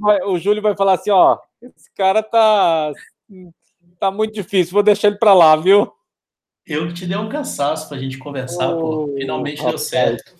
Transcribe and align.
Vai, 0.00 0.22
o 0.22 0.38
Júlio 0.38 0.62
vai 0.62 0.76
falar 0.76 0.94
assim, 0.94 1.10
ó, 1.10 1.38
esse 1.62 1.90
cara 1.94 2.22
tá, 2.22 2.92
tá 3.98 4.10
muito 4.10 4.34
difícil, 4.34 4.72
vou 4.72 4.82
deixar 4.82 5.08
ele 5.08 5.18
para 5.18 5.34
lá, 5.34 5.56
viu? 5.56 5.92
Eu 6.66 6.92
te 6.92 7.06
dei 7.06 7.16
um 7.16 7.28
cansaço 7.28 7.88
para 7.88 7.96
a 7.96 8.00
gente 8.00 8.18
conversar, 8.18 8.70
oh, 8.70 8.80
pô. 8.80 9.14
Finalmente 9.16 9.58
rapaz. 9.58 9.70
deu 9.70 9.78
certo. 9.78 10.34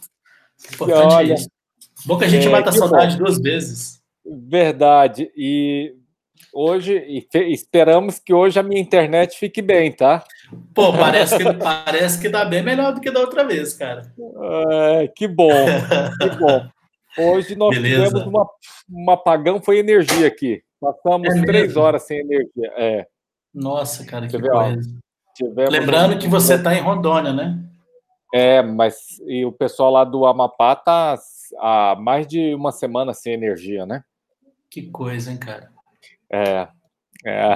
Importante 0.75 1.15
olha, 1.15 1.35
isso. 1.35 1.49
Bom 2.05 2.19
que 2.19 2.25
a 2.25 2.29
gente 2.29 2.47
é, 2.47 2.51
mata 2.51 2.71
a 2.71 2.73
saudade 2.73 3.17
bom. 3.17 3.25
duas 3.25 3.39
vezes. 3.39 4.03
Verdade. 4.25 5.31
E 5.37 5.95
hoje, 6.53 7.25
esperamos 7.33 8.19
que 8.19 8.35
hoje 8.35 8.59
a 8.59 8.63
minha 8.63 8.81
internet 8.81 9.39
fique 9.39 9.63
bem, 9.63 9.93
tá? 9.93 10.25
Pô, 10.75 10.93
parece 10.93 11.37
que, 11.37 11.53
parece 11.55 12.21
que 12.21 12.29
dá 12.29 12.45
bem 12.45 12.63
melhor 12.63 12.93
do 12.93 13.01
que 13.01 13.11
da 13.11 13.21
outra 13.21 13.45
vez, 13.45 13.75
cara. 13.75 14.13
É, 14.69 15.09
que 15.09 15.29
bom, 15.29 15.49
que 16.21 16.31
bom. 16.39 16.69
Hoje 17.19 17.57
nós 17.57 17.75
Beleza. 17.75 18.09
tivemos 18.09 18.27
uma, 18.27 18.49
um 18.91 19.11
apagão, 19.11 19.61
foi 19.61 19.79
energia 19.79 20.27
aqui. 20.27 20.63
Passamos 20.81 21.35
é 21.35 21.43
três 21.43 21.77
horas 21.77 22.03
sem 22.03 22.21
energia. 22.21 22.73
É. 22.77 23.07
Nossa, 23.55 24.05
cara, 24.05 24.29
que 24.29 24.39
coisa. 24.39 24.81
Lembrando 25.71 26.19
que 26.19 26.29
você 26.29 26.55
está 26.55 26.75
em 26.75 26.81
Rondônia, 26.81 27.33
né? 27.33 27.63
É, 28.35 28.63
mas 28.63 29.19
e 29.27 29.45
o 29.45 29.53
pessoal 29.53 29.91
lá 29.91 30.05
do 30.05 30.27
Amapá 30.27 30.77
tá 30.77 31.17
há 31.59 31.97
mais 31.99 32.27
de 32.27 32.55
uma 32.55 32.73
semana 32.73 33.15
sem 33.15 33.33
energia, 33.33 33.87
né? 33.87 34.03
Que 34.71 34.91
coisa, 34.91 35.31
hein, 35.31 35.39
cara? 35.39 35.71
É, 36.31 36.69
é. 37.25 37.55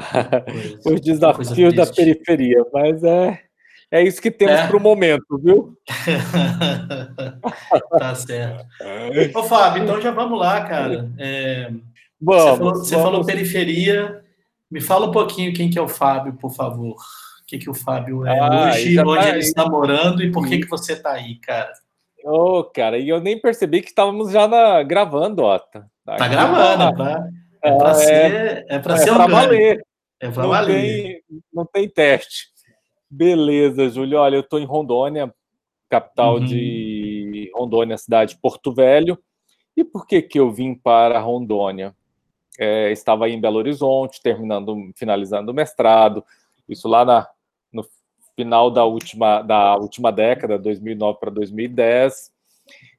os 0.87 1.01
desafios 1.01 1.75
da 1.75 1.87
periferia, 1.87 2.65
mas 2.73 3.03
é, 3.03 3.43
é 3.91 4.03
isso 4.03 4.23
que 4.23 4.31
temos 4.31 4.55
é. 4.55 4.67
para 4.67 4.77
o 4.77 4.81
momento, 4.81 5.39
viu? 5.43 5.77
tá 7.99 8.15
certo. 8.15 8.67
Ô, 9.35 9.43
Fábio, 9.43 9.83
então 9.83 10.01
já 10.01 10.11
vamos 10.11 10.39
lá, 10.39 10.65
cara. 10.65 11.11
É, 11.19 11.71
vamos, 12.21 12.45
você, 12.45 12.57
falou, 12.57 12.75
você 12.75 12.97
falou, 12.97 13.25
periferia. 13.25 14.25
Me 14.71 14.81
fala 14.81 15.09
um 15.09 15.11
pouquinho 15.11 15.53
quem 15.53 15.69
que 15.69 15.79
é 15.79 15.83
o 15.83 15.89
Fábio, 15.89 16.35
por 16.35 16.55
favor. 16.55 16.95
O 16.95 17.47
que, 17.47 17.59
que 17.59 17.69
o 17.69 17.75
Fábio 17.75 18.25
é 18.25 18.39
ah, 18.39 18.71
hoje, 18.71 18.99
onde 19.01 19.21
tá 19.21 19.29
ele 19.31 19.39
está 19.41 19.69
morando 19.69 20.23
e 20.23 20.31
por 20.31 20.47
que, 20.47 20.59
que 20.59 20.69
você 20.69 20.93
está 20.93 21.13
aí, 21.13 21.35
cara? 21.41 21.73
Ô, 22.25 22.59
oh, 22.59 22.65
cara, 22.65 22.97
e 22.97 23.09
eu 23.09 23.21
nem 23.21 23.41
percebi 23.41 23.83
que 23.83 23.89
estávamos 23.89 24.31
já 24.31 24.47
na, 24.47 24.83
gravando, 24.85 25.43
ó. 25.43 25.59
Tá, 25.59 25.85
tá 26.05 26.29
gravando, 26.29 26.97
tá? 26.97 27.25
É 27.63 27.77
para 27.77 27.91
é, 27.91 27.95
ser, 27.95 28.67
é 28.69 28.79
pra 28.79 28.95
é 28.95 28.99
ser 28.99 29.15
pra 29.15 29.27
valer. 29.27 29.87
É 30.21 30.31
para 30.31 30.47
valer. 30.47 30.81
Tem, 30.81 31.23
não 31.53 31.67
tem 31.67 31.89
teste. 31.89 32.50
Beleza, 33.11 33.89
Júlio. 33.89 34.19
Olha, 34.19 34.37
eu 34.37 34.41
estou 34.41 34.61
em 34.61 34.65
Rondônia, 34.65 35.35
capital 35.89 36.37
uhum. 36.37 36.45
de 36.45 37.51
Rondônia, 37.55 37.99
cidade 37.99 38.35
de 38.35 38.41
Porto 38.41 38.73
Velho. 38.73 39.19
E 39.77 39.83
por 39.83 40.07
que 40.07 40.23
que 40.23 40.39
eu 40.39 40.53
vim 40.53 40.75
para 40.75 41.19
Rondônia? 41.19 41.95
É, 42.59 42.93
estava 42.93 43.25
aí 43.25 43.33
em 43.33 43.41
Belo 43.41 43.59
Horizonte, 43.59 44.23
terminando, 44.23 44.77
finalizando 44.95 45.51
o 45.51 45.55
mestrado. 45.55 46.25
Isso 46.69 46.87
lá 46.87 47.05
na, 47.05 47.27
no 47.73 47.85
final 48.37 48.71
da 48.71 48.85
última, 48.85 49.43
da 49.43 49.77
última 49.77 50.13
década, 50.13 50.59
2009 50.59 51.19
para 51.19 51.31
2010. 51.31 52.33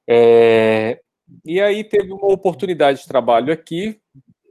É, 0.07 0.99
e 1.45 1.61
aí 1.61 1.83
teve 1.83 2.11
uma 2.11 2.31
oportunidade 2.31 3.01
de 3.01 3.07
trabalho 3.07 3.53
aqui, 3.53 3.99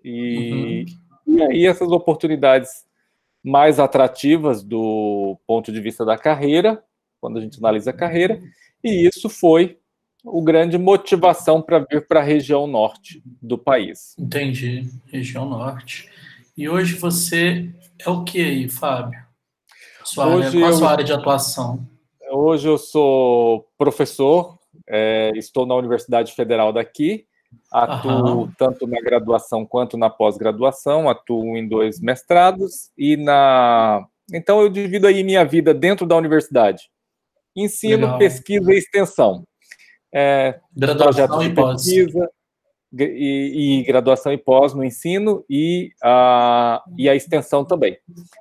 e, 0.02 0.86
uhum. 1.26 1.34
e 1.36 1.42
aí 1.42 1.66
essas 1.66 1.90
oportunidades 1.90 2.86
mais 3.42 3.78
atrativas 3.78 4.62
do 4.62 5.38
ponto 5.46 5.72
de 5.72 5.80
vista 5.80 6.04
da 6.04 6.16
carreira, 6.16 6.82
quando 7.20 7.38
a 7.38 7.40
gente 7.40 7.58
analisa 7.58 7.90
a 7.90 7.94
carreira, 7.94 8.40
e 8.82 9.06
isso 9.06 9.28
foi 9.28 9.78
o 10.24 10.42
grande 10.42 10.76
motivação 10.76 11.62
para 11.62 11.78
vir 11.78 12.06
para 12.06 12.20
a 12.20 12.22
região 12.22 12.66
norte 12.66 13.22
do 13.40 13.56
país. 13.56 14.14
Entendi, 14.18 14.88
região 15.06 15.48
norte. 15.48 16.10
E 16.56 16.68
hoje 16.68 16.94
você 16.94 17.70
é 17.98 18.10
o 18.10 18.24
que 18.24 18.40
aí, 18.40 18.68
Fábio? 18.68 19.18
Sua 20.04 20.26
hoje 20.26 20.48
área, 20.48 20.60
qual 20.60 20.70
a 20.70 20.72
sua 20.72 20.86
eu, 20.86 20.90
área 20.90 21.04
de 21.04 21.12
atuação? 21.12 21.86
Hoje 22.30 22.68
eu 22.68 22.78
sou 22.78 23.68
professor, 23.78 24.58
é, 24.88 25.30
estou 25.36 25.64
na 25.64 25.74
Universidade 25.74 26.32
Federal 26.32 26.72
daqui, 26.72 27.26
Atuo 27.70 28.42
uhum. 28.42 28.52
tanto 28.58 28.86
na 28.86 29.00
graduação 29.00 29.64
quanto 29.64 29.96
na 29.96 30.10
pós-graduação, 30.10 31.08
atuo 31.08 31.56
em 31.56 31.68
dois 31.68 32.00
mestrados 32.00 32.90
e 32.98 33.16
na. 33.16 34.04
Então 34.32 34.60
eu 34.60 34.68
divido 34.68 35.06
aí 35.06 35.22
minha 35.22 35.44
vida 35.44 35.72
dentro 35.72 36.06
da 36.06 36.16
universidade. 36.16 36.90
Ensino, 37.56 38.04
Legal. 38.06 38.18
pesquisa 38.18 38.72
e 38.72 38.78
extensão. 38.78 39.44
É, 40.12 40.58
graduação 40.76 41.42
e 41.42 41.54
pós. 41.54 41.84
Pesquisa, 41.84 42.30
e, 42.92 43.80
e, 43.80 43.84
graduação 43.84 44.32
e 44.32 44.38
pós 44.38 44.74
no 44.74 44.84
ensino 44.84 45.44
e 45.48 45.92
a, 46.02 46.82
e 46.98 47.08
a 47.08 47.14
extensão 47.14 47.64
também. 47.64 47.96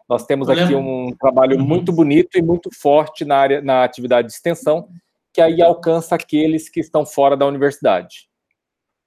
Nós 0.07 0.25
temos 0.25 0.49
aqui 0.49 0.73
um 0.73 1.15
trabalho 1.19 1.57
uhum. 1.57 1.65
muito 1.65 1.91
bonito 1.91 2.37
e 2.37 2.41
muito 2.41 2.69
forte 2.73 3.23
na 3.23 3.37
área 3.37 3.61
na 3.61 3.83
atividade 3.83 4.27
de 4.27 4.33
extensão, 4.33 4.89
que 5.33 5.41
aí 5.41 5.61
alcança 5.61 6.15
aqueles 6.15 6.67
que 6.69 6.79
estão 6.79 7.05
fora 7.05 7.37
da 7.37 7.45
universidade. 7.45 8.28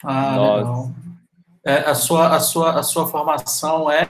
Ah, 0.05 0.37
Nós... 0.37 0.91
É, 1.65 1.77
a, 1.79 1.95
sua, 1.95 2.35
a, 2.35 2.41
sua, 2.41 2.81
a 2.81 2.83
sua 2.83 3.07
formação 3.07 3.91
é. 3.91 4.07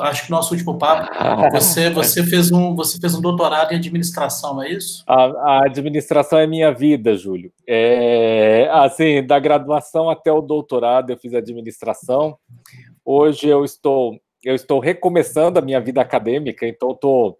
Acho 0.00 0.24
que 0.24 0.30
no 0.30 0.36
nosso 0.38 0.54
último 0.54 0.78
papo, 0.78 1.10
você, 1.50 1.90
você, 1.90 2.24
fez 2.24 2.50
um, 2.50 2.74
você 2.74 2.98
fez 2.98 3.14
um 3.14 3.20
doutorado 3.20 3.70
em 3.72 3.76
administração, 3.76 4.54
não 4.54 4.62
é 4.62 4.70
isso? 4.70 5.04
A, 5.06 5.24
a 5.24 5.66
administração 5.66 6.38
é 6.38 6.46
minha 6.46 6.72
vida, 6.72 7.14
Júlio. 7.14 7.52
É, 7.66 8.66
assim, 8.72 9.22
da 9.26 9.38
graduação 9.38 10.08
até 10.08 10.32
o 10.32 10.40
doutorado, 10.40 11.10
eu 11.10 11.18
fiz 11.18 11.34
administração. 11.34 12.38
Hoje 13.04 13.46
eu 13.46 13.62
estou, 13.62 14.18
eu 14.42 14.54
estou 14.54 14.80
recomeçando 14.80 15.58
a 15.58 15.62
minha 15.62 15.80
vida 15.82 16.00
acadêmica, 16.00 16.66
então 16.66 16.92
estou 16.92 17.38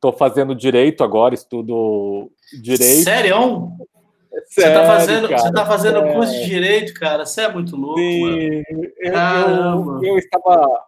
tô, 0.00 0.12
tô 0.12 0.16
fazendo 0.16 0.54
direito 0.54 1.02
agora, 1.02 1.34
estudo 1.34 2.30
direito. 2.62 3.02
Sério? 3.02 3.72
Você 4.44 4.72
tá 4.72 4.86
fazendo, 4.86 5.28
cara, 5.28 5.40
você 5.40 5.52
tá 5.52 5.66
fazendo 5.66 5.98
é... 5.98 6.12
curso 6.12 6.32
de 6.32 6.44
direito, 6.46 6.94
cara. 6.94 7.24
Você 7.24 7.42
é 7.42 7.52
muito 7.52 7.76
louco, 7.76 7.98
Sim, 7.98 8.20
mano. 8.20 8.36
Eu, 8.36 10.02
eu, 10.02 10.04
eu, 10.04 10.18
estava. 10.18 10.84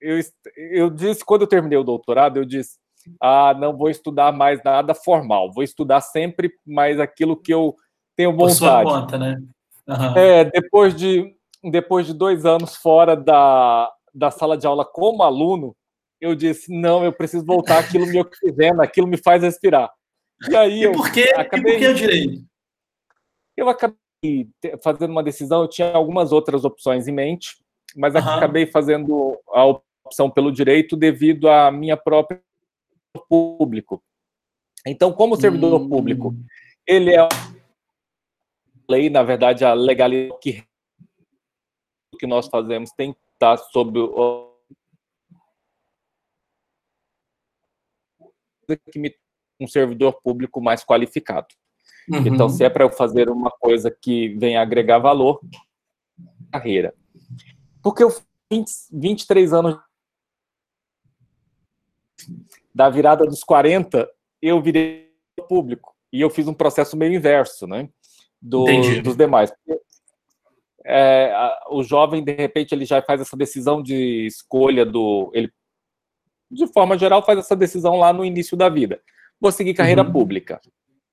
Eu, 0.00 0.20
eu 0.56 0.90
disse, 0.90 1.24
quando 1.24 1.42
eu 1.42 1.46
terminei 1.46 1.78
o 1.78 1.84
doutorado, 1.84 2.38
eu 2.38 2.44
disse: 2.44 2.78
ah, 3.20 3.54
não 3.54 3.76
vou 3.76 3.88
estudar 3.88 4.32
mais 4.32 4.62
nada 4.62 4.94
formal, 4.94 5.52
vou 5.52 5.62
estudar 5.62 6.00
sempre 6.00 6.52
mais 6.66 7.00
aquilo 7.00 7.36
que 7.36 7.52
eu 7.52 7.74
tenho 8.16 8.32
vontade. 8.32 8.48
Por 8.48 8.56
sua 8.56 8.84
conta, 8.84 9.18
né? 9.18 9.40
Uhum. 9.88 10.16
É, 10.16 10.44
depois 10.44 10.94
de, 10.94 11.34
depois 11.70 12.06
de 12.06 12.14
dois 12.14 12.44
anos 12.44 12.76
fora 12.76 13.16
da, 13.16 13.90
da 14.14 14.30
sala 14.30 14.56
de 14.56 14.66
aula 14.66 14.84
como 14.84 15.22
aluno, 15.22 15.74
eu 16.20 16.34
disse: 16.34 16.72
não, 16.72 17.04
eu 17.04 17.12
preciso 17.12 17.44
voltar 17.44 17.78
aquilo 17.78 18.06
me 18.06 18.20
oxigena, 18.20 18.84
aquilo 18.84 19.06
me 19.06 19.16
faz 19.16 19.42
respirar. 19.42 19.90
E 20.48 20.56
aí 20.56 20.84
e 20.84 20.92
por 20.92 21.06
eu 21.16 21.40
acabei. 21.40 21.74
E 21.74 21.78
por 21.78 21.78
que 21.78 21.88
o 21.88 21.94
direito? 21.94 22.51
Eu 23.62 23.68
acabei 23.68 24.50
fazendo 24.82 25.12
uma 25.12 25.22
decisão, 25.22 25.62
eu 25.62 25.68
tinha 25.68 25.92
algumas 25.92 26.32
outras 26.32 26.64
opções 26.64 27.06
em 27.06 27.12
mente, 27.12 27.62
mas 27.94 28.12
uhum. 28.12 28.20
acabei 28.20 28.66
fazendo 28.66 29.40
a 29.50 29.64
opção 29.64 30.28
pelo 30.28 30.50
direito 30.50 30.96
devido 30.96 31.48
à 31.48 31.70
minha 31.70 31.96
própria 31.96 32.42
público. 33.28 34.02
Então, 34.84 35.12
como 35.12 35.36
servidor 35.36 35.80
hum. 35.80 35.88
público, 35.88 36.34
ele 36.84 37.14
é 37.14 37.28
lei, 38.90 39.08
na 39.08 39.22
verdade, 39.22 39.64
a 39.64 39.74
legalidade 39.74 40.40
que, 40.40 40.64
que 42.18 42.26
nós 42.26 42.48
fazemos 42.48 42.90
tem 42.90 43.12
que 43.12 43.20
estar 43.34 43.56
sob 43.56 43.96
o 43.96 44.50
que 48.90 48.98
me 48.98 49.14
um 49.60 49.68
servidor 49.68 50.20
público 50.20 50.60
mais 50.60 50.84
qualificado. 50.84 51.54
Uhum. 52.08 52.26
Então, 52.26 52.48
se 52.48 52.64
é 52.64 52.70
para 52.70 52.84
eu 52.84 52.90
fazer 52.90 53.28
uma 53.30 53.50
coisa 53.50 53.90
que 53.90 54.30
venha 54.36 54.60
agregar 54.60 54.98
valor, 54.98 55.40
carreira. 56.50 56.94
Porque 57.82 58.02
eu 58.02 58.10
20, 58.50 58.70
23 58.92 59.52
anos 59.52 59.78
da 62.74 62.88
virada 62.88 63.24
dos 63.24 63.42
40, 63.42 64.08
eu 64.40 64.60
virei 64.60 65.10
público. 65.48 65.94
E 66.12 66.20
eu 66.20 66.30
fiz 66.30 66.46
um 66.46 66.54
processo 66.54 66.96
meio 66.96 67.14
inverso, 67.14 67.66
né? 67.66 67.88
Do, 68.40 68.64
dos 69.02 69.16
demais. 69.16 69.52
É, 70.84 71.32
o 71.70 71.82
jovem, 71.82 72.22
de 72.22 72.32
repente, 72.32 72.74
ele 72.74 72.84
já 72.84 73.00
faz 73.00 73.20
essa 73.20 73.36
decisão 73.36 73.82
de 73.82 74.26
escolha 74.26 74.84
do. 74.84 75.30
Ele, 75.32 75.50
de 76.50 76.66
forma 76.66 76.98
geral, 76.98 77.24
faz 77.24 77.38
essa 77.38 77.56
decisão 77.56 77.96
lá 77.96 78.12
no 78.12 78.24
início 78.24 78.56
da 78.56 78.68
vida. 78.68 79.00
Vou 79.40 79.50
seguir 79.50 79.74
carreira 79.74 80.02
uhum. 80.02 80.12
pública 80.12 80.60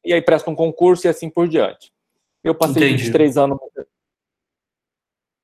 e 0.09 0.13
aí 0.13 0.23
presta 0.23 0.49
um 0.49 0.55
concurso 0.55 1.05
e 1.05 1.07
assim 1.07 1.29
por 1.29 1.47
diante. 1.47 1.93
Eu 2.43 2.55
passei 2.55 2.87
Entendi. 2.87 3.03
23 3.03 3.37
anos 3.37 3.59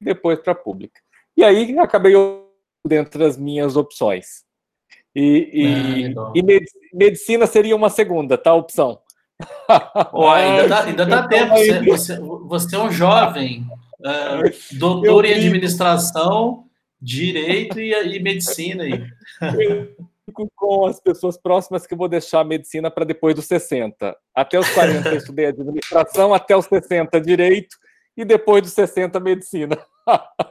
depois 0.01 0.39
para 0.39 0.53
a 0.53 0.55
pública. 0.55 0.99
E 1.37 1.43
aí 1.43 1.77
acabei 1.77 2.13
dentro 2.83 3.19
das 3.19 3.37
minhas 3.37 3.75
opções. 3.75 4.43
E, 5.13 5.49
e, 5.53 6.15
ah, 6.17 6.33
e, 6.33 6.95
medicina 6.95 7.45
seria 7.45 7.75
uma 7.75 7.91
segunda, 7.91 8.39
tá? 8.39 8.55
Opção. 8.55 8.99
Oh, 10.11 10.29
ainda 10.29 10.67
dá, 10.67 10.83
ainda 10.83 11.05
dá 11.05 11.27
tempo. 11.27 11.55
Você, 11.57 11.81
você, 11.83 12.19
você, 12.19 12.75
é 12.75 12.79
um 12.79 12.91
jovem. 12.91 13.67
Uh, 13.99 14.77
doutor 14.77 15.25
em 15.25 15.33
administração, 15.33 16.65
direito 16.99 17.79
e, 17.79 17.91
e 17.91 18.19
medicina. 18.19 18.83
Aí. 18.83 19.05
Com 20.55 20.85
as 20.85 20.99
pessoas 20.99 21.37
próximas 21.37 21.85
que 21.85 21.93
eu 21.93 21.97
vou 21.97 22.07
deixar 22.07 22.41
a 22.41 22.45
medicina 22.45 22.89
para 22.89 23.05
depois 23.05 23.35
dos 23.35 23.45
60. 23.45 24.15
Até 24.33 24.59
os 24.59 24.69
40 24.69 25.09
eu 25.09 25.17
estudei 25.17 25.45
administração, 25.47 26.33
até 26.33 26.55
os 26.55 26.65
60 26.65 27.21
direito 27.21 27.77
e 28.17 28.25
depois 28.25 28.63
dos 28.63 28.73
60 28.73 29.19
medicina. 29.19 29.77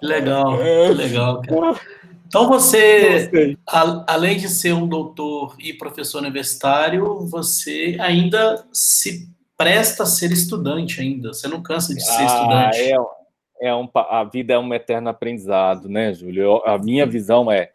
Legal, 0.03 0.57
legal, 0.95 1.43
cara. 1.43 1.81
Então 2.27 2.49
você, 2.49 3.57
a, 3.69 4.15
além 4.15 4.39
de 4.39 4.49
ser 4.49 4.73
um 4.73 4.87
doutor 4.87 5.55
e 5.59 5.73
professor 5.73 6.19
universitário, 6.19 7.21
você 7.27 7.97
ainda 8.01 8.65
se 8.73 9.29
presta 9.57 10.03
a 10.03 10.07
ser 10.07 10.33
estudante 10.33 11.01
ainda. 11.01 11.33
Você 11.33 11.47
não 11.47 11.63
cansa 11.63 11.95
de 11.95 12.05
ser 12.05 12.23
ah, 12.23 12.27
estudante. 12.27 12.79
É, 12.81 13.69
é 13.69 13.75
um, 13.75 13.89
a 13.95 14.25
vida 14.25 14.55
é 14.55 14.59
um 14.59 14.75
eterno 14.75 15.09
aprendizado, 15.09 15.89
né, 15.89 16.13
Júlio? 16.13 16.61
A 16.65 16.77
minha 16.77 17.07
visão 17.07 17.51
é 17.51 17.71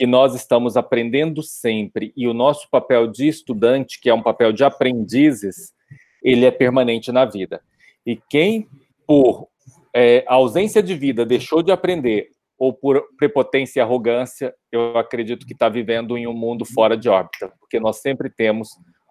que 0.00 0.06
nós 0.06 0.34
estamos 0.34 0.78
aprendendo 0.78 1.42
sempre 1.42 2.10
e 2.16 2.26
o 2.26 2.32
nosso 2.32 2.66
papel 2.70 3.06
de 3.06 3.28
estudante, 3.28 4.00
que 4.00 4.08
é 4.08 4.14
um 4.14 4.22
papel 4.22 4.50
de 4.50 4.64
aprendizes, 4.64 5.74
ele 6.22 6.46
é 6.46 6.50
permanente 6.50 7.12
na 7.12 7.26
vida. 7.26 7.60
E 8.06 8.18
quem, 8.30 8.66
por 9.06 9.48
é, 9.94 10.24
ausência 10.26 10.82
de 10.82 10.94
vida, 10.94 11.26
deixou 11.26 11.62
de 11.62 11.70
aprender, 11.70 12.30
ou 12.58 12.72
por 12.72 13.04
prepotência 13.18 13.78
e 13.78 13.82
arrogância, 13.82 14.54
eu 14.72 14.96
acredito 14.96 15.44
que 15.46 15.52
está 15.52 15.68
vivendo 15.68 16.16
em 16.16 16.26
um 16.26 16.32
mundo 16.32 16.64
fora 16.64 16.96
de 16.96 17.10
órbita, 17.10 17.52
porque 17.60 17.78
nós 17.78 18.00
sempre 18.00 18.30
temos 18.30 18.70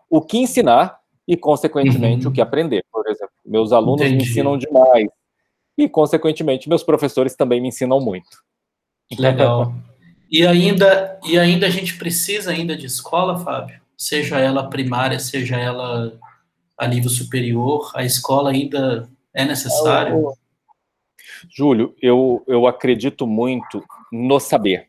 o 0.09 0.23
que 0.23 0.39
ensinar 0.39 0.97
e, 1.27 1.37
consequentemente, 1.37 2.25
uhum. 2.25 2.31
o 2.31 2.33
que 2.33 2.41
aprender. 2.41 2.83
Por 2.91 3.07
exemplo, 3.07 3.35
meus 3.45 3.71
alunos 3.71 4.01
Entendi. 4.01 4.15
me 4.15 4.23
ensinam 4.23 4.57
demais 4.57 5.07
e, 5.77 5.87
consequentemente, 5.87 6.67
meus 6.67 6.81
professores 6.81 7.35
também 7.35 7.61
me 7.61 7.67
ensinam 7.67 7.99
muito. 7.99 8.39
Legal. 9.19 9.71
E 10.31 10.45
ainda, 10.45 11.19
e 11.25 11.39
ainda 11.39 11.65
a 11.65 11.69
gente 11.69 11.97
precisa 11.97 12.51
ainda 12.51 12.77
de 12.77 12.85
escola, 12.85 13.39
Fábio? 13.39 13.81
Seja 13.97 14.39
ela 14.39 14.69
primária, 14.69 15.19
seja 15.19 15.57
ela 15.57 16.13
a 16.77 16.87
nível 16.87 17.09
superior, 17.09 17.91
a 17.95 18.05
escola 18.05 18.51
ainda 18.51 19.09
é 19.33 19.43
necessária? 19.43 20.13
Júlio, 21.49 21.95
eu, 22.01 22.43
eu 22.47 22.67
acredito 22.67 23.25
muito 23.25 23.83
no 24.11 24.39
saber. 24.39 24.87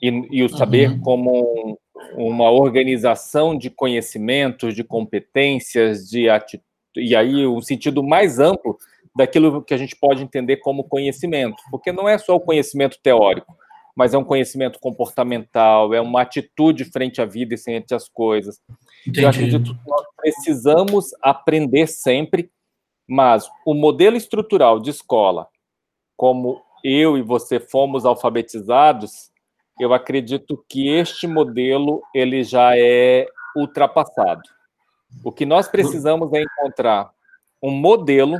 E, 0.00 0.08
e 0.30 0.42
o 0.42 0.48
saber 0.48 0.90
uhum. 0.90 1.00
como 1.00 1.76
um, 2.16 2.28
uma 2.28 2.50
organização 2.50 3.56
de 3.56 3.68
conhecimentos, 3.68 4.74
de 4.74 4.84
competências, 4.84 6.08
de 6.08 6.28
atitude, 6.28 6.64
e 6.96 7.14
aí 7.14 7.46
um 7.46 7.60
sentido 7.60 8.02
mais 8.02 8.38
amplo 8.38 8.78
daquilo 9.14 9.62
que 9.62 9.74
a 9.74 9.76
gente 9.76 9.94
pode 9.96 10.22
entender 10.22 10.58
como 10.58 10.84
conhecimento, 10.84 11.56
porque 11.70 11.92
não 11.92 12.08
é 12.08 12.16
só 12.16 12.36
o 12.36 12.40
conhecimento 12.40 12.98
teórico 13.02 13.54
mas 13.96 14.12
é 14.12 14.18
um 14.18 14.24
conhecimento 14.24 14.78
comportamental, 14.78 15.94
é 15.94 16.00
uma 16.02 16.20
atitude 16.20 16.84
frente 16.84 17.22
à 17.22 17.24
vida 17.24 17.54
e 17.54 17.58
frente 17.58 17.94
às 17.94 18.06
coisas. 18.06 18.60
Entendi. 19.06 19.22
Eu 19.22 19.28
acredito 19.30 19.74
que 19.74 19.88
nós 19.88 20.06
precisamos 20.18 21.06
aprender 21.22 21.86
sempre, 21.86 22.50
mas 23.08 23.48
o 23.64 23.72
modelo 23.72 24.14
estrutural 24.16 24.78
de 24.78 24.90
escola, 24.90 25.48
como 26.14 26.62
eu 26.84 27.16
e 27.16 27.22
você 27.22 27.58
fomos 27.58 28.04
alfabetizados, 28.04 29.30
eu 29.80 29.94
acredito 29.94 30.62
que 30.68 30.88
este 30.88 31.26
modelo 31.26 32.02
ele 32.14 32.44
já 32.44 32.76
é 32.76 33.26
ultrapassado. 33.56 34.42
O 35.24 35.32
que 35.32 35.46
nós 35.46 35.68
precisamos 35.68 36.30
é 36.34 36.42
encontrar 36.42 37.10
um 37.62 37.70
modelo 37.70 38.38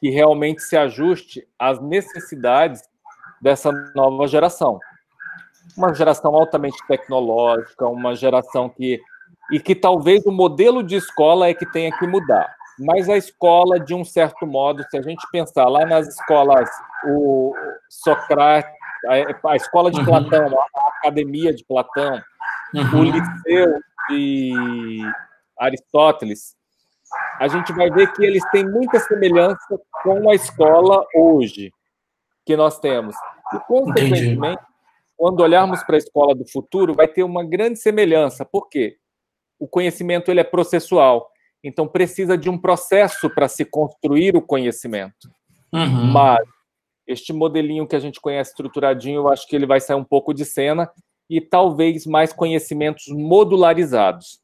que 0.00 0.10
realmente 0.10 0.62
se 0.62 0.76
ajuste 0.76 1.46
às 1.58 1.80
necessidades 1.80 2.82
dessa 3.40 3.70
nova 3.94 4.26
geração. 4.26 4.78
Uma 5.76 5.94
geração 5.94 6.34
altamente 6.34 6.78
tecnológica, 6.86 7.86
uma 7.86 8.14
geração 8.14 8.68
que. 8.68 9.00
E 9.50 9.58
que 9.58 9.74
talvez 9.74 10.26
o 10.26 10.32
modelo 10.32 10.82
de 10.82 10.96
escola 10.96 11.48
é 11.48 11.54
que 11.54 11.64
tenha 11.64 11.90
que 11.96 12.06
mudar. 12.06 12.54
Mas 12.78 13.08
a 13.08 13.16
escola, 13.16 13.80
de 13.80 13.94
um 13.94 14.04
certo 14.04 14.46
modo, 14.46 14.84
se 14.90 14.96
a 14.96 15.02
gente 15.02 15.26
pensar 15.32 15.66
lá 15.68 15.86
nas 15.86 16.06
escolas, 16.06 16.68
o 17.06 17.54
Socrates, 17.88 18.70
a, 19.06 19.50
a 19.50 19.56
escola 19.56 19.90
de 19.90 19.98
uhum. 20.00 20.04
Platão, 20.04 20.60
a 20.76 20.88
academia 20.98 21.54
de 21.54 21.64
Platão, 21.64 22.20
uhum. 22.74 23.00
o 23.00 23.04
liceu 23.04 23.80
de 24.10 25.02
Aristóteles, 25.58 26.54
a 27.40 27.48
gente 27.48 27.72
vai 27.72 27.90
ver 27.90 28.12
que 28.12 28.24
eles 28.24 28.44
têm 28.50 28.64
muita 28.64 28.98
semelhança 29.00 29.80
com 30.02 30.30
a 30.30 30.34
escola 30.34 31.04
hoje 31.14 31.72
que 32.48 32.56
nós 32.56 32.80
temos. 32.80 33.14
E, 33.52 33.60
consequentemente, 33.66 34.62
quando 35.14 35.40
olharmos 35.40 35.82
para 35.82 35.96
a 35.96 35.98
escola 35.98 36.34
do 36.34 36.48
futuro, 36.50 36.94
vai 36.94 37.06
ter 37.06 37.22
uma 37.22 37.44
grande 37.44 37.78
semelhança. 37.78 38.42
Por 38.42 38.70
quê? 38.70 38.96
O 39.58 39.68
conhecimento 39.68 40.30
ele 40.30 40.40
é 40.40 40.44
processual. 40.44 41.28
Então, 41.62 41.86
precisa 41.86 42.38
de 42.38 42.48
um 42.48 42.56
processo 42.56 43.28
para 43.28 43.48
se 43.48 43.66
construir 43.66 44.34
o 44.34 44.40
conhecimento. 44.40 45.28
Uhum. 45.70 46.06
Mas 46.06 46.40
este 47.06 47.34
modelinho 47.34 47.86
que 47.86 47.96
a 47.96 48.00
gente 48.00 48.18
conhece 48.18 48.52
estruturadinho, 48.52 49.20
eu 49.20 49.28
acho 49.28 49.46
que 49.46 49.54
ele 49.54 49.66
vai 49.66 49.78
sair 49.78 49.96
um 49.96 50.04
pouco 50.04 50.32
de 50.32 50.46
cena 50.46 50.90
e 51.28 51.42
talvez 51.42 52.06
mais 52.06 52.32
conhecimentos 52.32 53.08
modularizados. 53.08 54.40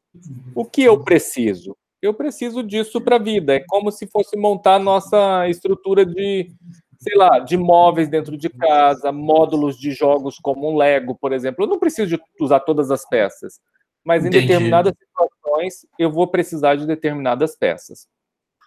O 0.54 0.62
que 0.66 0.82
eu 0.82 1.02
preciso? 1.02 1.74
Eu 2.02 2.12
preciso 2.12 2.62
disso 2.62 3.00
para 3.00 3.16
a 3.16 3.18
vida. 3.18 3.54
É 3.54 3.64
como 3.66 3.90
se 3.90 4.06
fosse 4.06 4.36
montar 4.36 4.78
nossa 4.78 5.48
estrutura 5.48 6.04
de 6.04 6.50
sei 7.04 7.16
lá, 7.16 7.38
de 7.38 7.56
móveis 7.56 8.08
dentro 8.08 8.36
de 8.36 8.48
casa, 8.48 9.12
módulos 9.12 9.78
de 9.78 9.92
jogos 9.92 10.38
como 10.38 10.72
um 10.72 10.76
Lego, 10.76 11.14
por 11.14 11.32
exemplo. 11.32 11.64
Eu 11.64 11.68
não 11.68 11.78
preciso 11.78 12.16
de 12.16 12.22
usar 12.40 12.60
todas 12.60 12.90
as 12.90 13.06
peças, 13.06 13.60
mas 14.02 14.24
Entendi. 14.24 14.38
em 14.38 14.48
determinadas 14.48 14.94
situações 14.98 15.86
eu 15.98 16.10
vou 16.10 16.26
precisar 16.26 16.76
de 16.76 16.86
determinadas 16.86 17.54
peças. 17.56 18.08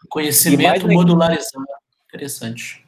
Conhecimento 0.09 0.87
modularizado, 0.87 1.65
interessante. 2.07 2.85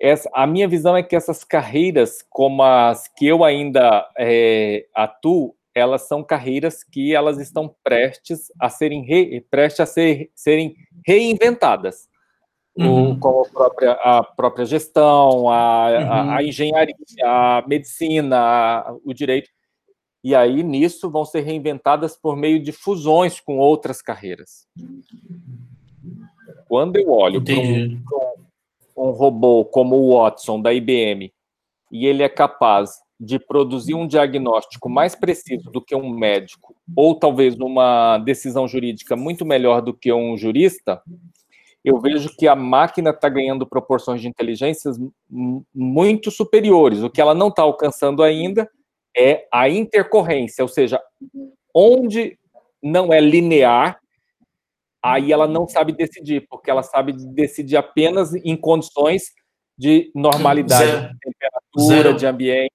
Essa, 0.00 0.30
a 0.32 0.46
minha 0.46 0.66
visão 0.66 0.96
é 0.96 1.02
que 1.02 1.14
essas 1.14 1.44
carreiras, 1.44 2.24
como 2.30 2.62
as 2.62 3.08
que 3.08 3.26
eu 3.26 3.44
ainda 3.44 4.08
é, 4.18 4.86
atuo, 4.94 5.54
elas 5.74 6.08
são 6.08 6.24
carreiras 6.24 6.82
que 6.82 7.14
elas 7.14 7.38
estão 7.38 7.74
prestes 7.84 8.50
a 8.58 8.70
serem 8.70 9.04
re, 9.04 9.42
prestes 9.50 9.80
a 9.80 9.86
ser, 9.86 10.30
serem 10.34 10.74
reinventadas 11.06 12.08
uhum. 12.78 13.18
como 13.18 13.40
a 13.40 13.48
própria, 13.48 13.92
a 13.92 14.22
própria 14.22 14.64
gestão, 14.64 15.48
a, 15.48 15.88
uhum. 15.90 16.12
a, 16.12 16.36
a, 16.36 16.42
engenharia, 16.42 16.94
a 17.24 17.64
medicina, 17.66 18.38
a, 18.38 18.96
o 19.04 19.12
direito. 19.12 19.48
E 20.22 20.34
aí, 20.34 20.62
nisso, 20.62 21.10
vão 21.10 21.24
ser 21.24 21.42
reinventadas 21.42 22.16
por 22.16 22.36
meio 22.36 22.60
de 22.60 22.72
fusões 22.72 23.40
com 23.40 23.58
outras 23.58 24.02
carreiras. 24.02 24.66
Quando 26.68 26.96
eu 26.96 27.10
olho 27.10 27.42
para 27.42 27.54
um, 27.54 28.02
um 28.96 29.10
robô 29.10 29.64
como 29.64 29.96
o 29.96 30.16
Watson, 30.16 30.60
da 30.60 30.72
IBM, 30.72 31.32
e 31.92 32.06
ele 32.06 32.22
é 32.22 32.28
capaz 32.28 32.90
de 33.18 33.38
produzir 33.38 33.94
um 33.94 34.06
diagnóstico 34.06 34.88
mais 34.88 35.14
preciso 35.14 35.70
do 35.70 35.80
que 35.80 35.94
um 35.94 36.10
médico, 36.10 36.74
ou 36.94 37.14
talvez 37.14 37.56
uma 37.58 38.18
decisão 38.18 38.68
jurídica 38.68 39.16
muito 39.16 39.44
melhor 39.44 39.80
do 39.80 39.94
que 39.94 40.12
um 40.12 40.36
jurista, 40.36 41.00
eu 41.86 42.00
vejo 42.00 42.34
que 42.36 42.48
a 42.48 42.56
máquina 42.56 43.10
está 43.10 43.28
ganhando 43.28 43.64
proporções 43.64 44.20
de 44.20 44.26
inteligências 44.26 44.98
muito 45.72 46.32
superiores. 46.32 47.00
O 47.00 47.08
que 47.08 47.20
ela 47.20 47.32
não 47.32 47.46
está 47.46 47.62
alcançando 47.62 48.24
ainda 48.24 48.68
é 49.16 49.46
a 49.52 49.68
intercorrência, 49.68 50.64
ou 50.64 50.68
seja, 50.68 51.00
onde 51.72 52.36
não 52.82 53.12
é 53.12 53.20
linear, 53.20 54.00
aí 55.00 55.32
ela 55.32 55.46
não 55.46 55.68
sabe 55.68 55.92
decidir, 55.92 56.44
porque 56.50 56.68
ela 56.68 56.82
sabe 56.82 57.12
decidir 57.12 57.76
apenas 57.76 58.34
em 58.34 58.56
condições 58.56 59.32
de 59.78 60.10
normalidade, 60.12 60.90
zero, 60.90 61.12
de 61.12 61.18
temperatura, 61.20 62.02
zero, 62.02 62.16
de 62.16 62.26
ambiente. 62.26 62.72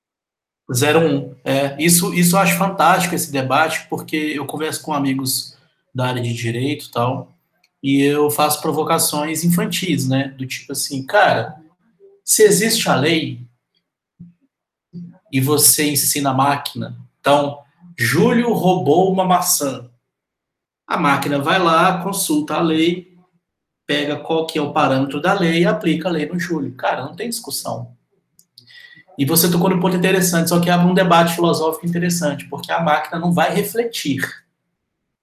Zero 0.74 1.00
um. 1.00 1.36
É, 1.44 1.76
isso, 1.78 2.14
isso 2.14 2.38
eu 2.38 2.40
acho 2.40 2.58
fantástico 2.58 3.14
esse 3.14 3.30
debate, 3.30 3.88
porque 3.90 4.16
eu 4.16 4.46
converso 4.46 4.82
com 4.82 4.94
amigos 4.94 5.58
da 5.94 6.06
área 6.06 6.22
de 6.22 6.34
direito 6.34 6.86
e 6.86 6.92
tal, 6.92 7.36
e 7.82 8.02
eu 8.02 8.30
faço 8.30 8.62
provocações 8.62 9.44
infantis, 9.44 10.08
né? 10.08 10.30
Do 10.38 10.46
tipo 10.46 10.72
assim, 10.72 11.06
cara, 11.06 11.60
se 12.24 12.44
existe 12.44 12.90
a 12.90 12.96
lei 12.96 13.42
e 15.32 15.42
você 15.42 15.90
ensina 15.90 16.32
a 16.32 16.34
máquina, 16.34 16.98
então, 17.20 17.60
Júlio 17.98 18.52
roubou 18.54 19.12
uma 19.12 19.24
maçã. 19.24 19.90
A 20.88 20.98
máquina 20.98 21.40
vai 21.40 21.60
lá, 21.60 22.02
consulta 22.04 22.56
a 22.56 22.62
lei, 22.62 23.16
pega 23.86 24.18
qual 24.18 24.46
que 24.46 24.58
é 24.58 24.62
o 24.62 24.74
parâmetro 24.74 25.22
da 25.22 25.34
lei 25.34 25.62
e 25.62 25.66
aplica 25.66 26.10
a 26.10 26.12
lei 26.12 26.28
no 26.28 26.40
Júlio. 26.40 26.74
Cara, 26.76 27.04
não 27.04 27.16
tem 27.16 27.30
discussão. 27.30 27.96
E 29.18 29.26
você 29.26 29.50
tocou 29.52 29.70
no 29.70 29.80
ponto 29.80 29.96
interessante, 29.96 30.50
só 30.50 30.60
que 30.60 30.70
abre 30.70 30.88
um 30.88 30.94
debate 30.94 31.36
filosófico 31.36 31.86
interessante, 31.86 32.48
porque 32.50 32.72
a 32.72 32.82
máquina 32.82 33.20
não 33.20 33.32
vai 33.32 33.54
refletir, 33.54 34.22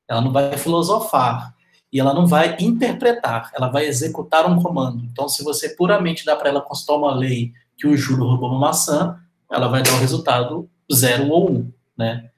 ela 0.07 0.21
não 0.21 0.31
vai 0.33 0.57
filosofar 0.57 1.58
e 1.93 1.99
ela 1.99 2.13
não 2.13 2.27
vai 2.27 2.57
interpretar, 2.61 3.51
ela 3.55 3.69
vai 3.69 3.87
executar 3.87 4.51
um 4.51 4.63
comando. 4.63 5.05
Então, 5.05 5.29
se 5.29 5.43
você 5.43 5.71
puramente 5.71 6.25
dá 6.25 6.37
para 6.37 6.51
ela 6.51 6.61
consultar 6.61 6.97
uma 6.97 7.15
lei 7.15 7.53
que 7.77 7.87
o 7.87 7.97
Júlio 7.97 8.27
roubou 8.27 8.51
uma 8.51 8.59
maçã, 8.59 9.19
ela 9.51 9.69
vai 9.69 9.83
dar 9.83 9.95
o 9.95 9.99
resultado 9.99 10.69
zero 10.93 11.29
ou 11.29 11.51
um, 11.51 11.73
né? 11.97 12.31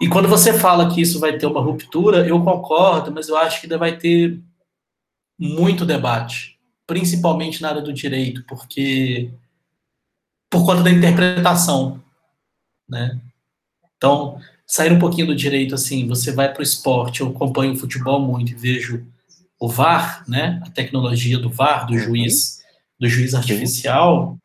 E 0.00 0.08
quando 0.08 0.28
você 0.28 0.52
fala 0.52 0.88
que 0.94 1.00
isso 1.00 1.18
vai 1.18 1.36
ter 1.36 1.46
uma 1.46 1.60
ruptura, 1.60 2.26
eu 2.26 2.42
concordo, 2.42 3.10
mas 3.10 3.28
eu 3.28 3.36
acho 3.36 3.60
que 3.60 3.66
ainda 3.66 3.76
vai 3.76 3.96
ter 3.96 4.40
muito 5.38 5.84
debate, 5.84 6.58
principalmente 6.86 7.60
na 7.60 7.70
área 7.70 7.82
do 7.82 7.92
direito, 7.92 8.44
porque 8.46 9.30
por 10.48 10.64
conta 10.64 10.82
da 10.82 10.90
interpretação, 10.90 12.02
né? 12.88 13.20
Então, 13.96 14.40
sair 14.68 14.92
um 14.92 14.98
pouquinho 14.98 15.28
do 15.28 15.34
direito, 15.34 15.74
assim, 15.74 16.06
você 16.06 16.30
vai 16.30 16.52
para 16.52 16.60
o 16.60 16.62
esporte, 16.62 17.22
eu 17.22 17.28
acompanho 17.28 17.72
o 17.72 17.76
futebol 17.76 18.20
muito 18.20 18.52
e 18.52 18.54
vejo 18.54 19.06
o 19.58 19.66
VAR, 19.66 20.22
né? 20.28 20.60
A 20.62 20.70
tecnologia 20.70 21.38
do 21.38 21.48
VAR, 21.48 21.86
do 21.86 21.98
juiz, 21.98 22.62
do 23.00 23.08
juiz 23.08 23.34
artificial, 23.34 24.38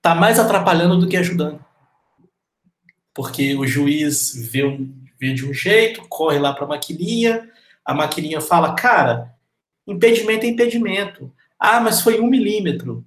tá 0.00 0.14
mais 0.14 0.38
atrapalhando 0.38 0.96
do 0.96 1.08
que 1.08 1.16
ajudando. 1.16 1.62
Porque 3.12 3.56
o 3.56 3.66
juiz 3.66 4.32
vê, 4.48 4.64
um, 4.64 4.94
vê 5.18 5.34
de 5.34 5.44
um 5.44 5.52
jeito, 5.52 6.06
corre 6.08 6.38
lá 6.38 6.52
para 6.52 6.64
a 6.64 6.68
maquininha, 6.68 7.50
a 7.84 7.92
maquininha 7.92 8.40
fala, 8.40 8.74
cara, 8.76 9.34
impedimento 9.88 10.46
é 10.46 10.48
impedimento. 10.48 11.32
Ah, 11.58 11.80
mas 11.80 12.00
foi 12.00 12.20
um 12.20 12.28
milímetro. 12.28 13.04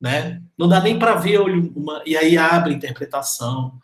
Né? 0.00 0.42
Não 0.56 0.66
dá 0.66 0.80
nem 0.80 0.98
para 0.98 1.14
ver 1.14 1.40
uma, 1.40 2.02
e 2.06 2.16
aí 2.16 2.38
abre 2.38 2.72
a 2.72 2.76
interpretação. 2.76 3.78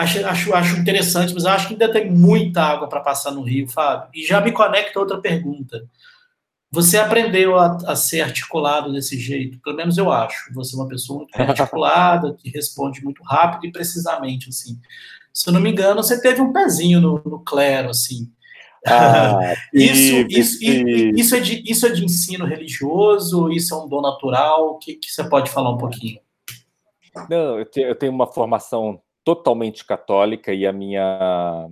Acho, 0.00 0.26
acho, 0.26 0.54
acho 0.54 0.76
interessante, 0.78 1.34
mas 1.34 1.44
acho 1.44 1.68
que 1.68 1.74
ainda 1.74 1.92
tem 1.92 2.10
muita 2.10 2.62
água 2.62 2.88
para 2.88 3.00
passar 3.00 3.32
no 3.32 3.42
Rio, 3.42 3.68
Fábio. 3.68 4.08
E 4.14 4.26
já 4.26 4.40
me 4.40 4.50
conecta 4.50 4.98
a 4.98 5.02
outra 5.02 5.20
pergunta. 5.20 5.86
Você 6.70 6.96
aprendeu 6.96 7.58
a, 7.58 7.76
a, 7.86 7.94
ser 7.94 8.22
articulado 8.22 8.94
desse 8.94 9.18
jeito, 9.18 9.60
pelo 9.60 9.76
menos 9.76 9.98
eu 9.98 10.10
acho. 10.10 10.54
Você 10.54 10.74
é 10.74 10.78
uma 10.78 10.88
pessoa 10.88 11.18
muito 11.18 11.36
articulada, 11.38 12.34
que 12.34 12.48
responde 12.48 13.04
muito 13.04 13.22
rápido 13.22 13.66
e 13.66 13.72
precisamente, 13.72 14.48
assim. 14.48 14.78
Se 15.34 15.50
eu 15.50 15.52
não 15.52 15.60
me 15.60 15.70
engano, 15.70 16.02
você 16.02 16.18
teve 16.18 16.40
um 16.40 16.50
pezinho 16.50 16.98
no, 16.98 17.22
no 17.22 17.40
clero, 17.40 17.90
assim. 17.90 18.32
Ah, 18.86 19.52
isso, 19.74 20.26
isso, 20.30 20.58
isso, 20.64 21.36
é 21.36 21.40
de, 21.40 21.62
isso 21.70 21.86
é 21.86 21.90
de 21.90 22.02
ensino 22.06 22.46
religioso? 22.46 23.50
Isso 23.50 23.74
é 23.74 23.76
um 23.76 23.86
dom 23.86 24.00
natural? 24.00 24.70
O 24.70 24.78
que, 24.78 24.94
que 24.94 25.12
você 25.12 25.28
pode 25.28 25.50
falar 25.50 25.74
um 25.74 25.78
pouquinho? 25.78 26.18
Não, 27.28 27.58
eu, 27.58 27.66
te, 27.66 27.80
eu 27.80 27.94
tenho 27.94 28.12
uma 28.12 28.26
formação 28.26 29.02
totalmente 29.24 29.84
católica 29.84 30.52
e 30.52 30.66
a 30.66 30.72
minha 30.72 31.68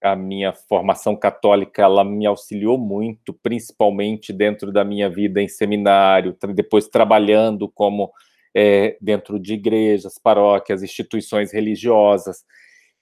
a 0.00 0.14
minha 0.14 0.52
formação 0.52 1.16
católica 1.16 1.82
ela 1.82 2.04
me 2.04 2.24
auxiliou 2.24 2.78
muito, 2.78 3.32
principalmente 3.32 4.32
dentro 4.32 4.70
da 4.70 4.84
minha 4.84 5.10
vida 5.10 5.42
em 5.42 5.48
seminário, 5.48 6.36
depois 6.54 6.86
trabalhando 6.86 7.68
como 7.68 8.12
é, 8.54 8.96
dentro 9.00 9.40
de 9.40 9.54
igrejas, 9.54 10.16
paróquias, 10.16 10.84
instituições 10.84 11.52
religiosas. 11.52 12.44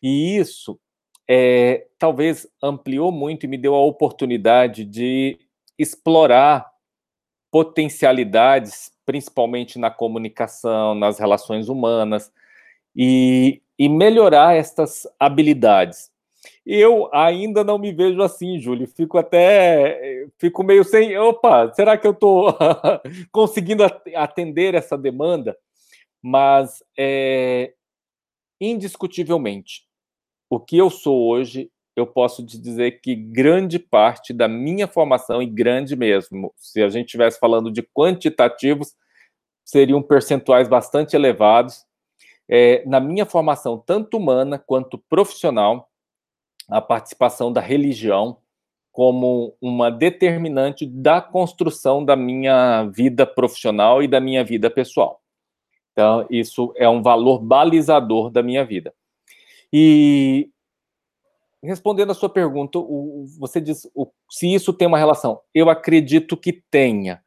E 0.02 0.38
isso 0.38 0.80
é, 1.28 1.86
talvez 1.98 2.48
ampliou 2.62 3.12
muito 3.12 3.44
e 3.44 3.48
me 3.48 3.58
deu 3.58 3.74
a 3.74 3.84
oportunidade 3.84 4.84
de 4.84 5.38
explorar 5.78 6.70
potencialidades, 7.50 8.90
principalmente 9.04 9.78
na 9.78 9.90
comunicação, 9.90 10.94
nas 10.94 11.18
relações 11.18 11.68
humanas, 11.68 12.32
e, 12.94 13.60
e 13.78 13.88
melhorar 13.88 14.56
estas 14.56 15.06
habilidades. 15.18 16.10
Eu 16.64 17.08
ainda 17.14 17.62
não 17.62 17.78
me 17.78 17.92
vejo 17.92 18.20
assim, 18.22 18.58
Júlio. 18.58 18.88
Fico 18.88 19.18
até. 19.18 20.26
Fico 20.38 20.64
meio 20.64 20.84
sem. 20.84 21.16
Opa, 21.16 21.72
será 21.72 21.96
que 21.96 22.06
eu 22.06 22.12
estou 22.12 22.56
conseguindo 23.30 23.84
atender 24.14 24.74
essa 24.74 24.98
demanda? 24.98 25.56
Mas, 26.20 26.82
é, 26.98 27.72
indiscutivelmente, 28.60 29.84
o 30.50 30.58
que 30.58 30.76
eu 30.76 30.90
sou 30.90 31.28
hoje, 31.28 31.70
eu 31.94 32.06
posso 32.06 32.44
te 32.44 32.58
dizer 32.58 33.00
que 33.00 33.14
grande 33.14 33.78
parte 33.78 34.32
da 34.32 34.48
minha 34.48 34.88
formação, 34.88 35.40
e 35.40 35.46
grande 35.46 35.94
mesmo, 35.94 36.52
se 36.56 36.82
a 36.82 36.88
gente 36.88 37.06
estivesse 37.06 37.38
falando 37.38 37.70
de 37.70 37.82
quantitativos, 37.82 38.92
seriam 39.64 40.02
percentuais 40.02 40.68
bastante 40.68 41.14
elevados. 41.14 41.85
É, 42.48 42.84
na 42.86 43.00
minha 43.00 43.26
formação, 43.26 43.78
tanto 43.78 44.16
humana 44.16 44.58
quanto 44.58 44.98
profissional, 44.98 45.88
a 46.68 46.80
participação 46.80 47.52
da 47.52 47.60
religião 47.60 48.38
como 48.92 49.54
uma 49.60 49.90
determinante 49.90 50.86
da 50.86 51.20
construção 51.20 52.04
da 52.04 52.16
minha 52.16 52.84
vida 52.84 53.26
profissional 53.26 54.02
e 54.02 54.08
da 54.08 54.20
minha 54.20 54.42
vida 54.42 54.70
pessoal. 54.70 55.20
Então, 55.92 56.26
isso 56.30 56.72
é 56.76 56.88
um 56.88 57.02
valor 57.02 57.38
balizador 57.38 58.30
da 58.30 58.42
minha 58.42 58.64
vida. 58.64 58.94
E 59.72 60.50
respondendo 61.62 62.10
a 62.10 62.14
sua 62.14 62.28
pergunta, 62.28 62.78
você 63.38 63.60
diz 63.60 63.86
se 64.30 64.54
isso 64.54 64.72
tem 64.72 64.88
uma 64.88 64.98
relação. 64.98 65.40
Eu 65.54 65.68
acredito 65.68 66.36
que 66.36 66.52
tenha, 66.70 67.22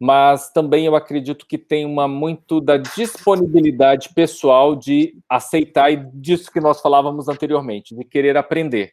mas 0.00 0.50
também 0.50 0.84
eu 0.84 0.94
acredito 0.94 1.46
que 1.46 1.56
tem 1.56 1.86
uma 1.86 2.06
muito 2.06 2.60
da 2.60 2.76
disponibilidade 2.76 4.10
pessoal 4.14 4.76
de 4.76 5.18
aceitar 5.28 5.90
e 5.90 5.96
disso 6.12 6.52
que 6.52 6.60
nós 6.60 6.80
falávamos 6.80 7.28
anteriormente, 7.28 7.94
de 7.94 8.04
querer 8.04 8.36
aprender. 8.36 8.92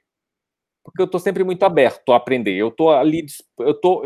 Porque 0.84 1.02
eu 1.02 1.06
estou 1.06 1.20
sempre 1.20 1.44
muito 1.44 1.64
aberto 1.64 2.12
a 2.12 2.18
aprender. 2.18 2.56
Eu 2.56 2.68
estou 2.68 2.92
ali, 2.92 3.26
eu 3.60 3.74
tô, 3.74 4.04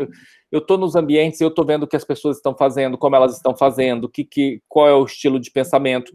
eu 0.50 0.60
tô 0.60 0.76
nos 0.76 0.94
ambientes, 0.94 1.40
eu 1.40 1.48
estou 1.48 1.64
vendo 1.64 1.82
o 1.84 1.88
que 1.88 1.96
as 1.96 2.04
pessoas 2.04 2.36
estão 2.36 2.56
fazendo, 2.56 2.96
como 2.96 3.16
elas 3.16 3.34
estão 3.36 3.56
fazendo, 3.56 4.08
que, 4.08 4.24
que, 4.24 4.62
qual 4.68 4.88
é 4.88 4.94
o 4.94 5.04
estilo 5.04 5.40
de 5.40 5.50
pensamento 5.50 6.12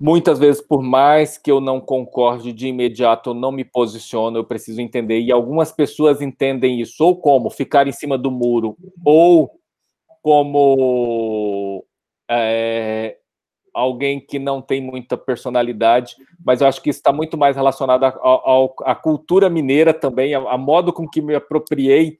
muitas 0.00 0.38
vezes, 0.38 0.60
por 0.60 0.82
mais 0.82 1.38
que 1.38 1.50
eu 1.50 1.60
não 1.60 1.80
concorde 1.80 2.52
de 2.52 2.68
imediato, 2.68 3.30
eu 3.30 3.34
não 3.34 3.50
me 3.50 3.64
posiciono, 3.64 4.38
eu 4.38 4.44
preciso 4.44 4.80
entender. 4.80 5.20
E 5.20 5.32
algumas 5.32 5.72
pessoas 5.72 6.20
entendem 6.20 6.80
isso 6.80 7.04
ou 7.04 7.16
como 7.16 7.50
ficar 7.50 7.86
em 7.86 7.92
cima 7.92 8.18
do 8.18 8.30
muro, 8.30 8.76
ou 9.04 9.50
como 10.22 11.84
é, 12.30 13.16
alguém 13.76 14.18
que 14.18 14.38
não 14.38 14.62
tem 14.62 14.80
muita 14.80 15.16
personalidade, 15.18 16.16
mas 16.44 16.60
eu 16.60 16.66
acho 16.66 16.82
que 16.82 16.90
isso 16.90 16.98
está 16.98 17.12
muito 17.12 17.36
mais 17.36 17.56
relacionado 17.56 18.04
à 18.04 18.94
cultura 18.94 19.50
mineira 19.50 19.92
também, 19.92 20.34
a, 20.34 20.56
modo 20.56 20.92
com 20.92 21.06
que 21.06 21.20
me 21.20 21.34
apropriei 21.34 22.18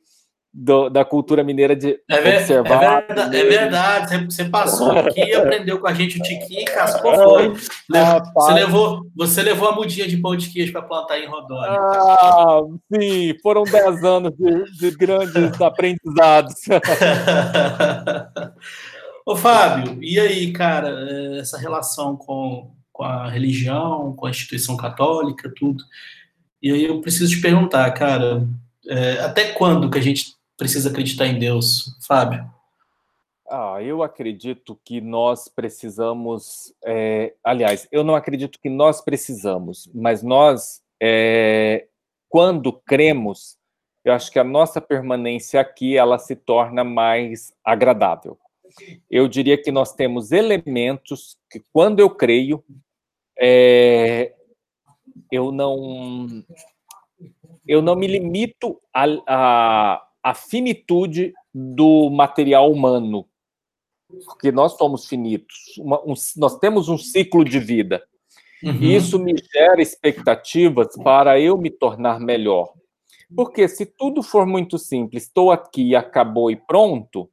do, 0.58 0.88
da 0.88 1.04
cultura 1.04 1.44
mineira 1.44 1.76
de 1.76 2.00
é 2.08 2.20
ver, 2.20 2.38
observar. 2.38 2.82
É 2.82 3.06
verdade, 3.06 3.36
é 3.36 3.44
verdade, 3.44 4.24
Você 4.24 4.46
passou 4.46 4.90
aqui, 4.90 5.34
aprendeu 5.34 5.78
com 5.78 5.86
a 5.86 5.92
gente 5.92 6.18
o 6.18 6.22
tiquinho 6.22 6.62
e 6.62 6.64
cascou 6.64 7.14
foi. 7.14 7.52
Ah, 7.94 8.22
você, 8.34 8.52
levou, 8.54 9.06
você 9.14 9.42
levou 9.42 9.68
a 9.68 9.74
mudinha 9.74 10.08
de 10.08 10.16
pão 10.16 10.34
de 10.34 10.48
queijo 10.48 10.72
para 10.72 10.80
plantar 10.80 11.18
em 11.18 11.28
Rodóia. 11.28 11.72
Ah, 11.78 12.60
sim, 12.90 13.34
foram 13.42 13.64
10 13.64 14.02
anos 14.02 14.32
de, 14.34 14.78
de 14.78 14.96
grandes 14.96 15.60
aprendizados. 15.60 16.54
Ô, 19.26 19.36
Fábio, 19.36 19.98
e 20.00 20.18
aí, 20.18 20.52
cara, 20.52 20.88
essa 21.38 21.58
relação 21.58 22.16
com, 22.16 22.70
com 22.90 23.04
a 23.04 23.28
religião, 23.28 24.14
com 24.16 24.24
a 24.24 24.30
instituição 24.30 24.74
católica, 24.74 25.52
tudo. 25.54 25.84
E 26.62 26.72
aí 26.72 26.84
eu 26.84 27.02
preciso 27.02 27.30
te 27.30 27.42
perguntar, 27.42 27.90
cara, 27.90 28.48
é, 28.88 29.18
até 29.20 29.52
quando 29.52 29.90
que 29.90 29.98
a 29.98 30.02
gente 30.02 30.35
precisa 30.56 30.90
acreditar 30.90 31.26
em 31.26 31.38
Deus, 31.38 31.96
Fábio? 32.06 32.50
Ah, 33.48 33.80
eu 33.80 34.02
acredito 34.02 34.78
que 34.84 35.00
nós 35.00 35.48
precisamos. 35.48 36.74
É, 36.84 37.34
aliás, 37.44 37.86
eu 37.92 38.02
não 38.02 38.16
acredito 38.16 38.58
que 38.60 38.68
nós 38.68 39.00
precisamos, 39.00 39.88
mas 39.94 40.22
nós, 40.22 40.82
é, 41.00 41.86
quando 42.28 42.72
cremos, 42.72 43.56
eu 44.04 44.12
acho 44.12 44.30
que 44.32 44.38
a 44.38 44.44
nossa 44.44 44.80
permanência 44.80 45.60
aqui 45.60 45.96
ela 45.96 46.18
se 46.18 46.34
torna 46.34 46.82
mais 46.82 47.52
agradável. 47.64 48.36
Eu 49.10 49.28
diria 49.28 49.60
que 49.60 49.70
nós 49.70 49.94
temos 49.94 50.32
elementos 50.32 51.38
que, 51.48 51.62
quando 51.72 52.00
eu 52.00 52.10
creio, 52.10 52.64
é, 53.38 54.34
eu 55.30 55.52
não 55.52 56.44
eu 57.66 57.82
não 57.82 57.96
me 57.96 58.06
limito 58.06 58.80
a, 58.94 59.04
a 59.26 60.05
a 60.26 60.34
finitude 60.34 61.32
do 61.54 62.10
material 62.10 62.72
humano, 62.72 63.28
porque 64.24 64.50
nós 64.50 64.72
somos 64.72 65.06
finitos, 65.06 65.56
uma, 65.78 66.00
um, 66.02 66.14
nós 66.36 66.58
temos 66.58 66.88
um 66.88 66.98
ciclo 66.98 67.44
de 67.44 67.60
vida. 67.60 68.02
Uhum. 68.60 68.72
E 68.72 68.96
isso 68.96 69.20
me 69.20 69.36
gera 69.36 69.80
expectativas 69.80 70.96
para 70.96 71.38
eu 71.38 71.56
me 71.56 71.70
tornar 71.70 72.18
melhor. 72.18 72.72
Porque 73.36 73.68
se 73.68 73.86
tudo 73.86 74.20
for 74.20 74.44
muito 74.44 74.78
simples, 74.78 75.22
estou 75.22 75.52
aqui, 75.52 75.94
acabou 75.94 76.50
e 76.50 76.56
pronto, 76.56 77.30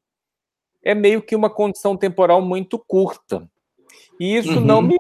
é 0.84 0.94
meio 0.94 1.24
que 1.24 1.36
uma 1.36 1.50
condição 1.50 1.98
temporal 1.98 2.44
muito 2.44 2.78
curta. 2.78 3.50
E 4.20 4.36
isso 4.36 4.60
uhum. 4.60 4.66
não 4.66 4.82
me 4.84 4.98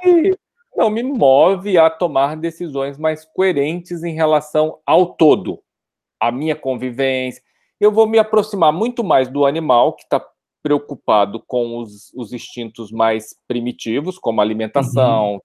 não 0.76 0.90
me 0.90 1.04
move 1.04 1.78
a 1.78 1.92
tomar 1.92 2.36
decisões 2.36 2.98
mais 2.98 3.24
coerentes 3.24 4.04
em 4.04 4.16
relação 4.16 4.80
ao 4.84 5.14
todo 5.14 5.62
a 6.20 6.32
minha 6.32 6.56
convivência. 6.56 7.44
Eu 7.84 7.92
vou 7.92 8.08
me 8.08 8.18
aproximar 8.18 8.72
muito 8.72 9.04
mais 9.04 9.28
do 9.28 9.46
animal 9.46 9.94
que 9.94 10.04
está 10.04 10.26
preocupado 10.62 11.44
com 11.46 11.80
os, 11.80 12.14
os, 12.16 12.32
instintos 12.32 12.92
mais 12.92 13.36
primitivos, 13.46 14.18
como 14.18 14.40
alimentação. 14.40 15.34
Uhum. 15.34 15.40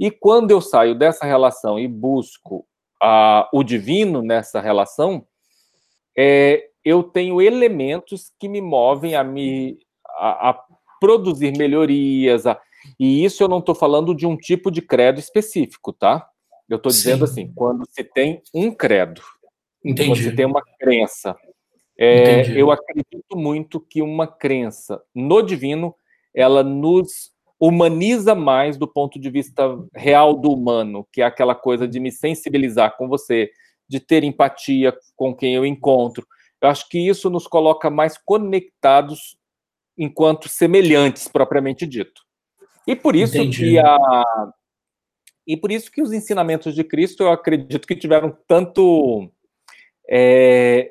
E 0.00 0.10
quando 0.10 0.50
eu 0.50 0.62
saio 0.62 0.94
dessa 0.94 1.26
relação 1.26 1.78
e 1.78 1.86
busco 1.86 2.66
a, 3.02 3.46
o 3.52 3.62
divino 3.62 4.22
nessa 4.22 4.58
relação, 4.58 5.26
é, 6.16 6.70
eu 6.82 7.02
tenho 7.02 7.42
elementos 7.42 8.32
que 8.40 8.48
me 8.48 8.62
movem 8.62 9.14
a 9.14 9.22
me 9.22 9.78
a, 10.16 10.50
a 10.50 10.60
produzir 10.98 11.56
melhorias, 11.58 12.46
a, 12.46 12.58
e 12.98 13.22
isso 13.22 13.42
eu 13.42 13.48
não 13.48 13.58
estou 13.58 13.74
falando 13.74 14.14
de 14.14 14.26
um 14.26 14.36
tipo 14.36 14.70
de 14.70 14.80
credo 14.80 15.20
específico, 15.20 15.92
tá? 15.92 16.26
Eu 16.68 16.78
estou 16.78 16.90
dizendo 16.90 17.24
assim, 17.24 17.52
quando 17.54 17.84
se 17.90 18.02
tem 18.02 18.40
um 18.54 18.74
credo, 18.74 19.20
Entendi. 19.84 20.08
quando 20.08 20.22
se 20.22 20.34
tem 20.34 20.46
uma 20.46 20.62
crença. 20.78 21.36
É, 21.96 22.50
eu 22.58 22.70
acredito 22.70 23.36
muito 23.36 23.78
que 23.78 24.02
uma 24.02 24.26
crença 24.26 25.00
no 25.14 25.42
divino, 25.42 25.94
ela 26.34 26.64
nos 26.64 27.32
humaniza 27.58 28.34
mais 28.34 28.76
do 28.76 28.86
ponto 28.86 29.18
de 29.18 29.30
vista 29.30 29.62
real 29.94 30.34
do 30.34 30.52
humano, 30.52 31.06
que 31.12 31.22
é 31.22 31.24
aquela 31.24 31.54
coisa 31.54 31.86
de 31.86 32.00
me 32.00 32.10
sensibilizar 32.10 32.96
com 32.96 33.08
você, 33.08 33.50
de 33.88 34.00
ter 34.00 34.24
empatia 34.24 34.92
com 35.14 35.34
quem 35.34 35.54
eu 35.54 35.64
encontro. 35.64 36.26
Eu 36.60 36.68
acho 36.68 36.88
que 36.88 36.98
isso 36.98 37.30
nos 37.30 37.46
coloca 37.46 37.90
mais 37.90 38.18
conectados 38.18 39.36
enquanto 39.96 40.48
semelhantes, 40.48 41.28
propriamente 41.28 41.86
dito. 41.86 42.22
E 42.86 42.96
por 42.96 43.14
isso 43.14 43.36
Entendi. 43.36 43.70
que 43.70 43.78
a 43.78 44.24
e 45.46 45.58
por 45.58 45.70
isso 45.70 45.90
que 45.90 46.00
os 46.00 46.10
ensinamentos 46.10 46.74
de 46.74 46.82
Cristo 46.82 47.22
eu 47.22 47.30
acredito 47.30 47.86
que 47.86 47.94
tiveram 47.94 48.34
tanto 48.48 49.30
é, 50.08 50.90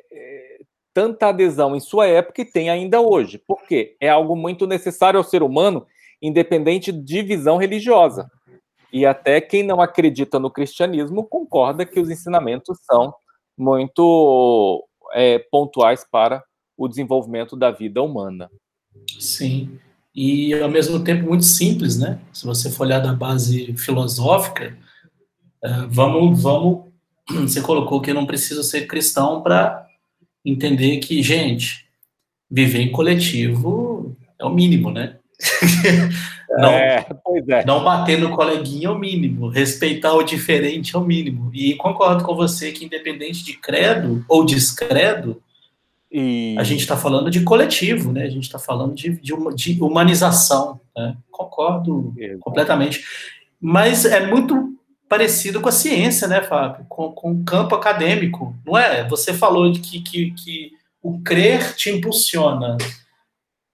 tanta 0.94 1.28
adesão 1.28 1.76
em 1.76 1.80
sua 1.80 2.08
época 2.08 2.42
e 2.42 2.46
tem 2.46 2.70
ainda 2.70 3.02
hoje, 3.02 3.42
porque 3.48 3.96
é 4.00 4.10
algo 4.10 4.36
muito 4.36 4.68
necessário 4.68 5.18
ao 5.18 5.24
ser 5.24 5.44
humano, 5.44 5.86
independente 6.22 6.92
de 6.92 7.22
visão 7.22 7.58
religiosa. 7.58 8.30
E 8.92 9.06
até 9.06 9.42
quem 9.42 9.64
não 9.64 9.82
acredita 9.82 10.40
no 10.40 10.52
cristianismo 10.52 11.24
concorda 11.24 11.86
que 11.86 12.00
os 12.00 12.10
ensinamentos 12.10 12.78
são 12.84 13.14
muito 13.58 14.88
é, 15.14 15.40
pontuais 15.40 16.06
para 16.10 16.44
o 16.78 16.88
desenvolvimento 16.88 17.56
da 17.56 17.72
vida 17.72 18.02
humana. 18.02 18.50
Sim 19.20 19.80
e 20.16 20.54
ao 20.54 20.70
mesmo 20.70 21.04
tempo 21.04 21.28
muito 21.28 21.46
simples, 21.46 21.98
né? 21.98 22.20
Se 22.32 22.46
você 22.46 22.70
for 22.70 22.84
olhar 22.84 23.00
da 23.00 23.14
base 23.14 23.74
filosófica, 23.76 24.78
uh, 25.64 25.88
vamos, 25.90 26.42
vamos, 26.42 26.93
você 27.42 27.62
colocou 27.62 28.02
que 28.02 28.12
eu 28.12 28.16
não 28.16 28.26
preciso 28.26 28.64
ser 28.64 28.88
cristão 28.88 29.42
para 29.42 29.86
entender 30.46 30.98
que, 30.98 31.22
gente, 31.22 31.86
viver 32.50 32.82
em 32.82 32.92
coletivo 32.92 34.16
é 34.40 34.46
o 34.46 34.50
mínimo, 34.50 34.92
né? 34.92 35.18
não, 36.50 36.70
é, 36.70 37.06
é. 37.50 37.66
não 37.66 37.84
bater 37.84 38.20
no 38.20 38.36
coleguinha 38.36 38.88
é 38.88 38.92
o 38.92 39.00
mínimo, 39.00 39.48
respeitar 39.48 40.14
o 40.14 40.24
diferente 40.24 40.96
é 40.96 41.00
o 41.00 41.04
mínimo. 41.04 41.50
E 41.54 41.76
concordo 41.76 42.24
com 42.24 42.36
você 42.36 42.72
que, 42.72 42.86
independente 42.86 43.44
de 43.44 43.54
credo 43.54 44.24
ou 44.28 44.46
descredo, 44.46 45.42
e... 46.14 46.56
A 46.60 46.64
gente 46.64 46.82
está 46.82 46.96
falando 46.96 47.32
de 47.32 47.42
coletivo, 47.42 48.12
né? 48.12 48.26
A 48.26 48.30
gente 48.30 48.44
está 48.44 48.60
falando 48.60 48.94
de, 48.94 49.20
de, 49.20 49.34
de 49.56 49.82
humanização. 49.82 50.80
Né? 50.96 51.18
Concordo 51.32 52.14
Exato. 52.16 52.40
completamente. 52.40 53.04
Mas 53.60 54.06
é 54.06 54.28
muito 54.28 54.78
parecido 55.14 55.62
com 55.62 55.70
a 55.70 55.72
ciência, 55.72 56.28
né, 56.28 56.42
Fábio? 56.42 56.88
Com, 56.90 57.12
com 57.12 57.32
o 57.32 57.44
campo 57.44 57.76
acadêmico, 57.76 58.56
não 58.66 58.76
é? 58.76 59.08
Você 59.08 59.32
falou 59.32 59.72
de 59.72 59.80
que, 59.80 60.02
que, 60.02 60.32
que 60.32 60.72
o 61.04 61.22
crer 61.22 61.76
te 61.76 61.92
impulsiona. 61.92 62.78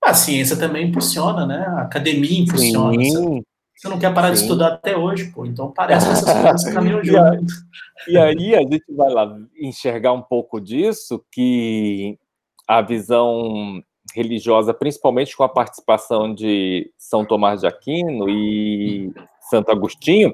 A 0.03 0.13
ciência 0.13 0.57
também 0.57 0.87
impulsiona, 0.87 1.45
né? 1.45 1.65
A 1.77 1.83
academia 1.83 2.41
impulsiona. 2.41 3.01
Sim. 3.01 3.41
Você 3.73 3.87
não 3.87 3.97
quer 3.97 4.13
parar 4.13 4.27
Sim. 4.27 4.33
de 4.33 4.39
estudar 4.41 4.73
até 4.73 4.97
hoje, 4.97 5.31
pô. 5.31 5.45
Então 5.45 5.71
parece 5.71 6.07
que 6.07 6.11
essas 6.11 6.41
coisas 6.41 6.63
caminham 6.75 7.01
juntos. 7.01 7.53
E 8.05 8.17
aí 8.17 8.53
a 8.55 8.59
gente 8.59 8.83
vai 8.89 9.09
lá 9.09 9.33
enxergar 9.57 10.11
um 10.11 10.21
pouco 10.21 10.59
disso, 10.59 11.23
que 11.31 12.17
a 12.67 12.81
visão 12.81 13.81
religiosa, 14.13 14.73
principalmente 14.73 15.37
com 15.37 15.43
a 15.43 15.49
participação 15.49 16.33
de 16.33 16.91
São 16.97 17.23
Tomás 17.23 17.61
de 17.61 17.67
Aquino 17.67 18.29
e 18.29 19.13
Santo 19.49 19.71
Agostinho, 19.71 20.33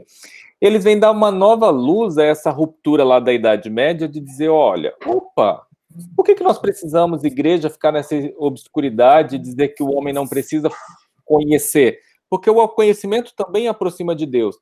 eles 0.66 0.84
vêm 0.84 1.00
dar 1.00 1.12
uma 1.12 1.32
nova 1.32 1.70
luz 1.70 2.18
a 2.18 2.24
essa 2.24 2.50
ruptura 2.50 3.04
lá 3.04 3.20
da 3.20 3.32
Idade 3.32 3.70
Média 3.70 4.08
de 4.08 4.20
dizer, 4.20 4.50
olha, 4.50 4.96
opa, 5.06 5.66
por 6.16 6.26
que, 6.26 6.36
que 6.36 6.44
nós 6.44 6.58
precisamos, 6.58 7.24
igreja, 7.24 7.70
ficar 7.70 7.92
nessa 7.92 8.16
obscuridade 8.38 9.36
e 9.36 9.40
dizer 9.40 9.70
que 9.70 9.84
o 9.84 9.92
homem 9.92 10.14
não 10.14 10.28
precisa 10.28 10.70
conhecer? 11.24 12.00
Porque 12.30 12.50
o 12.50 12.68
conhecimento 12.68 13.34
também 13.36 13.68
aproxima 13.68 14.16
de 14.16 14.26
Deus. 14.26 14.56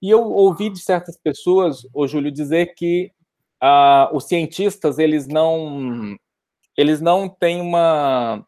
E 0.00 0.08
eu 0.08 0.22
ouvi 0.22 0.70
de 0.70 0.78
certas 0.78 1.18
pessoas, 1.18 1.86
o 1.92 2.06
Júlio, 2.06 2.30
dizer 2.30 2.74
que 2.74 3.10
ah, 3.60 4.08
os 4.12 4.24
cientistas, 4.24 4.98
eles 4.98 5.26
não 5.26 6.16
eles 6.76 7.00
não 7.00 7.28
têm 7.28 7.60
uma 7.60 8.46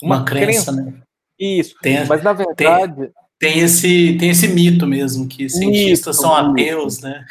uma, 0.00 0.16
uma 0.16 0.24
crença, 0.24 0.72
crença, 0.72 0.72
né? 0.72 1.02
Isso. 1.38 1.74
Tem, 1.82 2.06
mas 2.06 2.22
na 2.22 2.32
verdade 2.32 2.96
tem, 2.96 3.12
tem, 3.38 3.60
esse 3.60 4.16
tem 4.18 4.30
esse 4.30 4.48
mito 4.48 4.86
mesmo 4.86 5.28
que 5.28 5.48
cientistas 5.48 6.16
mito, 6.16 6.28
são 6.28 6.52
mito. 6.52 6.70
ateus, 6.70 7.00
né? 7.00 7.24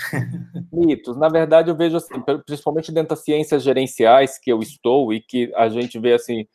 Mitos. 0.71 1.17
Na 1.17 1.27
verdade, 1.27 1.69
eu 1.69 1.75
vejo 1.75 1.97
assim, 1.97 2.15
principalmente 2.45 2.91
dentro 2.91 3.09
das 3.09 3.23
ciências 3.23 3.61
gerenciais 3.61 4.39
que 4.39 4.51
eu 4.51 4.61
estou 4.61 5.13
e 5.13 5.19
que 5.19 5.51
a 5.55 5.67
gente 5.67 5.99
vê 5.99 6.13
assim, 6.13 6.47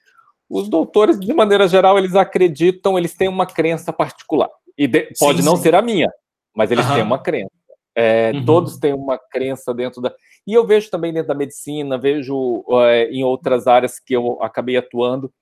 os 0.49 0.69
doutores 0.69 1.21
de 1.21 1.33
maneira 1.35 1.69
geral 1.69 1.99
eles 1.99 2.15
acreditam, 2.15 2.99
eles 2.99 3.15
têm 3.15 3.29
uma 3.29 3.47
crença 3.47 3.93
particular 3.93 4.49
e 4.77 4.87
de, 4.87 5.13
pode 5.19 5.41
sim, 5.41 5.45
não 5.45 5.57
ser 5.57 5.75
a 5.75 5.83
minha, 5.83 6.11
mas 6.55 6.71
eles 6.71 6.87
uhum. 6.87 6.95
têm 6.95 7.03
uma 7.03 7.19
crença. 7.19 7.51
É, 7.95 8.33
uhum. 8.33 8.45
Todos 8.45 8.79
têm 8.79 8.95
uma 8.95 9.19
crença 9.19 9.75
dentro 9.75 10.01
da. 10.01 10.13
E 10.47 10.55
eu 10.55 10.67
vejo 10.67 10.91
também 10.91 11.13
dentro 11.13 11.29
da 11.29 11.35
medicina, 11.35 11.99
vejo 11.99 12.65
é, 12.87 13.11
em 13.11 13.23
outras 13.23 13.67
áreas 13.67 14.01
que 14.01 14.15
eu 14.15 14.43
acabei 14.43 14.77
atuando, 14.77 15.33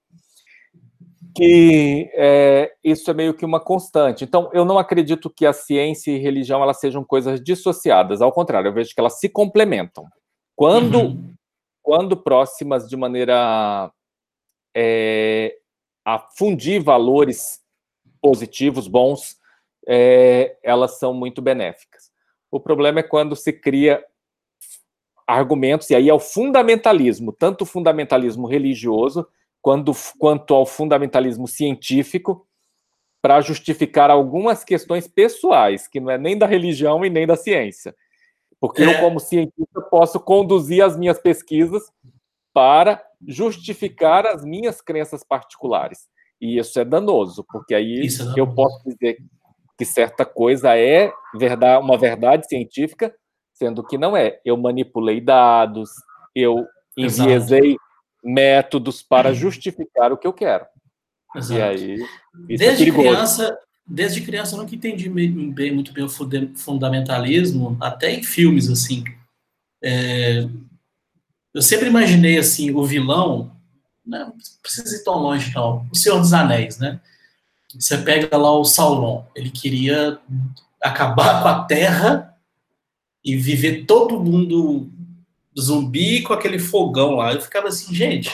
que 1.34 2.10
é, 2.14 2.72
isso 2.82 3.10
é 3.10 3.14
meio 3.14 3.34
que 3.34 3.44
uma 3.44 3.60
constante. 3.60 4.24
Então, 4.24 4.50
eu 4.52 4.64
não 4.64 4.78
acredito 4.78 5.30
que 5.30 5.46
a 5.46 5.52
ciência 5.52 6.10
e 6.10 6.18
religião 6.18 6.62
elas 6.62 6.80
sejam 6.80 7.04
coisas 7.04 7.42
dissociadas. 7.42 8.20
Ao 8.20 8.32
contrário, 8.32 8.68
eu 8.68 8.72
vejo 8.72 8.94
que 8.94 9.00
elas 9.00 9.18
se 9.18 9.28
complementam. 9.28 10.06
Quando, 10.56 10.98
uhum. 10.98 11.34
quando 11.82 12.16
próximas 12.16 12.88
de 12.88 12.96
maneira 12.96 13.90
é, 14.76 15.56
a 16.04 16.18
fundir 16.18 16.82
valores 16.82 17.60
positivos, 18.20 18.88
bons, 18.88 19.36
é, 19.86 20.56
elas 20.62 20.98
são 20.98 21.14
muito 21.14 21.40
benéficas. 21.40 22.10
O 22.50 22.60
problema 22.60 23.00
é 23.00 23.04
quando 23.04 23.36
se 23.36 23.52
cria 23.52 24.04
argumentos, 25.26 25.88
e 25.90 25.94
aí 25.94 26.08
é 26.08 26.14
o 26.14 26.18
fundamentalismo, 26.18 27.32
tanto 27.32 27.62
o 27.62 27.66
fundamentalismo 27.66 28.48
religioso 28.48 29.26
quanto, 29.62 29.92
quanto 30.18 30.54
ao 30.54 30.66
fundamentalismo 30.66 31.46
científico, 31.46 32.46
para 33.22 33.40
justificar 33.40 34.10
algumas 34.10 34.64
questões 34.64 35.06
pessoais, 35.06 35.86
que 35.86 36.00
não 36.00 36.10
é 36.10 36.16
nem 36.16 36.38
da 36.38 36.46
religião 36.46 37.04
e 37.04 37.10
nem 37.10 37.26
da 37.26 37.36
ciência. 37.36 37.94
Porque 38.58 38.82
é. 38.82 38.86
eu, 38.86 39.00
como 39.00 39.20
cientista, 39.20 39.80
posso 39.90 40.18
conduzir 40.18 40.82
as 40.82 40.96
minhas 40.96 41.18
pesquisas 41.18 41.82
para 42.52 43.02
justificar 43.26 44.26
as 44.26 44.44
minhas 44.44 44.80
crenças 44.80 45.22
particulares. 45.22 46.08
E 46.40 46.58
isso 46.58 46.80
é 46.80 46.84
danoso, 46.84 47.44
porque 47.50 47.74
aí 47.74 48.00
é 48.00 48.40
eu 48.40 48.54
posso 48.54 48.82
dizer 48.84 49.18
que 49.76 49.84
certa 49.84 50.24
coisa 50.24 50.76
é 50.76 51.12
verdade, 51.34 51.84
uma 51.84 51.98
verdade 51.98 52.46
científica, 52.46 53.14
sendo 53.52 53.86
que 53.86 53.98
não 53.98 54.16
é. 54.16 54.40
Eu 54.44 54.56
manipulei 54.56 55.20
dados, 55.20 55.90
eu 56.34 56.66
enviesei 56.96 57.72
Exato. 57.72 57.89
Métodos 58.22 59.02
para 59.02 59.33
justificar 59.33 60.12
o 60.12 60.16
que 60.16 60.26
eu 60.26 60.33
quero. 60.33 60.66
Exato. 61.35 61.61
E 61.61 61.62
aí, 61.62 62.02
é 62.48 62.56
desde 62.56 62.88
é 62.88 62.92
criança, 62.92 63.59
desde 63.87 64.20
criança 64.20 64.54
eu 64.54 64.61
nunca 64.61 64.74
entendi 64.74 65.09
bem, 65.09 65.72
muito 65.72 65.92
bem 65.92 66.04
o 66.04 66.09
fundamentalismo, 66.56 67.76
até 67.80 68.12
em 68.12 68.22
filmes 68.22 68.68
assim. 68.68 69.04
É, 69.83 70.46
eu 71.54 71.62
sempre 71.62 71.88
imaginei 71.88 72.38
assim 72.38 72.70
o 72.72 72.85
vilão, 72.85 73.56
né, 74.04 74.20
não 74.20 74.35
precisa 74.62 74.94
ir 74.96 75.04
tão 75.04 75.14
longe 75.14 75.52
não, 75.54 75.87
o 75.90 75.96
Senhor 75.96 76.18
dos 76.18 76.33
Anéis, 76.33 76.78
né? 76.78 77.00
Você 77.74 77.96
pega 77.98 78.37
lá 78.37 78.52
o 78.52 78.64
Sauron, 78.64 79.24
ele 79.35 79.50
queria 79.50 80.18
acabar 80.83 81.40
com 81.42 81.48
a 81.48 81.64
Terra 81.64 82.37
e 83.24 83.37
viver 83.37 83.85
todo 83.85 84.22
mundo 84.22 84.90
zumbi 85.58 86.22
com 86.22 86.32
aquele 86.32 86.58
fogão 86.58 87.16
lá. 87.16 87.32
Eu 87.32 87.40
ficava 87.40 87.68
assim, 87.68 87.94
gente, 87.94 88.30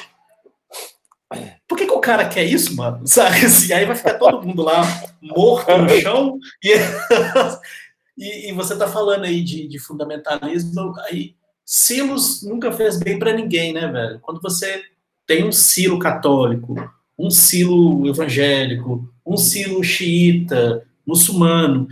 por 1.66 1.76
que, 1.76 1.86
que 1.86 1.92
o 1.92 2.00
cara 2.00 2.28
quer 2.28 2.44
isso, 2.44 2.74
mano? 2.76 3.00
Sabe 3.06 3.44
assim, 3.44 3.72
aí 3.72 3.84
vai 3.84 3.96
ficar 3.96 4.14
todo 4.14 4.46
mundo 4.46 4.62
lá 4.62 4.82
morto 5.20 5.76
no 5.76 5.88
chão 6.00 6.38
e, 6.62 6.74
e, 8.16 8.50
e 8.50 8.52
você 8.52 8.76
tá 8.76 8.86
falando 8.86 9.24
aí 9.24 9.42
de, 9.42 9.66
de 9.66 9.78
fundamentalismo, 9.78 10.94
aí 11.08 11.34
silos 11.64 12.42
nunca 12.42 12.70
fez 12.70 12.98
bem 12.98 13.18
para 13.18 13.32
ninguém, 13.32 13.72
né, 13.72 13.88
velho? 13.88 14.20
Quando 14.20 14.40
você 14.40 14.84
tem 15.26 15.44
um 15.44 15.52
silo 15.52 15.98
católico, 15.98 16.76
um 17.18 17.30
silo 17.30 18.06
evangélico, 18.08 19.12
um 19.26 19.36
silo 19.36 19.82
xiita, 19.82 20.86
muçulmano, 21.04 21.88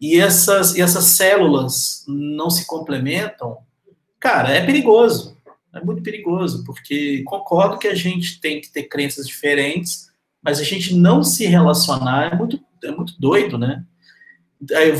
e 0.00 0.20
essas, 0.20 0.76
e 0.76 0.82
essas 0.82 1.04
células 1.04 2.04
não 2.06 2.50
se 2.50 2.66
complementam, 2.66 3.58
cara, 4.26 4.50
é 4.50 4.66
perigoso. 4.66 5.36
É 5.72 5.80
muito 5.80 6.02
perigoso, 6.02 6.64
porque 6.64 7.22
concordo 7.24 7.78
que 7.78 7.86
a 7.86 7.94
gente 7.94 8.40
tem 8.40 8.60
que 8.60 8.68
ter 8.72 8.84
crenças 8.84 9.26
diferentes, 9.26 10.10
mas 10.42 10.58
a 10.58 10.64
gente 10.64 10.94
não 10.94 11.22
se 11.22 11.46
relacionar 11.46 12.32
é 12.32 12.34
muito, 12.34 12.58
é 12.82 12.90
muito 12.90 13.14
doido, 13.20 13.56
né? 13.56 13.84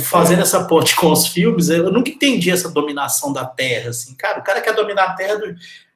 Fazendo 0.05 0.43
essa 0.43 0.65
ponte 0.67 0.95
com 0.95 1.11
os 1.11 1.27
filmes, 1.27 1.71
eu 1.71 1.91
nunca 1.91 2.11
entendi 2.11 2.51
essa 2.51 2.71
dominação 2.71 3.33
da 3.33 3.45
Terra, 3.45 3.91
assim. 3.91 4.15
Cara, 4.15 4.39
o 4.39 4.45
cara 4.45 4.61
quer 4.61 4.75
dominar 4.75 5.05
a 5.05 5.13
Terra, 5.15 5.37
do... 5.37 5.47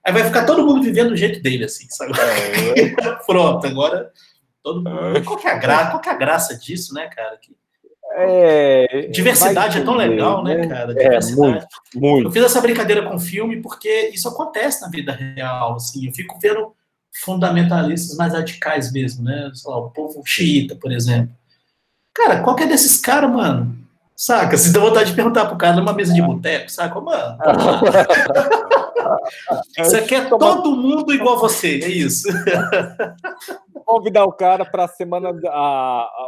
aí 0.05 0.13
vai 0.13 0.25
ficar 0.25 0.45
todo 0.45 0.67
mundo 0.67 0.83
vivendo 0.83 1.11
do 1.11 1.17
jeito 1.17 1.41
dele, 1.41 1.67
assim, 1.67 1.87
sabe? 1.91 2.13
É. 2.19 2.89
Pronto, 3.27 3.67
agora 3.67 4.11
todo 4.63 4.83
mundo... 4.83 5.17
É. 5.17 5.21
Qual 5.21 5.39
que 5.39 5.47
é 5.47 5.53
a 5.53 5.59
graça, 5.59 5.91
qual 5.91 6.01
que 6.01 6.09
é 6.09 6.13
a 6.13 6.17
graça 6.17 6.59
disso, 6.59 6.95
né, 6.95 7.07
cara? 7.09 7.37
Que 7.37 7.55
é, 8.29 9.09
Diversidade 9.11 9.79
é 9.79 9.85
tão 9.85 9.95
legal, 9.95 10.43
né, 10.45 10.57
né, 10.57 10.67
cara? 10.67 10.95
É, 10.97 11.19
muito, 11.35 11.67
muito. 11.95 12.29
Eu 12.29 12.33
fiz 12.33 12.45
essa 12.45 12.61
brincadeira 12.61 13.09
com 13.09 13.19
filme 13.19 13.61
porque 13.61 14.11
isso 14.13 14.29
acontece 14.29 14.83
na 14.83 14.89
vida 14.89 15.13
real, 15.13 15.75
assim. 15.75 16.07
Eu 16.07 16.13
fico 16.13 16.39
vendo 16.41 16.73
fundamentalistas 17.25 18.17
mais 18.17 18.33
radicais 18.33 18.93
mesmo, 18.93 19.25
né? 19.25 19.51
Lá, 19.65 19.79
o 19.79 19.91
povo 19.91 20.23
xiita, 20.25 20.77
por 20.77 20.93
exemplo. 20.93 21.35
Cara, 22.15 22.43
qual 22.43 22.57
que 22.57 22.65
é 22.65 22.67
desses 22.67 23.01
caras, 23.01 23.31
mano? 23.31 23.79
Saca? 24.17 24.57
Se 24.57 24.73
dá 24.73 24.81
vontade 24.81 25.11
de 25.11 25.17
perguntar 25.17 25.47
pro 25.47 25.57
cara 25.57 25.77
numa 25.77 25.93
mesa 25.93 26.13
de 26.13 26.21
boteco, 26.21 26.71
saca? 26.71 27.01
Mano, 27.01 27.39
você 29.79 30.03
quer 30.03 30.29
todo 30.29 30.77
mundo 30.77 31.13
igual 31.13 31.39
você, 31.39 31.81
é 31.83 31.89
isso. 31.89 32.29
Convidar 33.85 34.25
o 34.25 34.33
cara 34.33 34.65
para 34.65 34.85
a 34.85 34.89
semana, 34.89 35.31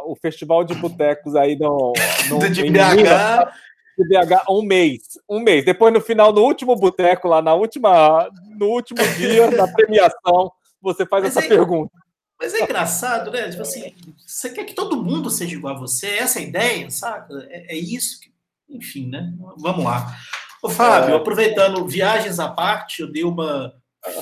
o 0.05 0.15
festival 0.15 0.63
de 0.63 0.75
botecos 0.75 1.35
aí 1.35 1.57
no, 1.57 1.93
no 2.29 2.49
de 2.49 2.63
BH. 2.63 3.51
De 3.95 4.07
BH, 4.07 4.49
um 4.49 4.63
mês, 4.63 5.01
um 5.29 5.39
mês. 5.39 5.63
Depois, 5.63 5.93
no 5.93 6.01
final, 6.01 6.33
no 6.33 6.41
último 6.41 6.75
boteco, 6.75 7.27
lá 7.27 7.43
na 7.43 7.53
última, 7.53 8.27
no 8.57 8.65
último 8.67 8.99
dia 9.17 9.51
da 9.51 9.67
premiação, 9.67 10.51
você 10.81 11.05
faz 11.05 11.23
Mas 11.23 11.37
essa 11.37 11.45
é, 11.45 11.49
pergunta. 11.49 11.91
Mas 12.39 12.53
é 12.53 12.63
engraçado, 12.63 13.31
né? 13.31 13.49
Tipo 13.49 13.61
assim, 13.61 13.93
você 14.25 14.49
quer 14.49 14.65
que 14.65 14.73
todo 14.73 15.01
mundo 15.01 15.29
seja 15.29 15.55
igual 15.55 15.75
a 15.75 15.79
você? 15.79 16.07
Essa 16.07 16.39
é 16.39 16.41
a 16.41 16.45
ideia, 16.45 16.89
saca? 16.89 17.33
É, 17.49 17.75
é 17.75 17.77
isso 17.77 18.19
que. 18.19 18.33
Enfim, 18.67 19.07
né? 19.09 19.31
Vamos 19.57 19.85
lá. 19.85 20.17
Ô, 20.63 20.69
Fábio, 20.69 21.13
é... 21.13 21.17
aproveitando 21.17 21.85
viagens 21.85 22.39
à 22.39 22.47
parte, 22.47 23.01
eu 23.01 23.11
dei 23.11 23.25
uma 23.25 23.73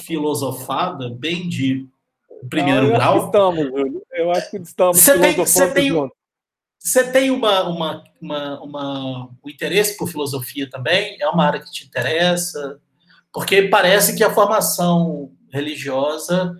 filosofada 0.03 1.07
bem 1.09 1.47
de 1.47 1.87
primeiro 2.49 2.87
Não, 2.87 2.93
grau. 2.93 3.25
estamos, 3.25 3.65
Júlio. 3.65 4.01
Eu 4.11 4.31
acho 4.31 4.49
que 4.49 4.57
estamos 4.57 4.99
você 4.99 5.19
tem, 5.19 5.35
você 5.35 5.71
tem, 5.71 6.11
você 6.79 7.11
tem 7.11 7.29
uma, 7.29 7.69
uma, 7.69 8.03
uma, 8.19 8.63
uma, 8.63 9.29
um 9.43 9.49
interesse 9.49 9.95
por 9.95 10.09
filosofia 10.09 10.67
também? 10.67 11.15
É 11.21 11.29
uma 11.29 11.45
área 11.45 11.59
que 11.59 11.71
te 11.71 11.85
interessa? 11.85 12.79
Porque 13.31 13.61
parece 13.63 14.15
que 14.15 14.23
a 14.23 14.33
formação 14.33 15.31
religiosa 15.53 16.57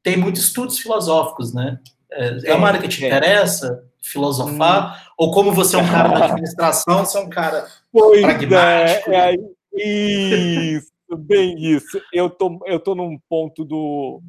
tem 0.00 0.16
muitos 0.16 0.44
estudos 0.44 0.78
filosóficos, 0.78 1.52
né? 1.52 1.80
É, 2.12 2.50
é 2.50 2.54
uma 2.54 2.68
área 2.68 2.80
que 2.80 2.88
te 2.88 3.04
interessa? 3.04 3.82
Filosofar? 4.04 4.96
Hum. 4.96 5.10
Ou 5.18 5.32
como 5.32 5.52
você 5.52 5.76
é 5.76 5.78
um 5.78 5.86
cara 5.86 6.08
da 6.08 6.24
administração, 6.26 7.04
você 7.04 7.18
é 7.18 7.20
um 7.20 7.28
cara 7.28 7.66
pois 7.92 8.22
é, 8.22 8.22
pragmático? 8.22 9.10
É, 9.10 9.34
é, 9.34 9.36
isso, 9.76 10.92
bem 11.18 11.56
isso. 11.58 12.00
Eu 12.12 12.30
tô, 12.30 12.60
eu 12.66 12.78
tô 12.78 12.94
num 12.94 13.18
ponto 13.28 13.64
do, 13.64 14.20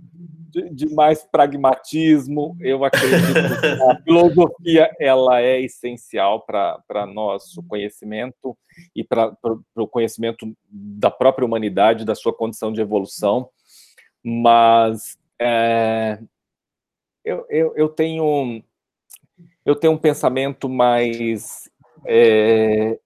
de, 0.49 0.69
de 0.69 0.93
mais 0.93 1.23
pragmatismo. 1.23 2.55
Eu 2.59 2.83
acredito 2.83 3.33
que 3.59 3.67
a 3.67 3.95
filosofia 4.03 4.89
ela 4.99 5.41
é 5.41 5.61
essencial 5.61 6.45
para 6.45 7.05
nosso 7.05 7.61
conhecimento 7.63 8.57
e 8.95 9.03
para 9.03 9.35
o 9.75 9.87
conhecimento 9.87 10.55
da 10.69 11.11
própria 11.11 11.45
humanidade, 11.45 12.05
da 12.05 12.15
sua 12.15 12.33
condição 12.33 12.71
de 12.71 12.81
evolução. 12.81 13.49
Mas 14.23 15.17
é, 15.39 16.19
eu, 17.23 17.45
eu, 17.49 17.73
eu, 17.75 17.89
tenho 17.89 18.63
eu 19.65 19.75
tenho 19.75 19.93
um 19.93 19.97
pensamento 19.97 20.69
mais 20.69 21.69
é, 22.05 22.97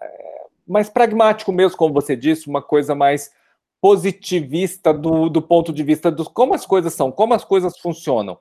é, 0.00 0.46
mais 0.66 0.88
pragmático 0.88 1.52
mesmo, 1.52 1.76
como 1.76 1.94
você 1.94 2.16
disse, 2.16 2.48
uma 2.48 2.62
coisa 2.62 2.94
mais 2.94 3.32
positivista 3.80 4.94
do, 4.94 5.28
do 5.28 5.42
ponto 5.42 5.72
de 5.72 5.82
vista 5.82 6.10
dos 6.10 6.28
como 6.28 6.54
as 6.54 6.64
coisas 6.64 6.94
são, 6.94 7.12
como 7.12 7.34
as 7.34 7.44
coisas 7.44 7.78
funcionam, 7.78 8.38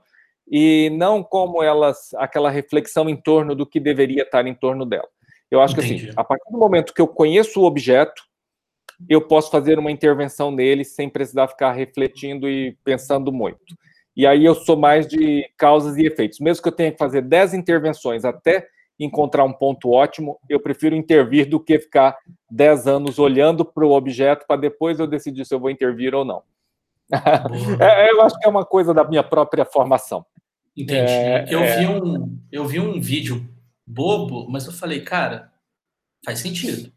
e 0.50 0.90
não 0.92 1.24
como 1.24 1.62
elas, 1.62 2.14
aquela 2.16 2.50
reflexão 2.50 3.10
em 3.10 3.16
torno 3.16 3.56
do 3.56 3.66
que 3.66 3.80
deveria 3.80 4.24
estar 4.24 4.46
em 4.48 4.54
torno 4.54 4.86
dela. 4.86 5.08
Eu 5.52 5.62
acho 5.62 5.74
Entendi. 5.74 5.96
que 5.96 6.10
assim, 6.10 6.14
a 6.16 6.24
partir 6.24 6.50
do 6.52 6.58
momento 6.58 6.94
que 6.94 7.02
eu 7.02 7.08
conheço 7.08 7.60
o 7.60 7.66
objeto, 7.66 8.24
eu 9.10 9.22
posso 9.22 9.52
fazer 9.52 9.78
uma 9.78 9.92
intervenção 9.92 10.50
nele 10.50 10.84
sem 10.84 11.10
precisar 11.10 11.48
ficar 11.48 11.74
refletindo 11.74 12.50
e 12.50 12.78
pensando 12.84 13.32
muito. 13.32 13.76
E 14.16 14.28
aí 14.28 14.46
eu 14.46 14.54
sou 14.54 14.78
mais 14.78 15.08
de 15.08 15.50
causas 15.58 15.98
e 15.98 16.06
efeitos. 16.06 16.40
Mesmo 16.40 16.62
que 16.62 16.70
eu 16.70 16.74
tenha 16.76 16.92
que 16.92 16.98
fazer 16.98 17.22
10 17.22 17.54
intervenções 17.56 18.24
até 18.24 18.68
encontrar 19.00 19.44
um 19.44 19.52
ponto 19.52 19.90
ótimo, 19.90 20.40
eu 20.48 20.60
prefiro 20.60 20.96
intervir 20.96 21.50
do 21.50 21.60
que 21.60 21.80
ficar 21.80 22.16
10 22.50 22.88
anos 22.88 23.18
olhando 23.18 23.66
para 23.66 23.86
o 23.86 23.92
objeto 23.92 24.46
para 24.48 24.62
depois 24.62 25.00
eu 25.00 25.08
decidir 25.08 25.46
se 25.46 25.54
eu 25.54 25.60
vou 25.60 25.70
intervir 25.70 26.14
ou 26.14 26.24
não. 26.24 26.44
é, 27.82 28.12
eu 28.12 28.22
acho 28.22 28.38
que 28.40 28.46
é 28.46 28.50
uma 28.50 28.66
coisa 28.66 28.94
da 28.94 29.04
minha 29.04 29.24
própria 29.24 29.66
formação. 29.66 30.26
Entendi. 30.78 31.12
É, 31.12 31.46
eu, 31.50 31.60
é... 31.60 31.80
Vi 31.80 31.88
um, 31.88 32.40
eu 32.52 32.66
vi 32.66 32.80
um 32.80 33.02
vídeo 33.02 33.48
bobo, 33.86 34.48
mas 34.50 34.66
eu 34.66 34.72
falei, 34.72 35.02
cara, 35.02 35.52
faz 36.24 36.40
sentido. 36.40 36.92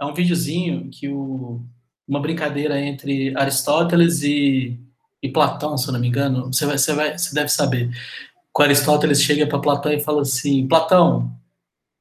É 0.00 0.04
um 0.04 0.14
videozinho 0.14 0.90
que 0.90 1.08
o, 1.08 1.60
uma 2.06 2.20
brincadeira 2.20 2.78
entre 2.80 3.36
Aristóteles 3.36 4.22
e, 4.22 4.78
e 5.26 5.32
Platão, 5.32 5.76
se 5.76 5.88
eu 5.88 5.92
não 5.92 6.00
me 6.00 6.08
engano. 6.08 6.52
Você, 6.52 6.66
vai, 6.66 6.78
você, 6.78 6.92
vai, 6.92 7.18
você 7.18 7.34
deve 7.34 7.48
saber 7.48 7.90
com 8.56 8.62
Aristóteles 8.62 9.22
chega 9.22 9.46
para 9.46 9.58
Platão 9.58 9.92
e 9.92 10.00
fala 10.00 10.22
assim: 10.22 10.66
Platão, 10.66 11.30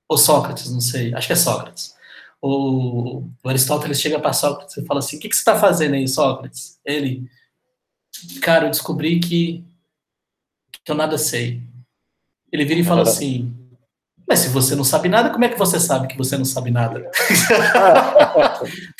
ou 0.08 0.18
Sócrates, 0.18 0.72
não 0.72 0.80
sei, 0.80 1.14
acho 1.14 1.28
que 1.28 1.34
é 1.34 1.36
Sócrates. 1.36 1.94
O, 2.42 3.24
o 3.44 3.50
Aristóteles 3.50 4.00
chega 4.00 4.20
para 4.20 4.32
Sócrates 4.32 4.78
e 4.78 4.86
fala 4.86 5.00
assim: 5.00 5.18
O 5.18 5.20
que, 5.20 5.28
que 5.28 5.36
você 5.36 5.42
está 5.42 5.60
fazendo 5.60 5.96
aí, 5.96 6.08
Sócrates? 6.08 6.80
Ele, 6.86 7.30
cara, 8.42 8.68
eu 8.68 8.72
descobri 8.72 9.20
que, 9.20 9.66
que 10.84 10.92
eu 10.92 10.96
nada 10.96 11.18
sei. 11.18 11.62
Ele 12.50 12.64
vira 12.64 12.80
e 12.80 12.86
fala 12.86 13.02
assim: 13.02 13.54
Mas 14.28 14.40
se 14.40 14.50
você 14.50 14.76
não 14.76 14.84
sabe 14.84 15.08
nada, 15.08 15.30
como 15.30 15.46
é 15.46 15.50
que 15.50 15.58
você 15.58 15.80
sabe 15.80 16.08
que 16.08 16.18
você 16.18 16.38
não 16.38 16.46
sabe 16.46 16.72
nada? 16.72 17.10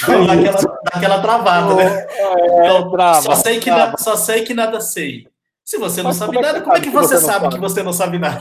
então, 0.04 0.26
daquela, 0.28 0.80
daquela 0.94 1.22
travada, 1.22 1.76
né? 1.76 2.08
É, 2.10 2.46
então, 2.46 3.22
só, 3.24 3.36
sei 3.36 3.60
que 3.60 3.72
nada, 3.72 3.98
só 3.98 4.16
sei 4.16 4.44
que 4.44 4.54
nada 4.54 4.80
sei. 4.80 5.28
Se 5.64 5.80
você 5.80 6.04
não 6.04 6.10
Mas 6.10 6.18
sabe 6.18 6.38
é 6.38 6.42
nada, 6.42 6.62
como 6.62 6.78
é 6.78 6.80
que 6.80 6.92
você, 6.92 7.18
você 7.18 7.26
sabe, 7.26 7.50
que 7.50 7.60
você 7.60 7.82
não 7.82 7.92
sabe 7.92 8.20
nada? 8.20 8.40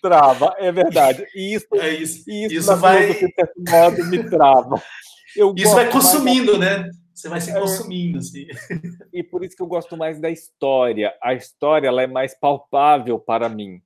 Trava, 0.00 0.54
é 0.58 0.72
verdade. 0.72 1.26
E 1.34 1.54
isso, 1.54 1.66
é 1.74 1.90
isso. 1.90 2.24
isso, 2.26 2.54
isso 2.54 2.76
vai. 2.76 3.14
modo 3.68 4.04
me 4.06 4.24
trava. 4.24 4.82
Eu 5.36 5.52
isso 5.54 5.74
vai 5.74 5.90
consumindo, 5.90 6.58
mais... 6.58 6.80
né? 6.80 6.90
Você 7.14 7.28
vai 7.28 7.40
se 7.42 7.50
é. 7.50 7.60
consumindo, 7.60 8.18
assim. 8.18 8.46
E 9.12 9.22
por 9.22 9.44
isso 9.44 9.54
que 9.54 9.62
eu 9.62 9.66
gosto 9.66 9.98
mais 9.98 10.18
da 10.18 10.30
história. 10.30 11.12
A 11.22 11.34
história 11.34 11.88
ela 11.88 12.02
é 12.02 12.06
mais 12.06 12.38
palpável 12.38 13.18
para 13.18 13.48
mim. 13.48 13.82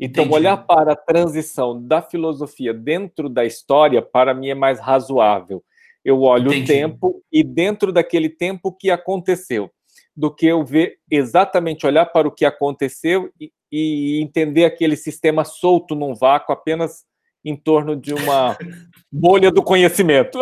Então, 0.00 0.24
Entendi. 0.24 0.34
olhar 0.34 0.56
para 0.56 0.94
a 0.94 0.96
transição 0.96 1.78
da 1.86 2.00
filosofia 2.00 2.72
dentro 2.72 3.28
da 3.28 3.44
história, 3.44 4.00
para 4.00 4.32
mim, 4.32 4.48
é 4.48 4.54
mais 4.54 4.80
razoável. 4.80 5.62
Eu 6.02 6.22
olho 6.22 6.48
Entendi. 6.54 6.62
o 6.62 6.66
tempo 6.66 7.22
e 7.30 7.44
dentro 7.44 7.92
daquele 7.92 8.30
tempo 8.30 8.72
que 8.72 8.90
aconteceu 8.90 9.70
do 10.16 10.34
que 10.34 10.46
eu 10.46 10.64
ver 10.64 10.96
exatamente 11.10 11.86
olhar 11.86 12.06
para 12.06 12.26
o 12.26 12.32
que 12.32 12.46
aconteceu 12.46 13.30
e, 13.38 13.52
e 13.70 14.20
entender 14.22 14.64
aquele 14.64 14.96
sistema 14.96 15.44
solto 15.44 15.94
num 15.94 16.14
vácuo 16.14 16.52
apenas 16.52 17.04
em 17.44 17.54
torno 17.54 17.94
de 17.94 18.14
uma 18.14 18.56
bolha 19.12 19.50
do 19.50 19.62
conhecimento. 19.62 20.38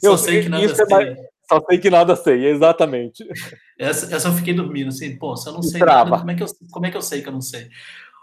Só 0.00 0.12
eu 0.12 0.18
sei 0.18 0.42
que 0.42 0.48
nada 0.48 0.64
é 0.64 0.74
sei. 0.74 0.86
Mais, 0.86 1.18
só 1.48 1.60
sei 1.68 1.78
que 1.78 1.90
nada 1.90 2.16
sei, 2.16 2.46
exatamente. 2.46 3.26
Essa, 3.78 4.14
essa 4.14 4.28
eu 4.28 4.32
fiquei 4.32 4.54
dormindo, 4.54 4.88
assim, 4.88 5.16
pô, 5.16 5.36
se 5.36 5.48
eu 5.48 5.52
não 5.52 5.62
sei 5.62 5.80
nada, 5.80 6.18
como 6.18 6.30
é, 6.30 6.34
que 6.36 6.42
eu, 6.42 6.46
como 6.70 6.86
é 6.86 6.90
que 6.90 6.96
eu 6.96 7.02
sei 7.02 7.20
que 7.20 7.28
eu 7.28 7.32
não 7.32 7.40
sei? 7.40 7.68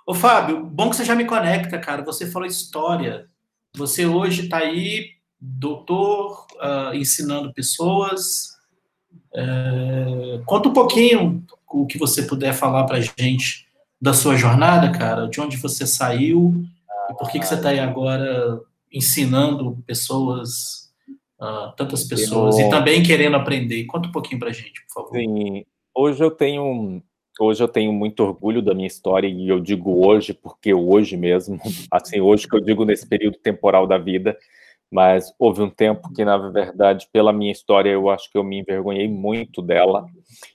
Ô, 0.10 0.13
Fábio, 0.15 0.65
bom 0.65 0.89
que 0.89 0.95
você 0.95 1.06
já 1.06 1.15
me 1.15 1.24
conecta, 1.24 1.78
cara. 1.78 2.02
Você 2.02 2.26
falou 2.26 2.48
história. 2.48 3.28
Você 3.78 4.08
hoje 4.08 4.45
está 4.45 4.58
aí, 4.58 5.12
doutor, 5.39 6.48
uh, 6.56 6.95
ensinando 6.95 7.54
pessoas, 7.54 8.58
é, 9.36 10.41
conta 10.48 10.67
um 10.67 10.74
pouquinho 10.74 11.45
o 11.72 11.86
que 11.86 12.00
você 12.00 12.24
puder 12.24 12.54
falar 12.54 12.86
para 12.86 13.00
gente 13.00 13.67
da 14.02 14.12
sua 14.12 14.36
jornada, 14.36 14.91
cara, 14.91 15.28
de 15.28 15.39
onde 15.39 15.58
você 15.58 15.86
saiu 15.86 16.56
e 17.12 17.13
por 17.13 17.30
que, 17.30 17.38
que 17.38 17.45
você 17.45 17.54
está 17.54 17.69
aí 17.69 17.80
agora 17.80 18.60
ensinando 18.91 19.78
pessoas 19.86 20.91
uh, 21.39 21.72
tantas 21.78 22.04
pessoas 22.04 22.58
eu... 22.58 22.65
e 22.65 22.69
também 22.72 23.04
querendo 23.04 23.36
aprender. 23.36 23.86
Conta 23.86 24.10
um 24.10 24.12
pouquinho 24.12 24.39
para 24.39 24.50
a 24.50 24.54
gente, 24.54 24.84
por 24.88 25.04
favor. 25.04 25.19
Sim, 25.19 25.63
hoje 25.93 26.24
eu 26.24 26.32
tenho 26.32 27.00
hoje 27.43 27.63
eu 27.63 27.67
tenho 27.67 27.91
muito 27.91 28.23
orgulho 28.23 28.62
da 28.62 28.73
minha 28.73 28.88
história 28.88 29.28
e 29.28 29.47
eu 29.47 29.60
digo 29.60 30.06
hoje 30.06 30.34
porque 30.34 30.73
hoje 30.73 31.17
mesmo, 31.17 31.60
assim, 31.91 32.19
hoje 32.19 32.47
que 32.47 32.56
eu 32.56 32.60
digo 32.60 32.86
nesse 32.86 33.08
período 33.08 33.38
temporal 33.38 33.88
da 33.88 33.97
vida, 33.97 34.38
mas 34.91 35.34
houve 35.38 35.62
um 35.62 35.69
tempo 35.69 36.12
que, 36.13 36.25
na 36.25 36.38
verdade, 36.38 37.08
pela 37.13 37.32
minha 37.32 37.52
história, 37.52 37.89
eu 37.89 38.10
acho 38.10 38.32
que 38.32 38.38
eu 38.38 38.43
me 38.43 38.60
envergonhei 38.60 39.08
muito 39.08 39.62
dela. 39.62 40.08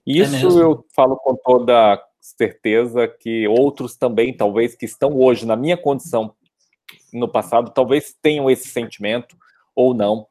E 0.06 0.20
é 0.20 0.24
isso 0.24 0.60
é 0.60 0.62
eu 0.62 0.84
falo 0.94 1.16
com 1.16 1.36
toda 1.36 2.02
certeza 2.20 3.06
que 3.06 3.46
outros 3.46 3.96
também, 3.96 4.36
talvez, 4.36 4.74
que 4.74 4.86
estão 4.86 5.16
hoje 5.20 5.46
na 5.46 5.54
minha 5.54 5.76
condição 5.76 6.34
no 7.12 7.28
passado, 7.28 7.70
talvez 7.70 8.14
tenham 8.20 8.50
esse 8.50 8.68
sentimento 8.68 9.36
ou 9.74 9.94
não. 9.94 10.26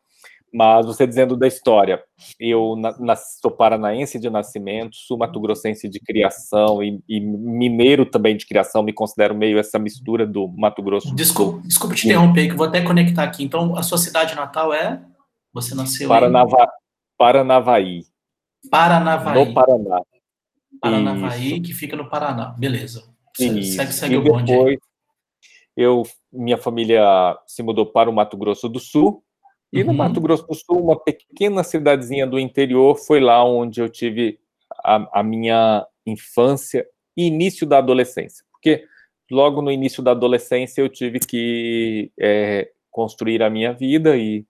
Mas 0.53 0.85
você 0.85 1.07
dizendo 1.07 1.35
da 1.35 1.47
história, 1.47 2.03
eu 2.39 2.75
na, 2.75 2.95
na, 2.99 3.15
sou 3.15 3.49
paranaense 3.49 4.19
de 4.19 4.29
nascimento, 4.29 4.95
sou 4.95 5.17
mato-grossense 5.17 5.89
de 5.89 5.99
criação 5.99 6.83
e, 6.83 7.01
e, 7.09 7.19
mineiro 7.19 8.05
também 8.05 8.37
de 8.37 8.45
criação, 8.45 8.83
me 8.83 8.93
considero 8.93 9.33
meio 9.33 9.57
essa 9.57 9.79
mistura 9.79 10.27
do 10.27 10.47
Mato 10.47 10.83
Grosso. 10.83 11.13
Desculpa, 11.15 11.67
desculpa 11.67 11.95
te 11.95 12.05
interromper, 12.05 12.49
que 12.49 12.55
vou 12.55 12.67
até 12.67 12.81
conectar 12.81 13.23
aqui. 13.23 13.43
Então, 13.43 13.75
a 13.75 13.81
sua 13.81 13.97
cidade 13.97 14.35
natal 14.35 14.71
é? 14.71 15.01
Você 15.51 15.73
nasceu 15.73 16.07
Paranava, 16.07 16.55
em... 16.61 16.67
Paranavaí. 17.17 18.01
Paranavaí. 18.69 19.45
No 19.45 19.53
Paraná. 19.55 20.01
Paranavaí, 20.79 21.53
Isso. 21.53 21.61
que 21.63 21.73
fica 21.73 21.95
no 21.95 22.09
Paraná. 22.09 22.53
Beleza. 22.59 23.03
Isso. 23.39 23.75
Segue, 23.75 23.91
segue 23.91 24.13
e 24.13 24.17
o 24.17 24.23
bonde. 24.23 24.51
Depois, 24.51 24.77
eu, 25.75 26.03
minha 26.31 26.57
família 26.57 27.03
se 27.47 27.63
mudou 27.63 27.85
para 27.85 28.09
o 28.09 28.13
Mato 28.13 28.37
Grosso 28.37 28.69
do 28.69 28.79
Sul, 28.79 29.23
e 29.73 29.81
uhum. 29.81 29.87
no 29.87 29.93
Mato 29.95 30.21
Grosso 30.21 30.45
do 30.45 30.53
Sul, 30.53 30.83
uma 30.83 30.99
pequena 30.99 31.63
cidadezinha 31.63 32.27
do 32.27 32.37
interior, 32.37 32.95
foi 32.95 33.19
lá 33.19 33.43
onde 33.43 33.81
eu 33.81 33.89
tive 33.89 34.39
a, 34.83 35.19
a 35.19 35.23
minha 35.23 35.83
infância 36.05 36.85
e 37.17 37.25
início 37.25 37.65
da 37.65 37.79
adolescência. 37.79 38.45
Porque 38.51 38.85
logo 39.31 39.63
no 39.63 39.71
início 39.71 40.03
da 40.03 40.11
adolescência 40.11 40.79
eu 40.79 40.87
tive 40.87 41.19
que 41.19 42.11
é, 42.19 42.69
construir 42.91 43.41
a 43.41 43.49
minha 43.49 43.73
vida 43.73 44.15
e, 44.15 44.45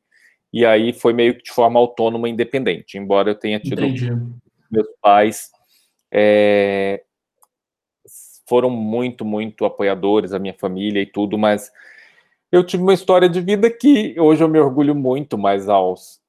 e 0.51 0.65
aí 0.65 0.91
foi 0.91 1.13
meio 1.13 1.37
que 1.37 1.43
de 1.43 1.51
forma 1.51 1.79
autônoma 1.79 2.27
e 2.27 2.31
independente, 2.31 2.97
embora 2.97 3.31
eu 3.31 3.35
tenha 3.35 3.61
tido 3.61 3.85
Entendi. 3.85 4.11
meus 4.69 4.87
pais 5.01 5.49
é, 6.13 7.01
foram 8.45 8.69
muito, 8.69 9.23
muito 9.23 9.63
apoiadores, 9.63 10.33
a 10.33 10.39
minha 10.39 10.53
família 10.53 11.01
e 11.01 11.05
tudo, 11.05 11.37
mas 11.37 11.71
eu 12.53 12.63
tive 12.63 12.83
uma 12.83 12.93
história 12.93 13.27
de 13.27 13.41
vida 13.41 13.67
que 13.67 14.13
hoje 14.19 14.43
eu 14.43 14.47
me 14.47 14.59
orgulho 14.59 14.93
muito, 14.93 15.39
mas 15.39 15.67
aos 15.67 16.21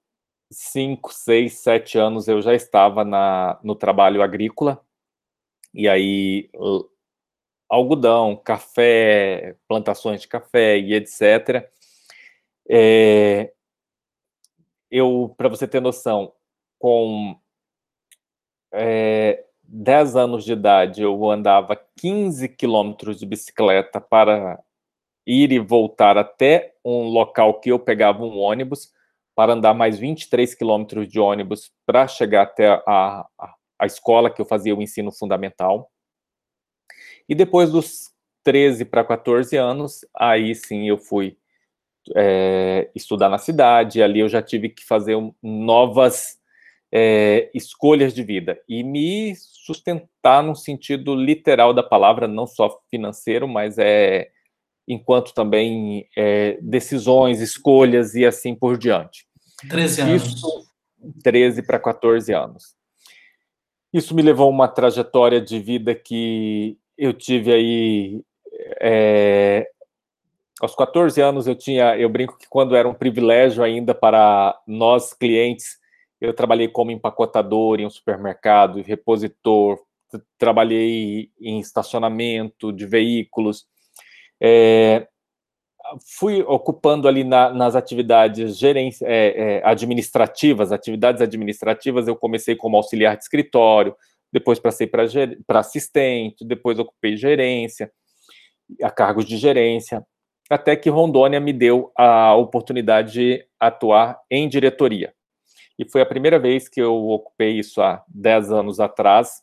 5, 0.50 1.12
6, 1.12 1.52
7 1.52 1.98
anos 1.98 2.28
eu 2.28 2.40
já 2.40 2.54
estava 2.54 3.04
na, 3.04 3.60
no 3.62 3.74
trabalho 3.74 4.22
agrícola, 4.22 4.82
e 5.74 5.86
aí 5.86 6.48
algodão, 7.68 8.34
café, 8.36 9.54
plantações 9.68 10.22
de 10.22 10.28
café 10.28 10.78
e 10.78 10.94
etc. 10.94 11.70
É, 12.70 13.52
eu, 14.90 15.34
para 15.36 15.50
você 15.50 15.68
ter 15.68 15.80
noção, 15.80 16.32
com 16.78 17.38
é, 18.72 19.44
10 19.62 20.16
anos 20.16 20.42
de 20.42 20.54
idade, 20.54 21.02
eu 21.02 21.30
andava 21.30 21.78
15 21.96 22.48
quilômetros 22.48 23.18
de 23.18 23.26
bicicleta 23.26 24.00
para 24.00 24.58
ir 25.26 25.52
e 25.52 25.58
voltar 25.58 26.18
até 26.18 26.74
um 26.84 27.08
local 27.08 27.60
que 27.60 27.70
eu 27.70 27.78
pegava 27.78 28.22
um 28.22 28.38
ônibus 28.38 28.92
para 29.34 29.52
andar 29.52 29.74
mais 29.74 29.98
23 29.98 30.54
quilômetros 30.54 31.08
de 31.08 31.18
ônibus 31.18 31.72
para 31.86 32.06
chegar 32.06 32.42
até 32.42 32.68
a, 32.68 33.26
a, 33.38 33.54
a, 33.78 33.86
escola 33.86 34.30
que 34.30 34.40
eu 34.40 34.46
fazia 34.46 34.74
o 34.74 34.82
ensino 34.82 35.10
fundamental. 35.10 35.90
E 37.28 37.34
depois 37.34 37.70
dos 37.70 38.12
13 38.44 38.84
para 38.84 39.04
14 39.04 39.56
anos, 39.56 40.04
aí 40.14 40.54
sim 40.54 40.88
eu 40.88 40.98
fui 40.98 41.36
é, 42.14 42.90
estudar 42.94 43.28
na 43.28 43.38
cidade, 43.38 44.02
ali 44.02 44.20
eu 44.20 44.28
já 44.28 44.42
tive 44.42 44.68
que 44.68 44.84
fazer 44.84 45.16
um, 45.16 45.34
novas 45.42 46.38
é, 46.92 47.50
escolhas 47.54 48.14
de 48.14 48.22
vida 48.22 48.60
e 48.68 48.84
me 48.84 49.34
sustentar 49.36 50.42
no 50.42 50.54
sentido 50.54 51.14
literal 51.14 51.72
da 51.72 51.82
palavra, 51.82 52.28
não 52.28 52.46
só 52.46 52.80
financeiro, 52.90 53.48
mas 53.48 53.78
é 53.78 54.30
enquanto 54.86 55.32
também 55.32 56.08
é, 56.16 56.58
decisões, 56.60 57.40
escolhas 57.40 58.14
e 58.14 58.24
assim 58.24 58.54
por 58.54 58.76
diante. 58.76 59.26
13 59.68 60.00
anos. 60.02 60.22
Isso, 60.24 60.66
13 61.22 61.62
para 61.62 61.78
14 61.78 62.32
anos. 62.32 62.74
Isso 63.92 64.14
me 64.14 64.22
levou 64.22 64.46
a 64.46 64.50
uma 64.50 64.68
trajetória 64.68 65.40
de 65.40 65.58
vida 65.58 65.94
que 65.94 66.76
eu 66.98 67.12
tive 67.12 67.52
aí. 67.52 68.22
É, 68.80 69.68
aos 70.60 70.74
14 70.74 71.20
anos 71.20 71.46
eu 71.46 71.54
tinha, 71.54 71.96
eu 71.96 72.08
brinco 72.08 72.36
que 72.36 72.48
quando 72.48 72.76
era 72.76 72.88
um 72.88 72.94
privilégio 72.94 73.62
ainda 73.62 73.94
para 73.94 74.58
nós 74.66 75.12
clientes, 75.12 75.78
eu 76.20 76.32
trabalhei 76.32 76.68
como 76.68 76.90
empacotador 76.90 77.80
em 77.80 77.86
um 77.86 77.90
supermercado, 77.90 78.80
repositor, 78.82 79.78
trabalhei 80.38 81.30
em 81.40 81.58
estacionamento 81.58 82.72
de 82.72 82.86
veículos, 82.86 83.66
é, 84.42 85.06
fui 86.18 86.42
ocupando 86.42 87.06
ali 87.06 87.24
na, 87.24 87.52
nas 87.52 87.76
atividades 87.76 88.58
gerência, 88.58 89.06
é, 89.06 89.58
é, 89.58 89.62
administrativas, 89.64 90.72
atividades 90.72 91.20
administrativas, 91.20 92.08
eu 92.08 92.16
comecei 92.16 92.56
como 92.56 92.76
auxiliar 92.76 93.16
de 93.16 93.24
escritório, 93.24 93.94
depois 94.32 94.58
passei 94.58 94.86
para 94.86 95.60
assistente, 95.60 96.44
depois 96.44 96.78
ocupei 96.78 97.16
gerência, 97.16 97.90
a 98.82 98.90
cargos 98.90 99.26
de 99.26 99.36
gerência, 99.36 100.04
até 100.50 100.74
que 100.74 100.90
Rondônia 100.90 101.38
me 101.38 101.52
deu 101.52 101.92
a 101.96 102.34
oportunidade 102.34 103.12
de 103.12 103.46
atuar 103.60 104.18
em 104.30 104.48
diretoria. 104.48 105.14
E 105.78 105.88
foi 105.88 106.00
a 106.00 106.06
primeira 106.06 106.38
vez 106.38 106.68
que 106.68 106.80
eu 106.80 106.94
ocupei 107.08 107.58
isso 107.58 107.80
há 107.82 108.02
10 108.08 108.52
anos 108.52 108.80
atrás, 108.80 109.42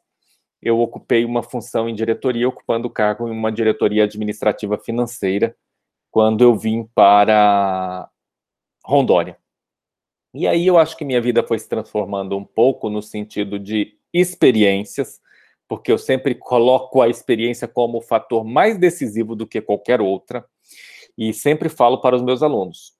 eu 0.61 0.79
ocupei 0.79 1.25
uma 1.25 1.41
função 1.41 1.89
em 1.89 1.95
diretoria, 1.95 2.47
ocupando 2.47 2.87
o 2.87 2.91
cargo 2.91 3.27
em 3.27 3.31
uma 3.31 3.51
diretoria 3.51 4.03
administrativa 4.03 4.77
financeira, 4.77 5.55
quando 6.11 6.43
eu 6.43 6.55
vim 6.55 6.83
para 6.93 8.09
Rondônia. 8.85 9.37
E 10.33 10.47
aí 10.47 10.67
eu 10.67 10.77
acho 10.77 10.95
que 10.95 11.03
minha 11.03 11.21
vida 11.21 11.43
foi 11.43 11.59
se 11.59 11.67
transformando 11.67 12.37
um 12.37 12.45
pouco 12.45 12.89
no 12.89 13.01
sentido 13.01 13.59
de 13.59 13.97
experiências, 14.13 15.19
porque 15.67 15.91
eu 15.91 15.97
sempre 15.97 16.35
coloco 16.35 17.01
a 17.01 17.09
experiência 17.09 17.67
como 17.67 17.97
o 17.97 18.01
fator 18.01 18.43
mais 18.43 18.77
decisivo 18.77 19.35
do 19.35 19.47
que 19.47 19.61
qualquer 19.61 19.99
outra, 19.99 20.45
e 21.17 21.33
sempre 21.33 21.69
falo 21.69 21.99
para 21.99 22.15
os 22.15 22.21
meus 22.21 22.43
alunos: 22.43 22.93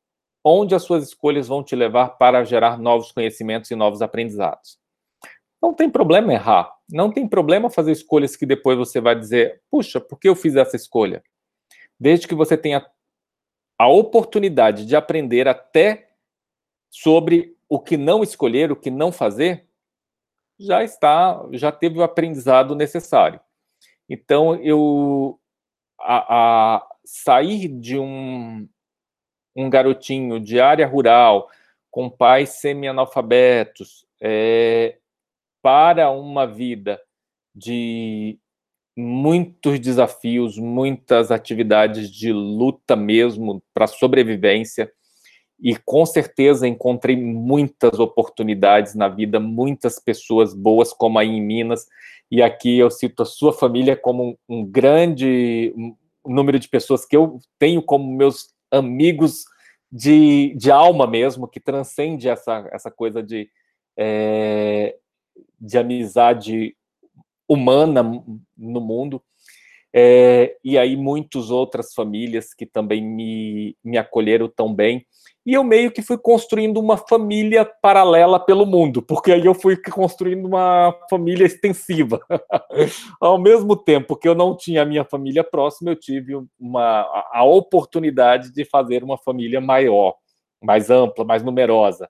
onde 0.43 0.73
as 0.75 0.83
suas 0.83 1.03
escolhas 1.03 1.47
vão 1.47 1.63
te 1.63 1.75
levar 1.75 2.17
para 2.17 2.43
gerar 2.43 2.79
novos 2.79 3.11
conhecimentos 3.11 3.69
e 3.71 3.75
novos 3.75 4.01
aprendizados. 4.01 4.80
Não 5.61 5.73
tem 5.73 5.89
problema 5.89 6.33
errar, 6.33 6.75
não 6.89 7.11
tem 7.11 7.27
problema 7.27 7.69
fazer 7.69 7.91
escolhas 7.91 8.35
que 8.35 8.45
depois 8.45 8.77
você 8.77 8.99
vai 8.99 9.17
dizer, 9.17 9.61
puxa, 9.69 10.01
por 10.01 10.19
que 10.19 10.27
eu 10.27 10.35
fiz 10.35 10.55
essa 10.55 10.75
escolha? 10.75 11.23
Desde 11.99 12.27
que 12.27 12.33
você 12.33 12.57
tenha 12.57 12.85
a 13.77 13.87
oportunidade 13.87 14.85
de 14.85 14.95
aprender 14.95 15.47
até 15.47 16.09
sobre 16.89 17.55
o 17.69 17.79
que 17.79 17.95
não 17.95 18.23
escolher, 18.23 18.71
o 18.71 18.75
que 18.75 18.89
não 18.89 19.11
fazer, 19.11 19.67
já 20.59 20.83
está, 20.83 21.47
já 21.53 21.71
teve 21.71 21.97
o 21.99 22.03
aprendizado 22.03 22.75
necessário. 22.75 23.39
Então, 24.09 24.55
eu 24.55 25.39
a, 25.99 26.75
a 26.75 26.87
sair 27.05 27.67
de 27.67 27.97
um, 27.97 28.67
um 29.55 29.69
garotinho 29.69 30.39
de 30.39 30.59
área 30.59 30.87
rural, 30.87 31.49
com 31.89 32.09
pais 32.09 32.49
semi-analfabetos, 32.49 34.05
é, 34.19 34.97
para 35.61 36.09
uma 36.11 36.45
vida 36.45 36.99
de 37.53 38.39
muitos 38.97 39.79
desafios, 39.79 40.57
muitas 40.57 41.31
atividades 41.31 42.09
de 42.09 42.31
luta 42.31 42.95
mesmo 42.95 43.61
para 43.73 43.87
sobrevivência. 43.87 44.91
E 45.59 45.75
com 45.75 46.05
certeza 46.05 46.67
encontrei 46.67 47.15
muitas 47.15 47.99
oportunidades 47.99 48.95
na 48.95 49.07
vida, 49.07 49.39
muitas 49.39 49.99
pessoas 49.99 50.55
boas, 50.55 50.91
como 50.91 51.19
aí 51.19 51.29
em 51.29 51.41
Minas. 51.41 51.85
E 52.31 52.41
aqui 52.41 52.79
eu 52.79 52.89
cito 52.89 53.21
a 53.21 53.25
sua 53.25 53.53
família 53.53 53.95
como 53.95 54.23
um, 54.23 54.35
um 54.49 54.65
grande 54.65 55.73
número 56.25 56.57
de 56.57 56.67
pessoas 56.67 57.05
que 57.05 57.15
eu 57.15 57.39
tenho 57.59 57.81
como 57.81 58.11
meus 58.11 58.49
amigos 58.71 59.43
de, 59.91 60.55
de 60.55 60.71
alma 60.71 61.05
mesmo, 61.05 61.47
que 61.47 61.59
transcende 61.59 62.29
essa, 62.29 62.67
essa 62.71 62.89
coisa 62.89 63.21
de 63.21 63.49
é, 63.97 64.95
de 65.59 65.77
amizade 65.77 66.75
humana 67.47 68.03
no 68.57 68.81
mundo. 68.81 69.21
É, 69.93 70.55
e 70.63 70.77
aí 70.77 70.95
muitas 70.95 71.51
outras 71.51 71.93
famílias 71.93 72.53
que 72.53 72.65
também 72.65 73.03
me, 73.03 73.75
me 73.83 73.97
acolheram 73.97 74.47
tão 74.47 74.73
bem. 74.73 75.05
E 75.45 75.53
eu 75.53 75.63
meio 75.63 75.91
que 75.91 76.03
fui 76.03 76.19
construindo 76.19 76.79
uma 76.79 76.95
família 76.95 77.65
paralela 77.65 78.39
pelo 78.39 78.63
mundo, 78.63 79.01
porque 79.01 79.31
aí 79.31 79.45
eu 79.45 79.55
fui 79.55 79.75
construindo 79.75 80.45
uma 80.45 80.95
família 81.09 81.45
extensiva. 81.45 82.21
Ao 83.19 83.39
mesmo 83.39 83.75
tempo 83.75 84.15
que 84.15 84.27
eu 84.27 84.35
não 84.35 84.55
tinha 84.55 84.83
a 84.83 84.85
minha 84.85 85.03
família 85.03 85.43
próxima, 85.43 85.91
eu 85.91 85.95
tive 85.95 86.35
uma, 86.59 87.27
a 87.31 87.43
oportunidade 87.43 88.51
de 88.53 88.63
fazer 88.63 89.03
uma 89.03 89.17
família 89.17 89.59
maior, 89.59 90.15
mais 90.61 90.91
ampla, 90.91 91.25
mais 91.25 91.41
numerosa. 91.41 92.07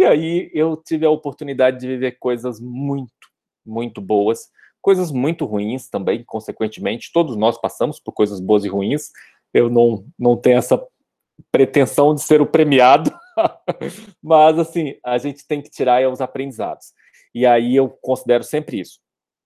E 0.00 0.06
aí 0.06 0.50
eu 0.54 0.78
tive 0.78 1.04
a 1.04 1.10
oportunidade 1.10 1.78
de 1.78 1.86
viver 1.86 2.12
coisas 2.12 2.58
muito, 2.58 3.12
muito 3.66 4.00
boas, 4.00 4.48
coisas 4.80 5.12
muito 5.12 5.44
ruins 5.44 5.90
também, 5.90 6.24
consequentemente. 6.24 7.12
Todos 7.12 7.36
nós 7.36 7.60
passamos 7.60 8.00
por 8.00 8.12
coisas 8.12 8.40
boas 8.40 8.64
e 8.64 8.68
ruins. 8.68 9.10
Eu 9.52 9.68
não, 9.68 10.02
não 10.18 10.38
tenho 10.38 10.56
essa 10.56 10.82
pretensão 11.52 12.14
de 12.14 12.22
ser 12.22 12.40
o 12.40 12.46
premiado, 12.46 13.12
mas 14.24 14.58
assim, 14.58 14.94
a 15.04 15.18
gente 15.18 15.46
tem 15.46 15.60
que 15.60 15.68
tirar 15.68 16.10
os 16.10 16.22
aprendizados. 16.22 16.94
E 17.34 17.44
aí 17.44 17.76
eu 17.76 17.90
considero 17.90 18.42
sempre 18.42 18.80
isso. 18.80 19.00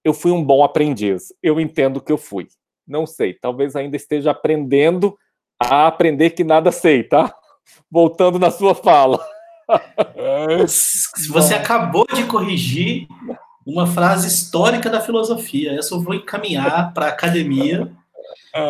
Eu 0.05 0.15
fui 0.15 0.31
um 0.31 0.45
bom 0.45 0.63
aprendiz, 0.63 1.35
eu 1.43 1.59
entendo 1.59 2.01
que 2.01 2.13
eu 2.13 2.19
fui. 2.19 2.47
Não 2.87 3.09
sei, 3.09 3.35
talvez 3.35 3.75
ainda 3.75 3.97
esteja 3.97 4.31
aprendendo 4.31 5.19
a 5.59 5.89
aprender 5.89 6.31
que 6.31 6.45
nada 6.45 6.71
sei, 6.71 7.03
tá? 7.03 7.35
Voltando 7.91 8.39
na 8.39 8.53
sua 8.53 8.73
fala. 8.73 9.34
Você 11.31 11.55
acabou 11.55 12.07
de 12.13 12.25
corrigir 12.25 13.07
uma 13.67 13.87
frase 13.87 14.29
histórica 14.29 14.91
da 14.91 15.01
filosofia. 15.01 15.79
Eu 15.91 16.01
vou 16.01 16.15
encaminhar 16.15 16.93
para 16.93 17.07
a 17.07 17.11
academia 17.11 17.91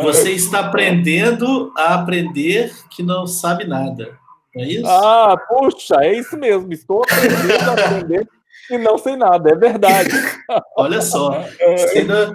você 0.02 0.32
está 0.32 0.60
aprendendo 0.60 1.70
a 1.76 1.94
aprender 1.94 2.72
que 2.90 3.02
não 3.02 3.26
sabe 3.26 3.66
nada. 3.66 4.18
é 4.56 4.64
isso? 4.64 4.86
Ah, 4.86 5.36
puxa, 5.48 5.96
é 6.00 6.18
isso 6.18 6.38
mesmo. 6.38 6.72
Estou 6.72 7.02
aprendendo 7.02 7.70
a 7.70 7.72
aprender 7.72 8.28
que 8.66 8.78
não 8.78 8.96
sei 8.96 9.14
nada. 9.14 9.50
É 9.50 9.54
verdade. 9.54 10.08
Olha 10.76 11.02
só. 11.02 11.42
Você 11.42 11.98
ainda, 11.98 12.34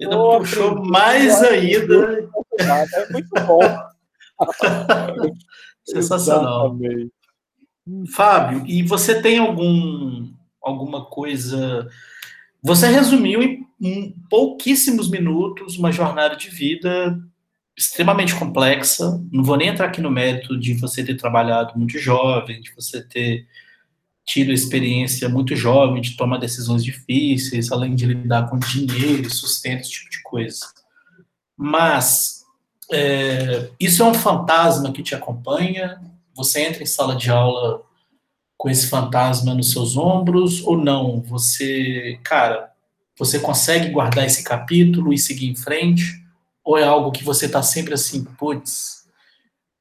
ainda 0.00 0.16
puxou 0.38 0.84
mais 0.84 1.42
ainda. 1.42 2.28
É 2.60 3.12
muito 3.12 3.34
bom. 3.44 3.60
Sensacional. 5.84 6.76
Exatamente. 6.80 7.12
Fábio, 8.12 8.64
e 8.66 8.82
você 8.82 9.20
tem 9.20 9.38
algum 9.38 10.32
alguma 10.62 11.04
coisa 11.04 11.88
você 12.64 12.88
resumiu 12.88 13.42
em, 13.78 14.14
pouquíssimos 14.30 15.10
minutos 15.10 15.76
uma 15.76 15.92
jornada 15.92 16.34
de 16.34 16.48
vida 16.48 17.20
extremamente 17.76 18.34
complexa. 18.34 19.22
Não 19.30 19.44
vou 19.44 19.58
nem 19.58 19.68
entrar 19.68 19.88
aqui 19.88 20.00
no 20.00 20.10
mérito 20.10 20.58
de 20.58 20.72
você 20.72 21.04
ter 21.04 21.14
trabalhado 21.14 21.78
muito 21.78 21.98
jovem, 21.98 22.62
de 22.62 22.74
você 22.74 23.02
ter 23.06 23.46
tido 24.24 24.50
experiência 24.50 25.28
muito 25.28 25.54
jovem 25.54 26.00
de 26.00 26.16
tomar 26.16 26.38
decisões 26.38 26.82
difíceis, 26.82 27.70
além 27.70 27.94
de 27.94 28.06
lidar 28.06 28.48
com 28.48 28.58
dinheiro, 28.58 29.28
sustento, 29.28 29.82
esse 29.82 29.90
tipo 29.90 30.08
de 30.08 30.22
coisa. 30.22 30.64
Mas 31.54 32.46
é, 32.90 33.68
isso 33.78 34.02
é 34.02 34.06
um 34.06 34.14
fantasma 34.14 34.90
que 34.90 35.02
te 35.02 35.14
acompanha. 35.14 36.00
Você 36.34 36.62
entra 36.62 36.82
em 36.82 36.86
sala 36.86 37.16
de 37.16 37.30
aula 37.30 37.82
com 38.56 38.68
esse 38.68 38.88
fantasma 38.88 39.54
nos 39.54 39.72
seus 39.72 39.96
ombros 39.96 40.64
ou 40.64 40.76
não? 40.76 41.20
Você, 41.22 42.18
cara, 42.24 42.72
você 43.18 43.38
consegue 43.38 43.90
guardar 43.90 44.24
esse 44.24 44.42
capítulo 44.42 45.12
e 45.12 45.18
seguir 45.18 45.48
em 45.48 45.54
frente? 45.54 46.22
Ou 46.64 46.78
é 46.78 46.84
algo 46.84 47.12
que 47.12 47.22
você 47.22 47.48
tá 47.48 47.62
sempre 47.62 47.94
assim, 47.94 48.24
putz, 48.24 49.04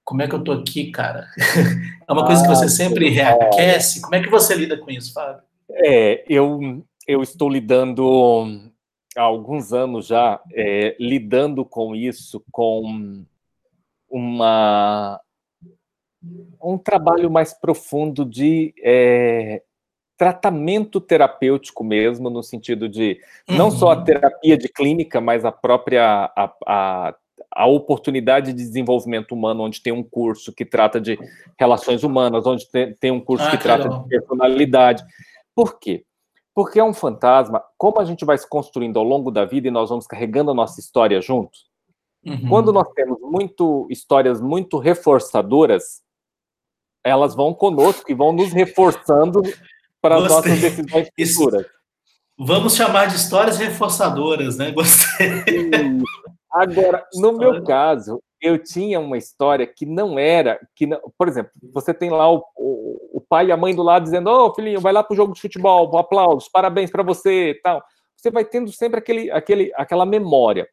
como 0.03 0.21
é 0.21 0.27
que 0.27 0.35
eu 0.35 0.43
tô 0.43 0.51
aqui, 0.51 0.91
cara? 0.91 1.27
é 2.07 2.11
uma 2.11 2.25
coisa 2.25 2.43
que 2.43 2.49
você 2.49 2.65
ah, 2.65 2.69
sempre 2.69 3.09
reaquece? 3.09 4.01
Como 4.01 4.15
é 4.15 4.21
que 4.21 4.29
você 4.29 4.53
lida 4.53 4.77
com 4.77 4.91
isso, 4.91 5.13
Fábio? 5.13 5.41
É, 5.71 6.23
eu, 6.27 6.85
eu 7.07 7.23
estou 7.23 7.49
lidando 7.49 8.61
há 9.15 9.21
alguns 9.21 9.71
anos 9.71 10.07
já, 10.07 10.41
é, 10.53 10.95
lidando 10.99 11.63
com 11.63 11.95
isso, 11.95 12.43
com 12.51 13.23
uma 14.09 15.19
um 16.61 16.77
trabalho 16.77 17.29
mais 17.29 17.53
profundo 17.53 18.23
de 18.25 18.73
é, 18.81 19.61
tratamento 20.17 21.01
terapêutico 21.01 21.83
mesmo, 21.83 22.29
no 22.29 22.41
sentido 22.41 22.87
de 22.87 23.19
não 23.49 23.65
uhum. 23.65 23.71
só 23.71 23.91
a 23.91 23.97
uhum. 23.97 24.03
terapia 24.03 24.57
de 24.57 24.69
clínica, 24.69 25.19
mas 25.19 25.43
a 25.43 25.51
própria 25.51 26.31
a, 26.35 26.53
a, 26.65 27.15
a, 27.51 27.67
oportunidade 27.67 28.53
de 28.53 28.63
desenvolvimento 28.63 29.33
humano, 29.33 29.63
onde 29.63 29.81
tem 29.81 29.91
um 29.91 30.03
curso 30.03 30.53
que 30.53 30.63
trata 30.63 31.01
de 31.01 31.19
relações 31.59 32.03
humanas, 32.03 32.45
onde 32.45 32.69
tem, 32.69 32.93
tem 32.95 33.11
um 33.11 33.19
curso 33.19 33.45
ah, 33.45 33.51
que 33.51 33.57
trata 33.57 33.89
de 33.89 34.07
personalidade. 34.07 35.03
Por 35.55 35.79
quê? 35.79 36.05
Porque 36.55 36.79
é 36.79 36.83
um 36.83 36.93
fantasma, 36.93 37.63
como 37.77 37.99
a 37.99 38.05
gente 38.05 38.23
vai 38.23 38.37
se 38.37 38.47
construindo 38.47 38.97
ao 38.97 39.03
longo 39.03 39.31
da 39.31 39.43
vida 39.43 39.67
e 39.67 39.71
nós 39.71 39.89
vamos 39.89 40.05
carregando 40.05 40.51
a 40.51 40.53
nossa 40.53 40.79
história 40.79 41.19
juntos, 41.19 41.65
uhum. 42.25 42.47
quando 42.47 42.71
nós 42.71 42.87
temos 42.93 43.19
muito 43.19 43.87
histórias 43.89 44.39
muito 44.39 44.77
reforçadoras, 44.77 46.03
elas 47.03 47.35
vão 47.35 47.53
conosco 47.53 48.09
e 48.09 48.13
vão 48.13 48.31
nos 48.31 48.51
reforçando 48.53 49.41
para 50.01 50.17
as 50.17 50.29
nossas 50.29 50.59
decisões 50.59 51.09
futuras. 51.17 51.65
Vamos 52.37 52.75
chamar 52.75 53.07
de 53.07 53.15
histórias 53.15 53.57
reforçadoras, 53.57 54.57
né? 54.57 54.71
Gostei. 54.71 55.43
Agora, 56.51 57.05
no 57.15 57.33
meu 57.33 57.63
caso, 57.63 58.21
eu 58.41 58.61
tinha 58.61 58.99
uma 58.99 59.17
história 59.17 59.65
que 59.65 59.85
não 59.85 60.19
era, 60.19 60.59
que 60.75 60.85
não, 60.85 60.99
por 61.17 61.27
exemplo, 61.27 61.51
você 61.73 61.93
tem 61.93 62.09
lá 62.09 62.31
o, 62.31 62.43
o, 62.55 63.17
o 63.17 63.21
pai 63.21 63.47
e 63.47 63.51
a 63.51 63.57
mãe 63.57 63.73
do 63.73 63.81
lado 63.81 64.03
dizendo, 64.03 64.29
ô 64.29 64.47
oh, 64.47 64.53
filhinho, 64.53 64.81
vai 64.81 64.91
lá 64.91 65.03
para 65.03 65.13
o 65.13 65.17
jogo 65.17 65.33
de 65.33 65.41
futebol, 65.41 65.97
aplausos, 65.97 66.49
parabéns 66.49 66.91
para 66.91 67.03
você, 67.03 67.59
tal. 67.63 67.81
Você 68.15 68.29
vai 68.29 68.45
tendo 68.45 68.71
sempre 68.71 68.99
aquele, 68.99 69.31
aquele, 69.31 69.71
aquela 69.75 70.05
memória. 70.05 70.67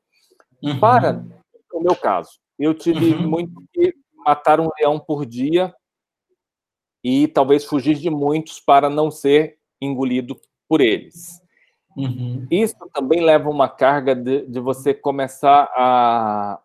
Uhum. 0.62 0.79
Para 0.79 1.25
o 1.73 1.81
meu 1.81 1.97
caso, 1.97 2.31
eu 2.59 2.75
tive 2.75 3.14
uhum. 3.14 3.29
muito 3.29 3.62
que 3.73 3.95
matar 4.27 4.61
um 4.61 4.69
leão 4.79 4.99
por 4.99 5.25
dia 5.25 5.73
e 7.03 7.29
talvez 7.29 7.65
fugir 7.65 7.97
de 7.97 8.11
muitos 8.11 8.61
para 8.61 8.91
não 8.91 9.11
ser 9.11 9.59
engolido 9.81 10.37
por 10.69 10.81
eles. 10.81 11.41
Uhum. 11.97 12.47
Isso 12.51 12.77
também 12.93 13.21
leva 13.21 13.51
uma 13.51 13.69
carga 13.69 14.15
de, 14.15 14.47
de, 14.47 14.61
você 14.61 14.95
começar 14.95 15.69
a 15.77 16.61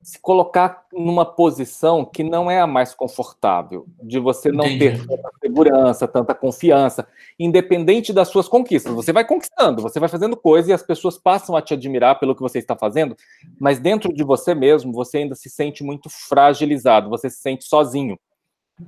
se 0.00 0.18
colocar 0.20 0.84
numa 0.92 1.24
posição 1.24 2.04
que 2.04 2.24
não 2.24 2.50
é 2.50 2.60
a 2.60 2.66
mais 2.66 2.92
confortável, 2.92 3.86
de 4.02 4.18
você 4.18 4.50
não 4.50 4.66
Entendi. 4.66 4.98
ter 4.98 5.06
tanta 5.06 5.30
segurança, 5.40 6.08
tanta 6.08 6.34
confiança, 6.34 7.06
independente 7.38 8.12
das 8.12 8.26
suas 8.26 8.48
conquistas. 8.48 8.92
Você 8.94 9.12
vai 9.12 9.24
conquistando, 9.24 9.80
você 9.80 10.00
vai 10.00 10.08
fazendo 10.08 10.36
coisas 10.36 10.68
e 10.68 10.72
as 10.72 10.82
pessoas 10.82 11.16
passam 11.16 11.54
a 11.54 11.62
te 11.62 11.74
admirar 11.74 12.18
pelo 12.18 12.34
que 12.34 12.42
você 12.42 12.58
está 12.58 12.74
fazendo, 12.74 13.16
mas 13.60 13.78
dentro 13.78 14.12
de 14.12 14.24
você 14.24 14.56
mesmo, 14.56 14.92
você 14.92 15.18
ainda 15.18 15.36
se 15.36 15.48
sente 15.48 15.84
muito 15.84 16.10
fragilizado, 16.10 17.08
você 17.08 17.30
se 17.30 17.40
sente 17.40 17.64
sozinho. 17.64 18.18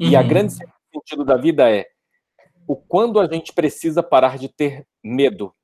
Uhum. 0.01 0.09
E 0.09 0.17
a 0.17 0.21
uhum. 0.21 0.29
grande 0.29 0.55
sentido 0.93 1.25
da 1.25 1.37
vida 1.37 1.71
é 1.71 1.87
o 2.67 2.77
quando 2.77 3.21
a 3.21 3.27
gente 3.27 3.53
precisa 3.53 4.03
parar 4.03 4.39
de 4.39 4.49
ter 4.49 4.87
medo, 5.03 5.55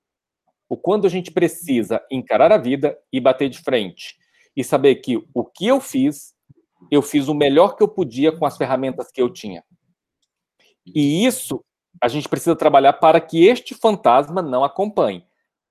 o 0.68 0.76
quando 0.76 1.06
a 1.06 1.10
gente 1.10 1.30
precisa 1.30 2.04
encarar 2.10 2.52
a 2.52 2.58
vida 2.58 2.98
e 3.12 3.20
bater 3.20 3.48
de 3.48 3.58
frente 3.58 4.16
e 4.56 4.62
saber 4.62 4.96
que 4.96 5.16
o 5.34 5.44
que 5.44 5.66
eu 5.66 5.80
fiz, 5.80 6.34
eu 6.90 7.02
fiz 7.02 7.28
o 7.28 7.34
melhor 7.34 7.76
que 7.76 7.82
eu 7.82 7.88
podia 7.88 8.30
com 8.30 8.44
as 8.44 8.56
ferramentas 8.56 9.10
que 9.10 9.20
eu 9.20 9.30
tinha. 9.30 9.64
E 10.86 11.24
isso 11.24 11.64
a 12.00 12.08
gente 12.08 12.28
precisa 12.28 12.54
trabalhar 12.54 12.94
para 12.94 13.20
que 13.20 13.46
este 13.46 13.74
fantasma 13.74 14.42
não 14.42 14.62
acompanhe, 14.64 15.24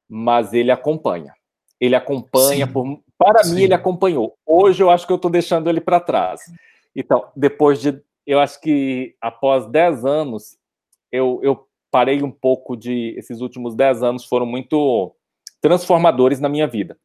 mas 0.08 0.54
ele 0.54 0.72
acompanha. 0.72 1.34
Ele 1.80 1.96
acompanha, 1.96 2.68
por, 2.68 3.02
para 3.18 3.44
Sim. 3.44 3.56
mim 3.56 3.62
ele 3.64 3.74
acompanhou. 3.74 4.38
Hoje 4.46 4.84
eu 4.84 4.90
acho 4.90 5.08
que 5.08 5.14
eu 5.14 5.16
estou 5.16 5.32
deixando 5.32 5.70
ele 5.70 5.80
para 5.80 6.00
trás. 6.00 6.42
Então, 6.96 7.32
depois 7.36 7.80
de 7.80 8.02
eu 8.30 8.40
acho 8.40 8.62
que 8.62 9.16
após 9.20 9.66
10 9.66 10.06
anos, 10.06 10.56
eu, 11.12 11.40
eu 11.42 11.68
parei 11.90 12.22
um 12.22 12.30
pouco 12.30 12.78
de. 12.78 13.16
Esses 13.18 13.42
últimos 13.42 13.74
10 13.74 14.04
anos 14.04 14.26
foram 14.26 14.46
muito 14.46 15.16
transformadores 15.60 16.40
na 16.40 16.48
minha 16.48 16.68
vida. 16.68 16.96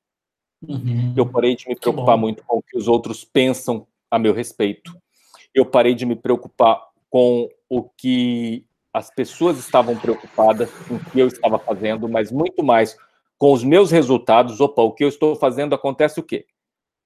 Uhum. 0.63 1.15
Eu 1.17 1.25
parei 1.25 1.57
de 1.57 1.67
me 1.67 1.77
preocupar 1.77 2.19
muito 2.19 2.45
com 2.45 2.59
o 2.59 2.63
que 2.63 2.77
os 2.77 2.89
outros 2.89 3.25
pensam 3.25 3.87
a 4.11 4.19
meu 4.19 4.35
respeito. 4.35 4.95
Eu 5.55 5.65
parei 5.65 5.95
de 5.95 6.05
me 6.05 6.15
preocupar 6.15 6.79
com 7.09 7.49
o 7.71 7.83
que 7.83 8.67
as 8.93 9.11
pessoas 9.11 9.59
estavam 9.59 9.97
preocupadas 9.97 10.71
com 10.87 10.97
o 10.97 11.05
que 11.07 11.19
eu 11.19 11.27
estava 11.27 11.59
fazendo, 11.59 12.07
mas 12.07 12.31
muito 12.31 12.63
mais 12.63 12.99
com 13.39 13.51
os 13.51 13.65
meus 13.65 13.91
resultados. 13.91 14.61
Opa, 14.61 14.83
o 14.83 14.93
que 14.93 15.05
eu 15.05 15.09
estou 15.09 15.35
fazendo 15.37 15.75
acontece 15.75 16.21
o 16.21 16.23
quê? 16.23 16.45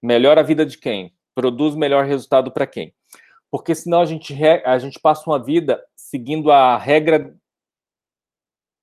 Melhora 0.02 0.40
a 0.40 0.44
vida 0.44 0.66
de 0.66 0.76
quem? 0.76 1.14
Produz 1.36 1.76
melhor 1.76 2.04
resultado 2.04 2.50
para 2.50 2.66
quem? 2.66 2.92
Porque 3.50 3.74
senão 3.74 4.00
a 4.00 4.06
gente, 4.06 4.34
a 4.64 4.78
gente 4.78 4.98
passa 5.00 5.28
uma 5.28 5.42
vida 5.42 5.82
seguindo 5.96 6.50
a 6.50 6.76
regra 6.76 7.34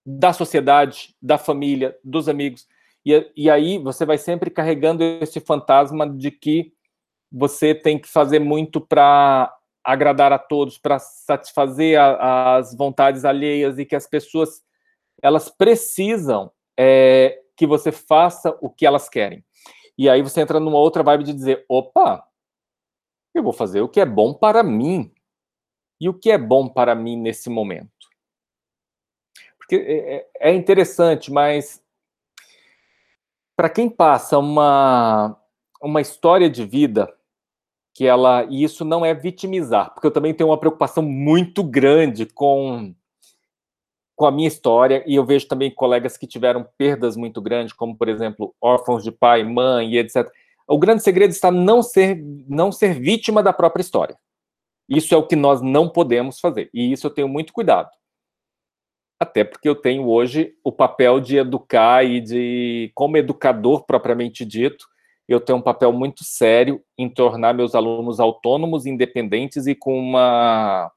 da 0.06 0.34
sociedade, 0.34 1.16
da 1.22 1.38
família, 1.38 1.98
dos 2.04 2.30
amigos, 2.30 2.68
E, 3.06 3.32
e 3.36 3.50
aí 3.50 3.78
você 3.78 4.06
vai 4.06 4.18
sempre 4.18 4.50
carregando 4.50 5.04
esse 5.04 5.40
fantasma 5.40 6.08
de 6.10 6.32
que 6.32 6.74
você 7.32 7.74
tem 7.76 8.00
que 8.00 8.08
fazer 8.08 8.40
muito 8.40 8.80
para 8.80 9.54
agradar 9.84 10.32
a 10.34 10.40
todos, 10.40 10.78
para 10.78 10.98
satisfazer 10.98 12.00
a, 12.00 12.58
as 12.58 12.76
vontades 12.76 13.26
alheias 13.26 13.78
e 13.78 13.86
que 13.86 13.96
as 13.96 14.08
pessoas 14.08 14.64
elas 15.22 15.50
precisam 15.50 16.52
é, 16.78 17.40
que 17.56 17.66
você 17.66 17.92
faça 17.92 18.56
o 18.62 18.70
que 18.70 18.86
elas 18.86 19.08
querem. 19.10 19.44
E 19.98 20.10
aí 20.10 20.22
você 20.22 20.42
entra 20.42 20.60
numa 20.60 20.78
outra 20.78 21.04
vibe 21.04 21.24
de 21.24 21.34
dizer, 21.34 21.66
opa, 21.70 22.24
eu 23.38 23.44
vou 23.44 23.54
fazer 23.54 23.82
o 23.82 23.90
que 23.90 24.00
é 24.00 24.06
bom 24.06 24.34
para 24.34 24.64
mim. 24.64 25.12
E 26.00 26.10
o 26.10 26.14
que 26.14 26.30
é 26.30 26.38
bom 26.38 26.68
para 26.68 26.94
mim 26.94 27.16
nesse 27.16 27.50
momento? 27.50 27.90
Porque 29.58 29.76
é, 29.76 30.16
é, 30.16 30.52
é 30.52 30.54
interessante, 30.54 31.32
mas 31.32 31.82
para 33.56 33.70
quem 33.70 33.90
passa 33.90 34.38
uma, 34.38 35.38
uma 35.82 36.02
história 36.02 36.50
de 36.50 36.66
vida 36.66 37.12
que 37.94 38.06
ela 38.06 38.44
e 38.50 38.64
isso 38.64 38.84
não 38.84 39.06
é 39.06 39.14
vitimizar, 39.14 39.94
porque 39.94 40.06
eu 40.06 40.12
também 40.12 40.34
tenho 40.34 40.50
uma 40.50 40.60
preocupação 40.60 41.02
muito 41.02 41.64
grande 41.64 42.26
com 42.26 42.94
com 44.16 44.26
a 44.26 44.32
minha 44.32 44.48
história 44.48 45.04
e 45.06 45.16
eu 45.16 45.26
vejo 45.26 45.48
também 45.48 45.70
colegas 45.70 46.18
que 46.18 46.26
tiveram 46.26 46.66
perdas 46.78 47.18
muito 47.18 47.42
grandes, 47.42 47.74
como 47.74 47.98
por 47.98 48.08
exemplo 48.08 48.56
órfãos 48.62 49.04
de 49.04 49.12
pai, 49.12 49.44
mãe 49.44 49.92
e 49.94 49.98
etc. 49.98 50.30
O 50.68 50.78
grande 50.78 51.04
segredo 51.04 51.32
está 51.32 51.52
não 51.52 51.84
ser 51.84 52.22
não 52.48 52.72
ser 52.72 53.00
vítima 53.00 53.44
da 53.44 53.54
própria 53.54 53.82
história. 53.82 54.18
Isso 54.90 55.14
é 55.14 55.18
o 55.18 55.26
que 55.26 55.36
nós 55.36 55.62
não 55.62 55.90
podemos 55.90 56.40
fazer 56.40 56.70
e 56.74 56.92
isso 56.92 57.08
eu 57.08 57.12
tenho 57.12 57.28
muito 57.28 57.54
cuidado. 57.54 57.90
Até 59.20 59.44
porque 59.44 59.70
eu 59.70 59.76
tenho 59.76 60.08
hoje 60.08 60.54
o 60.64 60.72
papel 60.72 61.20
de 61.20 61.38
educar 61.38 62.04
e 62.04 62.20
de 62.20 62.92
como 62.94 63.18
educador 63.18 63.86
propriamente 63.86 64.44
dito, 64.44 64.86
eu 65.28 65.40
tenho 65.40 65.58
um 65.58 65.62
papel 65.62 65.92
muito 65.92 66.24
sério 66.24 66.84
em 66.98 67.10
tornar 67.10 67.54
meus 67.54 67.74
alunos 67.74 68.20
autônomos, 68.20 68.86
independentes 68.86 69.66
e 69.68 69.74
com 69.74 69.98
uma 69.98 70.92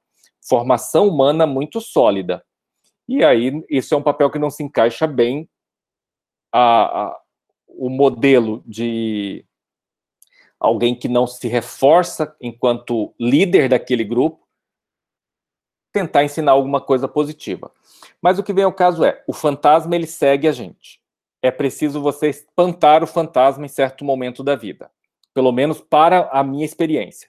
formação 0.47 1.09
humana 1.09 1.47
muito 1.47 1.81
sólida. 1.81 2.45
E 3.09 3.25
aí, 3.25 3.65
isso 3.71 3.95
é 3.95 3.97
um 3.97 4.03
papel 4.03 4.31
que 4.31 4.39
não 4.39 4.51
se 4.51 4.63
encaixa 4.63 5.07
bem 5.07 5.49
a, 6.53 7.05
a, 7.05 7.21
o 7.67 7.89
modelo 7.89 8.63
de 8.67 9.47
alguém 10.59 10.95
que 10.95 11.09
não 11.09 11.27
se 11.27 11.49
reforça 11.49 12.35
enquanto 12.41 13.15
líder 13.19 13.69
daquele 13.69 14.05
grupo, 14.05 14.47
tentar 15.93 16.25
ensinar 16.25 16.53
alguma 16.53 16.81
coisa 16.81 17.09
positiva. 17.09 17.71
Mas 18.21 18.39
o 18.39 18.43
que 18.43 18.53
vem 18.53 18.65
ao 18.65 18.73
caso 18.73 19.05
é, 19.05 19.23
o 19.27 19.33
fantasma 19.33 19.95
ele 19.95 20.07
segue 20.07 20.47
a 20.47 20.53
gente 20.53 21.01
é 21.43 21.51
preciso 21.51 22.01
você 22.01 22.29
espantar 22.29 23.03
o 23.03 23.07
fantasma 23.07 23.65
em 23.65 23.69
certo 23.69 24.05
momento 24.05 24.43
da 24.43 24.57
vida. 24.57 24.91
Pelo 25.33 25.53
menos 25.53 25.81
para 25.81 26.29
a 26.33 26.43
minha 26.43 26.65
experiência. 26.65 27.29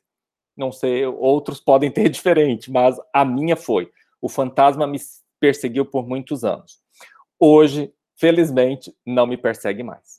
Não 0.57 0.71
sei, 0.71 1.05
outros 1.05 1.59
podem 1.59 1.91
ter 1.91 2.09
diferente, 2.09 2.71
mas 2.71 2.97
a 3.13 3.23
minha 3.23 3.55
foi. 3.55 3.91
O 4.21 4.27
fantasma 4.27 4.85
me 4.87 4.99
perseguiu 5.39 5.85
por 5.85 6.07
muitos 6.07 6.43
anos. 6.43 6.81
Hoje, 7.39 7.93
felizmente, 8.15 8.93
não 9.05 9.25
me 9.25 9.37
persegue 9.37 9.83
mais. 9.83 10.18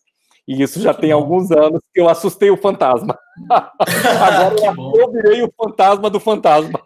E 0.51 0.63
isso 0.65 0.81
já 0.81 0.93
que 0.93 1.03
tem 1.03 1.11
bom. 1.11 1.17
alguns 1.17 1.53
anos 1.53 1.81
que 1.95 2.01
eu 2.01 2.09
assustei 2.09 2.51
o 2.51 2.57
fantasma. 2.57 3.17
Agora 3.49 4.57
eu 4.97 5.13
virei 5.13 5.45
o 5.45 5.55
fantasma 5.57 6.11
do 6.11 6.19
fantasma. 6.19 6.83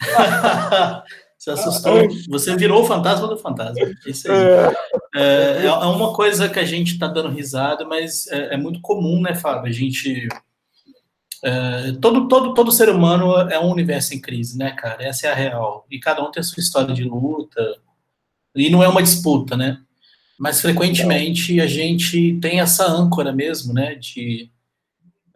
Você 1.36 1.50
assustou. 1.50 1.94
Você 2.28 2.56
virou 2.56 2.82
o 2.82 2.86
fantasma 2.86 3.26
do 3.26 3.36
fantasma. 3.36 3.84
Isso 4.06 4.30
aí. 4.30 4.38
É, 5.16 5.64
é, 5.64 5.66
é 5.66 5.72
uma 5.72 6.14
coisa 6.14 6.48
que 6.48 6.60
a 6.60 6.64
gente 6.64 6.92
está 6.92 7.08
dando 7.08 7.28
risada, 7.28 7.84
mas 7.84 8.28
é, 8.28 8.54
é, 8.54 8.56
muito 8.56 8.80
comum, 8.80 9.20
né, 9.20 9.34
Fábio? 9.34 9.68
A 9.68 9.72
gente. 9.72 10.28
É, 11.44 11.92
todo, 12.00 12.28
todo, 12.28 12.54
todo 12.54 12.70
ser 12.70 12.88
humano 12.88 13.34
é 13.50 13.58
um 13.58 13.70
universo 13.70 14.14
em 14.14 14.20
crise, 14.20 14.56
né, 14.56 14.70
cara? 14.72 15.02
Essa 15.02 15.26
é 15.26 15.32
a 15.32 15.34
real. 15.34 15.84
E 15.90 15.98
cada 15.98 16.22
um 16.22 16.30
tem 16.30 16.40
a 16.40 16.44
sua 16.44 16.60
história 16.60 16.94
de 16.94 17.02
luta. 17.02 17.80
E 18.54 18.70
não 18.70 18.80
é 18.80 18.88
uma 18.88 19.02
disputa, 19.02 19.56
né? 19.56 19.80
Mas 20.38 20.60
frequentemente 20.60 21.60
a 21.60 21.66
gente 21.66 22.38
tem 22.40 22.60
essa 22.60 22.86
âncora 22.86 23.32
mesmo, 23.32 23.74
né? 23.74 23.94
De 23.96 24.50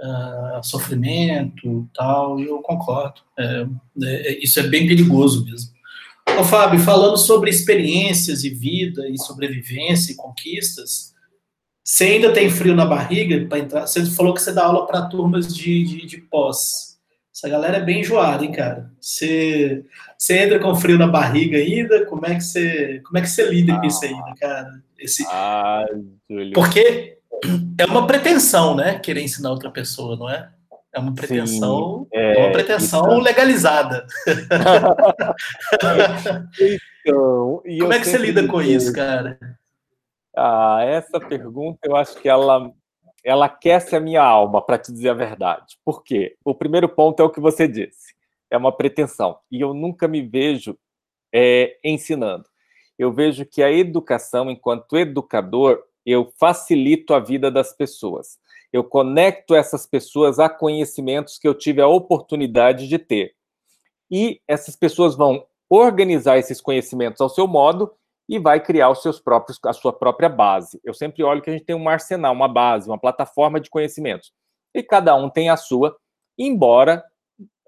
uh, 0.01 0.63
sofrimento 0.63 1.89
tal, 1.95 2.39
e 2.39 2.47
eu 2.47 2.59
concordo. 2.59 3.21
É, 3.39 3.67
é, 4.03 4.45
isso 4.45 4.61
é 4.61 4.65
bem 4.65 4.87
perigoso 4.87 5.45
mesmo. 5.45 5.73
Ô, 6.39 6.45
Fábio, 6.45 6.79
falando 6.81 7.17
sobre 7.17 7.51
experiências 7.51 8.45
e 8.45 8.51
vida 8.51 9.09
e 9.09 9.19
sobrevivência 9.19 10.13
e 10.13 10.17
conquistas, 10.17 11.13
você 11.85 12.05
ainda 12.05 12.33
tem 12.33 12.49
frio 12.49 12.75
na 12.75 12.87
barriga 12.87 13.45
para 13.47 13.59
entrar? 13.59 13.87
Você 13.87 14.07
falou 14.07 14.33
que 14.33 14.41
você 14.41 14.53
dá 14.53 14.65
aula 14.65 14.87
para 14.87 15.09
turmas 15.09 15.53
de, 15.53 15.83
de, 15.83 16.07
de, 16.07 16.19
pós. 16.19 16.92
Essa 17.35 17.49
galera 17.49 17.79
é 17.79 17.81
bem 17.81 18.01
enjoada, 18.01 18.45
hein, 18.45 18.53
cara? 18.53 18.91
Você, 19.01 19.87
você 20.19 20.39
entra 20.39 20.59
com 20.59 20.75
frio 20.75 20.99
na 20.99 21.07
barriga 21.07 21.57
ainda? 21.57 22.05
Como 22.05 22.27
é 22.27 22.35
que 22.35 22.43
você, 22.43 23.01
como 23.07 23.17
é 23.17 23.23
que 23.23 23.29
você 23.29 23.49
lida 23.49 23.73
ah, 23.73 23.81
com 23.81 23.87
isso 23.87 24.05
ainda, 24.05 24.35
cara? 24.39 24.83
Esse... 24.99 25.25
Ah, 25.29 25.87
Porque 26.53 27.17
é 27.79 27.87
uma 27.87 28.07
pretensão, 28.07 28.77
né? 28.77 28.99
Querer 28.99 29.23
ensinar 29.23 29.51
outra 29.51 29.71
pessoa, 29.71 30.15
não 30.15 30.29
é? 30.29 30.51
É 30.95 31.01
uma 31.01 31.15
pretensão, 31.15 32.07
Sim, 32.13 32.19
é, 32.19 32.39
é 32.39 32.45
uma 32.45 32.53
pretensão 32.53 33.13
isso. 33.13 33.23
legalizada. 33.23 34.07
então, 37.01 37.63
Como 37.81 37.93
é 37.95 37.99
que 37.99 38.05
você 38.05 38.19
lida 38.19 38.47
com 38.47 38.61
isso, 38.61 38.93
cara? 38.93 39.39
Ah, 40.37 40.81
essa 40.85 41.19
pergunta 41.19 41.79
eu 41.85 41.97
acho 41.97 42.15
que 42.17 42.29
ela 42.29 42.71
ela 43.25 43.47
aquece 43.47 43.95
a 43.95 44.01
minha 44.01 44.23
alma, 44.23 44.61
para 44.61 44.79
te 44.79 44.93
dizer 44.93 45.11
a 45.11 45.15
verdade. 45.15 45.79
Por 45.85 46.03
quê? 46.03 46.37
O 46.45 46.55
primeiro 46.55 46.89
ponto 46.89 47.21
é 47.21 47.25
o 47.25 47.31
que 47.31 47.41
você 47.41 47.69
disse. 47.69 48.15
É 48.51 48.57
uma 48.57 48.73
pretensão. 48.73 49.39
E 49.51 49.61
eu 49.61 49.73
nunca 49.73 50.09
me 50.09 50.23
vejo 50.23 50.77
é, 51.33 51.79
ensinando. 51.85 52.45
Eu 52.99 53.13
vejo 53.13 53.47
que 53.47 53.63
a 53.63 53.71
educação, 53.71 54.51
enquanto 54.51 54.97
educador, 54.97 55.83
eu 56.05 56.33
facilito 56.39 57.15
a 57.15 57.21
vida 57.21 57.51
das 57.51 57.73
pessoas 57.73 58.39
eu 58.73 58.83
conecto 58.83 59.55
essas 59.55 59.87
pessoas 59.87 60.39
a 60.39 60.49
conhecimentos 60.49 61.39
que 61.39 61.47
eu 61.47 61.55
tive 61.55 61.83
a 61.83 61.87
oportunidade 61.87 62.89
de 62.89 62.99
ter. 62.99 63.35
E 64.11 64.41
essas 64.49 64.75
pessoas 64.75 65.15
vão 65.15 65.47
organizar 65.69 66.39
esses 66.39 66.61
conhecimentos 66.61 67.21
ao 67.21 67.29
seu 67.29 67.47
modo 67.47 67.93
e 68.33 68.39
vai 68.39 68.59
criar 68.59 68.89
os 68.89 69.03
seus 69.03 69.21
próprios, 69.21 69.61
a 69.63 69.75
sua 69.75 69.93
própria 69.93 70.27
base. 70.27 70.81
Eu 70.83 70.95
sempre 70.95 71.23
olho 71.23 71.43
que 71.43 71.51
a 71.51 71.53
gente 71.53 71.67
tem 71.67 71.77
um 71.77 71.87
arsenal, 71.87 72.33
uma 72.33 72.49
base, 72.49 72.89
uma 72.89 72.99
plataforma 72.99 73.61
de 73.61 73.69
conhecimentos. 73.69 74.33
E 74.75 74.83
cada 74.83 75.15
um 75.15 75.29
tem 75.29 75.51
a 75.51 75.57
sua, 75.59 75.95
embora 76.39 77.05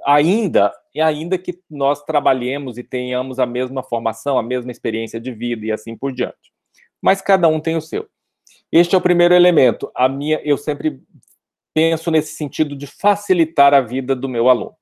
ainda, 0.06 0.72
e 0.94 1.02
ainda 1.02 1.36
que 1.36 1.60
nós 1.68 2.02
trabalhemos 2.02 2.78
e 2.78 2.82
tenhamos 2.82 3.38
a 3.38 3.44
mesma 3.44 3.82
formação, 3.82 4.38
a 4.38 4.42
mesma 4.42 4.72
experiência 4.72 5.20
de 5.20 5.32
vida 5.32 5.66
e 5.66 5.70
assim 5.70 5.94
por 5.94 6.14
diante. 6.14 6.50
Mas 6.98 7.20
cada 7.20 7.46
um 7.46 7.60
tem 7.60 7.76
o 7.76 7.82
seu. 7.82 8.08
Este 8.72 8.94
é 8.94 8.98
o 8.98 9.02
primeiro 9.02 9.34
elemento. 9.34 9.92
A 9.94 10.08
minha, 10.08 10.40
eu 10.44 10.56
sempre 10.56 10.98
penso 11.74 12.10
nesse 12.10 12.36
sentido 12.36 12.74
de 12.74 12.86
facilitar 12.86 13.74
a 13.74 13.82
vida 13.82 14.16
do 14.16 14.30
meu 14.30 14.48
aluno. 14.48 14.74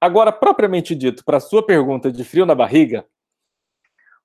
Agora, 0.00 0.32
propriamente 0.32 0.92
dito, 0.92 1.24
para 1.24 1.36
a 1.36 1.40
sua 1.40 1.64
pergunta 1.64 2.10
de 2.10 2.24
frio 2.24 2.44
na 2.44 2.54
barriga, 2.56 3.06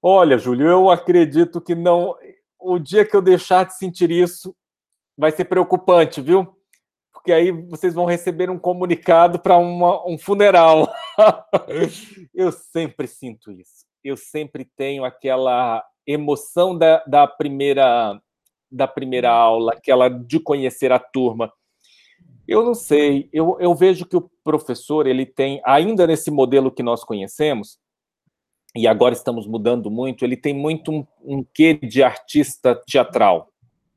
olha, 0.08 0.38
Júlio, 0.38 0.68
eu 0.68 0.92
acredito 0.92 1.60
que 1.60 1.74
não. 1.74 2.16
O 2.60 2.78
dia 2.78 3.04
que 3.04 3.16
eu 3.16 3.22
deixar 3.24 3.66
de 3.66 3.76
sentir 3.76 4.12
isso 4.12 4.56
vai 5.18 5.32
ser 5.32 5.46
preocupante, 5.46 6.22
viu? 6.22 6.56
Porque 7.12 7.32
aí 7.32 7.52
vocês 7.52 7.96
vão 7.96 8.06
receber 8.06 8.52
um 8.52 8.60
comunicado 8.60 9.40
para 9.40 9.58
um 9.58 10.16
funeral. 10.20 10.94
eu 12.36 12.52
sempre 12.52 13.08
sinto 13.08 13.52
isso. 13.52 13.84
Eu 14.04 14.16
sempre 14.16 14.70
tenho 14.78 15.04
aquela 15.04 15.84
emoção 16.06 16.78
da, 16.78 17.04
da 17.08 17.26
primeira 17.26 18.22
da 18.72 18.88
primeira 18.88 19.32
aula, 19.32 19.72
aquela 19.74 20.10
de 20.10 20.40
conhecer 20.40 20.92
a 20.92 21.00
turma. 21.00 21.52
Eu 22.48 22.64
não 22.64 22.76
sei, 22.76 23.30
eu, 23.32 23.58
eu 23.60 23.74
vejo 23.74 24.06
que 24.06 24.18
o 24.18 24.30
professor, 24.44 25.08
ele 25.08 25.26
tem, 25.26 25.62
ainda 25.64 26.06
nesse 26.06 26.30
modelo 26.30 26.72
que 26.72 26.84
nós 26.84 27.04
conhecemos, 27.04 27.80
e 28.76 28.88
agora 28.88 29.14
estamos 29.14 29.48
mudando 29.48 29.90
muito, 29.90 30.26
ele 30.26 30.36
tem 30.36 30.54
muito 30.54 30.92
um, 30.92 31.08
um 31.24 31.46
quê 31.54 31.74
de 31.74 32.04
artista 32.04 32.76
teatral. 32.76 33.50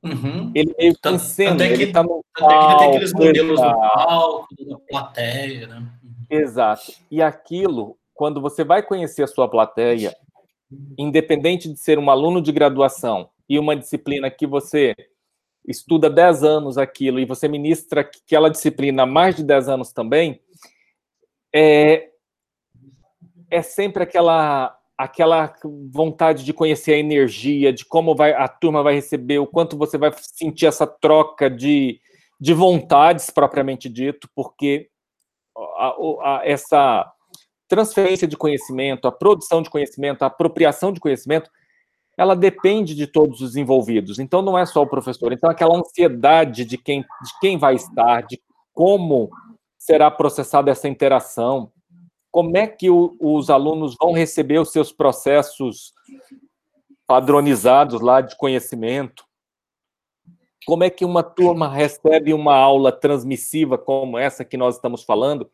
Uhum. 0.02 0.52
Ele 0.54 0.72
meio 0.78 0.94
que 0.94 1.08
encena, 1.08 1.66
ele 1.66 1.84
está 1.84 2.02
no 2.02 2.24
palco, 2.38 2.78
tem 2.78 2.88
aqueles 2.88 3.12
modelos 3.12 3.60
do 3.60 3.66
palco, 3.66 4.48
da 4.64 4.78
plateia, 4.88 5.66
né? 5.66 5.76
Uhum. 5.78 6.12
Exato. 6.30 6.92
E 7.10 7.20
aquilo, 7.20 7.96
quando 8.14 8.40
você 8.40 8.62
vai 8.62 8.82
conhecer 8.82 9.24
a 9.24 9.26
sua 9.26 9.48
plateia, 9.48 10.14
independente 10.96 11.68
de 11.68 11.78
ser 11.78 11.98
um 11.98 12.10
aluno 12.10 12.40
de 12.40 12.52
graduação 12.52 13.30
e 13.48 13.58
uma 13.58 13.74
disciplina 13.74 14.30
que 14.30 14.46
você 14.46 14.94
estuda 15.66 16.08
10 16.08 16.44
anos 16.44 16.78
aquilo 16.78 17.18
e 17.18 17.24
você 17.24 17.48
ministra 17.48 18.02
aquela 18.02 18.48
disciplina 18.48 19.02
há 19.02 19.06
mais 19.06 19.34
de 19.36 19.42
10 19.42 19.68
anos 19.68 19.92
também, 19.92 20.40
é, 21.54 22.10
é 23.50 23.62
sempre 23.62 24.02
aquela 24.02 24.78
aquela 24.98 25.54
vontade 25.92 26.44
de 26.44 26.52
conhecer 26.52 26.94
a 26.94 26.98
energia, 26.98 27.72
de 27.72 27.84
como 27.84 28.16
vai, 28.16 28.32
a 28.32 28.48
turma 28.48 28.82
vai 28.82 28.94
receber, 28.94 29.38
o 29.38 29.46
quanto 29.46 29.78
você 29.78 29.96
vai 29.96 30.10
sentir 30.18 30.66
essa 30.66 30.88
troca 30.88 31.48
de, 31.48 32.00
de 32.40 32.52
vontades 32.52 33.30
propriamente 33.30 33.88
dito, 33.88 34.28
porque 34.34 34.88
a, 35.56 35.94
a, 36.20 36.40
essa 36.42 37.08
transferência 37.68 38.26
de 38.26 38.36
conhecimento, 38.36 39.06
a 39.06 39.12
produção 39.12 39.62
de 39.62 39.70
conhecimento, 39.70 40.22
a 40.22 40.26
apropriação 40.26 40.92
de 40.92 40.98
conhecimento, 40.98 41.48
ela 42.16 42.34
depende 42.34 42.96
de 42.96 43.06
todos 43.06 43.40
os 43.40 43.54
envolvidos. 43.54 44.18
Então 44.18 44.42
não 44.42 44.58
é 44.58 44.66
só 44.66 44.82
o 44.82 44.86
professor. 44.88 45.32
Então 45.32 45.48
aquela 45.48 45.78
ansiedade 45.78 46.64
de 46.64 46.76
quem, 46.76 47.02
de 47.02 47.38
quem 47.40 47.56
vai 47.56 47.76
estar, 47.76 48.22
de 48.22 48.40
como 48.74 49.30
será 49.78 50.10
processada 50.10 50.72
essa 50.72 50.88
interação, 50.88 51.70
como 52.30 52.56
é 52.56 52.66
que 52.66 52.90
o, 52.90 53.16
os 53.20 53.50
alunos 53.50 53.96
vão 54.00 54.12
receber 54.12 54.58
os 54.58 54.70
seus 54.70 54.92
processos 54.92 55.92
padronizados 57.06 58.00
lá 58.00 58.20
de 58.20 58.36
conhecimento, 58.36 59.24
como 60.66 60.84
é 60.84 60.90
que 60.90 61.04
uma 61.04 61.22
turma 61.22 61.66
recebe 61.66 62.34
uma 62.34 62.54
aula 62.54 62.92
transmissiva 62.92 63.78
como 63.78 64.18
essa 64.18 64.44
que 64.44 64.56
nós 64.58 64.74
estamos 64.74 65.02
falando, 65.02 65.50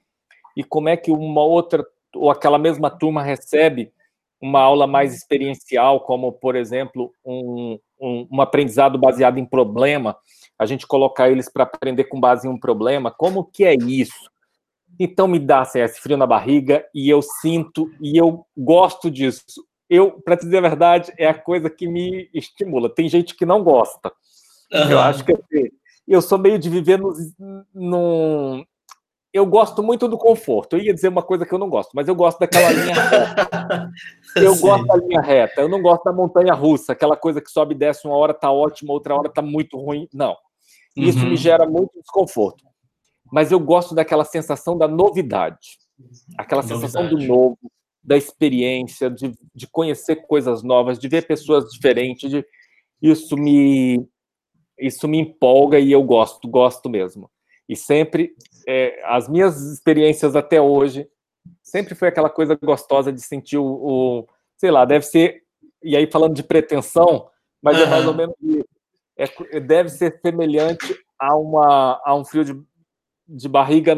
e 0.57 0.65
como 0.65 0.89
é 0.89 0.97
que 0.97 1.13
uma 1.13 1.43
outra, 1.43 1.87
ou 2.15 2.31
aquela 2.31 2.59
mesma 2.59 2.91
turma 2.91 3.23
recebe 3.23 3.93
uma 4.41 4.61
aula 4.61 4.87
mais 4.87 5.15
experiencial, 5.15 6.01
como, 6.01 6.33
por 6.33 6.57
exemplo, 6.57 7.13
um, 7.25 7.79
um, 8.01 8.27
um 8.31 8.41
aprendizado 8.41 8.99
baseado 8.99 9.39
em 9.39 9.47
problema, 9.47 10.17
a 10.59 10.67
gente 10.67 10.87
colocar 10.87 11.31
eles 11.31 11.49
para 11.49 11.63
aprender 11.63 12.05
com 12.05 12.21
base 12.21 12.47
em 12.47 12.51
um 12.51 12.59
problema, 12.59 13.11
como 13.11 13.45
que 13.45 13.65
é 13.65 13.75
isso? 13.75 14.31
Então 14.99 15.27
me 15.27 15.39
dá 15.39 15.61
assim, 15.61 15.81
esse 15.81 16.01
frio 16.01 16.17
na 16.17 16.27
barriga 16.27 16.85
e 16.95 17.09
eu 17.09 17.21
sinto 17.21 17.91
e 18.01 18.17
eu 18.17 18.47
gosto 18.57 19.11
disso. 19.11 19.65
Eu, 19.89 20.13
para 20.23 20.37
te 20.37 20.45
dizer 20.45 20.59
a 20.59 20.69
verdade, 20.69 21.13
é 21.19 21.27
a 21.27 21.35
coisa 21.35 21.69
que 21.69 21.87
me 21.87 22.29
estimula. 22.33 22.93
Tem 22.93 23.09
gente 23.09 23.35
que 23.35 23.45
não 23.45 23.63
gosta. 23.63 24.13
Uhum. 24.73 24.91
Eu 24.91 24.99
acho 24.99 25.25
que 25.25 25.33
assim, 25.33 25.69
eu 26.07 26.23
sou 26.23 26.39
meio 26.39 26.59
de 26.59 26.69
viver 26.71 26.99
no, 26.99 27.13
no, 27.75 28.67
eu 29.35 29.45
gosto 29.45 29.83
muito 29.83 30.07
do 30.07 30.17
conforto. 30.17 30.77
Eu 30.77 30.81
ia 30.81 30.95
dizer 30.95 31.09
uma 31.09 31.23
coisa 31.23 31.45
que 31.45 31.53
eu 31.53 31.59
não 31.59 31.69
gosto, 31.69 31.91
mas 31.93 32.07
eu 32.07 32.15
gosto 32.15 32.39
daquela 32.39 32.71
linha 32.73 32.95
reta. 32.95 33.91
Eu 34.37 34.55
Sim. 34.55 34.61
gosto 34.61 34.87
da 34.87 34.97
linha 34.97 35.21
reta. 35.21 35.61
Eu 35.61 35.69
não 35.69 35.83
gosto 35.83 36.05
da 36.05 36.13
montanha 36.13 36.55
russa, 36.55 36.93
aquela 36.93 37.17
coisa 37.17 37.41
que 37.41 37.51
sobe 37.51 37.75
e 37.75 37.79
desce, 37.79 38.07
uma 38.07 38.17
hora 38.17 38.33
tá 38.33 38.53
ótima, 38.53 38.93
outra 38.93 39.13
hora 39.13 39.29
tá 39.29 39.43
muito 39.43 39.77
ruim. 39.77 40.09
Não. 40.15 40.37
Isso 40.97 41.19
uhum. 41.19 41.31
me 41.31 41.37
gera 41.37 41.67
muito 41.67 42.01
desconforto. 42.01 42.65
Mas 43.35 43.51
eu 43.51 43.59
gosto 43.59 43.97
daquela 43.97 44.25
sensação 44.25 44.79
da 44.79 44.87
novidade. 44.87 45.77
Aquela 46.39 46.63
novidade. 46.63 46.87
sensação 46.87 47.09
do 47.09 47.19
novo, 47.19 47.59
da 48.01 48.17
experiência, 48.17 49.11
de, 49.11 49.33
de 49.53 49.67
conhecer 49.67 50.25
coisas 50.25 50.63
novas, 50.63 51.01
de 51.01 51.09
ver 51.09 51.27
pessoas 51.27 51.69
diferentes. 51.69 52.31
De... 52.31 52.47
Isso 53.03 53.37
me 53.37 54.09
isso 54.79 55.09
me 55.09 55.19
empolga 55.19 55.81
e 55.81 55.91
eu 55.91 56.01
gosto, 56.05 56.47
gosto 56.47 56.89
mesmo. 56.89 57.29
E 57.69 57.75
sempre, 57.75 58.37
é, 58.69 59.03
as 59.05 59.29
minhas 59.29 59.61
experiências 59.63 60.37
até 60.37 60.61
hoje, 60.61 61.09
sempre 61.61 61.97
foi 61.97 62.07
aquela 62.07 62.31
coisa 62.31 62.55
gostosa 62.55 63.13
de 63.13 63.21
sentir 63.21 63.59
o, 63.59 63.65
o 63.65 64.29
sei 64.57 64.71
lá, 64.71 64.85
deve 64.85 65.05
ser, 65.07 65.43
e 65.83 65.97
aí 65.97 66.09
falando 66.09 66.35
de 66.35 66.43
pretensão, 66.45 67.29
mas 67.61 67.79
uhum. 67.79 67.83
é 67.83 67.87
mais 67.87 68.07
ou 68.07 68.15
menos 68.15 68.37
isso. 68.41 68.69
É, 69.17 69.59
deve 69.59 69.89
ser 69.89 70.21
semelhante 70.21 70.97
a, 71.19 71.37
uma, 71.37 72.01
a 72.05 72.15
um 72.15 72.25
frio 72.25 72.45
de, 72.45 72.53
de 73.29 73.49
barriga 73.49 73.97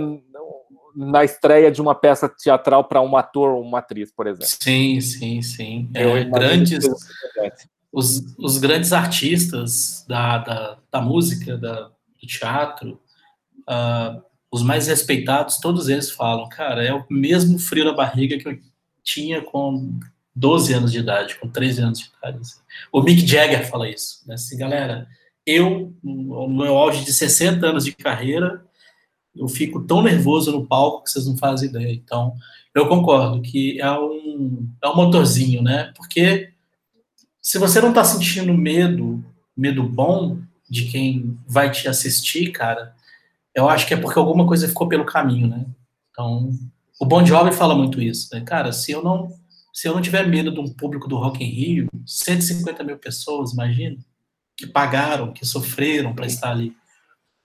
na 0.96 1.24
estreia 1.24 1.70
de 1.70 1.80
uma 1.80 1.94
peça 1.94 2.28
teatral 2.28 2.84
para 2.84 3.02
um 3.02 3.16
ator 3.16 3.50
ou 3.50 3.62
uma 3.62 3.80
atriz, 3.80 4.10
por 4.10 4.26
exemplo. 4.26 4.46
Sim, 4.46 5.00
sim, 5.00 5.42
sim. 5.42 5.90
É, 5.94 6.24
grandes, 6.24 6.84
os, 7.92 8.34
os 8.38 8.58
grandes 8.58 8.92
artistas 8.92 10.04
da, 10.08 10.38
da, 10.38 10.78
da 10.90 11.00
música, 11.00 11.58
da, 11.58 11.82
do 11.82 12.26
teatro, 12.26 13.00
uh, 13.68 14.22
os 14.50 14.62
mais 14.62 14.86
respeitados, 14.86 15.58
todos 15.58 15.88
eles 15.88 16.10
falam, 16.10 16.48
cara, 16.48 16.82
é 16.82 16.94
o 16.94 17.04
mesmo 17.10 17.58
frio 17.58 17.84
na 17.84 17.92
barriga 17.92 18.38
que 18.38 18.48
eu 18.48 18.58
tinha 19.02 19.42
com 19.42 19.98
12 20.34 20.72
anos 20.74 20.92
de 20.92 20.98
idade, 20.98 21.36
com 21.36 21.48
13 21.48 21.82
anos 21.82 21.98
de 21.98 22.10
idade. 22.16 22.38
Assim. 22.40 22.60
O 22.90 23.02
Mick 23.02 23.26
Jagger 23.26 23.68
fala 23.68 23.88
isso, 23.88 24.22
né? 24.26 24.34
Assim, 24.34 24.56
galera, 24.56 25.06
eu, 25.44 25.94
no 26.02 26.48
meu 26.48 26.76
auge 26.76 27.04
de 27.04 27.12
60 27.12 27.66
anos 27.66 27.84
de 27.84 27.92
carreira, 27.92 28.64
eu 29.36 29.48
fico 29.48 29.82
tão 29.82 30.02
nervoso 30.02 30.52
no 30.52 30.66
palco 30.66 31.04
que 31.04 31.10
vocês 31.10 31.26
não 31.26 31.36
fazem 31.36 31.68
ideia. 31.68 31.92
Então, 31.92 32.34
eu 32.74 32.88
concordo 32.88 33.40
que 33.40 33.80
é 33.80 33.90
um, 33.92 34.68
é 34.82 34.88
um 34.88 34.96
motorzinho, 34.96 35.62
né? 35.62 35.92
Porque 35.96 36.50
se 37.40 37.58
você 37.58 37.80
não 37.80 37.92
tá 37.92 38.04
sentindo 38.04 38.52
medo, 38.52 39.24
medo 39.56 39.82
bom 39.82 40.38
de 40.68 40.86
quem 40.86 41.38
vai 41.46 41.70
te 41.70 41.88
assistir, 41.88 42.50
cara, 42.50 42.94
eu 43.54 43.68
acho 43.68 43.86
que 43.86 43.94
é 43.94 43.96
porque 43.96 44.18
alguma 44.18 44.46
coisa 44.46 44.68
ficou 44.68 44.88
pelo 44.88 45.04
caminho, 45.04 45.48
né? 45.48 45.64
Então, 46.10 46.50
o 47.00 47.06
Bon 47.06 47.24
Jovi 47.24 47.52
fala 47.52 47.74
muito 47.74 48.00
isso, 48.00 48.28
né? 48.32 48.40
Cara, 48.40 48.72
se 48.72 48.92
eu 48.92 49.02
não 49.02 49.32
se 49.72 49.86
eu 49.86 49.94
não 49.94 50.00
tiver 50.00 50.26
medo 50.26 50.50
de 50.50 50.58
um 50.58 50.72
público 50.72 51.06
do 51.06 51.18
Rock 51.18 51.44
in 51.44 51.48
Rio, 51.48 51.88
150 52.06 52.82
mil 52.82 52.96
pessoas, 52.96 53.52
imagina, 53.52 53.98
que 54.56 54.66
pagaram, 54.66 55.34
que 55.34 55.44
sofreram 55.44 56.14
para 56.14 56.24
estar 56.24 56.50
ali. 56.50 56.74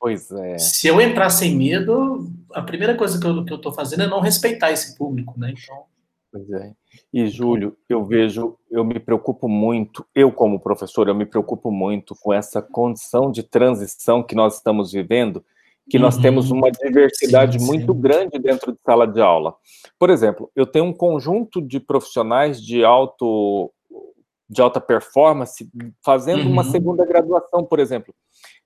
Pois 0.02 0.32
é. 0.32 0.58
Se 0.58 0.88
eu 0.88 0.99
entrar 0.99 1.30
sem 1.30 1.56
medo, 1.56 2.28
a 2.52 2.62
primeira 2.64 2.95
coisa 2.95 3.20
que 3.20 3.28
eu, 3.28 3.45
que 3.45 3.54
eu 3.54 3.62
tô 3.62 3.72
fazendo 3.72 4.02
é 4.02 4.08
não 4.08 4.20
respeitar 4.20 4.72
esse 4.72 4.97
público, 4.97 5.39
né? 5.39 5.54
Então... 5.56 5.84
Pois 6.32 6.49
é. 6.49 6.74
E, 7.14 7.28
Júlio, 7.28 7.78
eu 7.88 8.04
vejo, 8.04 8.58
eu 8.72 8.84
me 8.84 8.99
preocupo 8.99 9.47
muito, 9.47 10.04
eu 10.16 10.32
como 10.32 10.60
professor, 10.60 11.08
eu 11.08 11.14
me 11.14 11.26
preocupo 11.26 11.70
muito 11.70 12.16
com 12.16 12.34
essa 12.34 12.64
condição 12.64 13.32
de 13.32 13.43
transição 13.43 14.24
que 14.24 14.34
nós 14.34 14.56
estamos 14.56 14.91
vivendo, 14.91 15.45
que 15.88 15.99
nós 15.99 16.16
uhum. 16.16 16.22
temos 16.24 16.49
uma 16.49 16.72
diversidade 16.72 17.60
sim, 17.60 17.66
muito 17.68 17.93
sim. 17.93 18.02
grande 18.02 18.39
dentro 18.39 18.72
de 18.72 18.80
sala 18.84 19.06
de 19.06 19.22
aula. 19.22 19.54
Por 19.99 20.10
exemplo, 20.10 20.49
eu 20.56 20.66
tenho 20.66 20.86
um 20.86 20.93
conjunto 20.93 21.62
de 21.62 21.80
profissionais 21.80 22.60
de 22.60 22.84
alto 22.84 23.72
de 24.49 24.62
alta 24.62 24.82
performance 24.82 25.70
fazendo 26.04 26.43
uhum. 26.43 26.52
uma 26.52 26.64
segunda 26.64 27.06
graduação, 27.06 27.64
por 27.64 27.80
exemplo. 27.80 28.14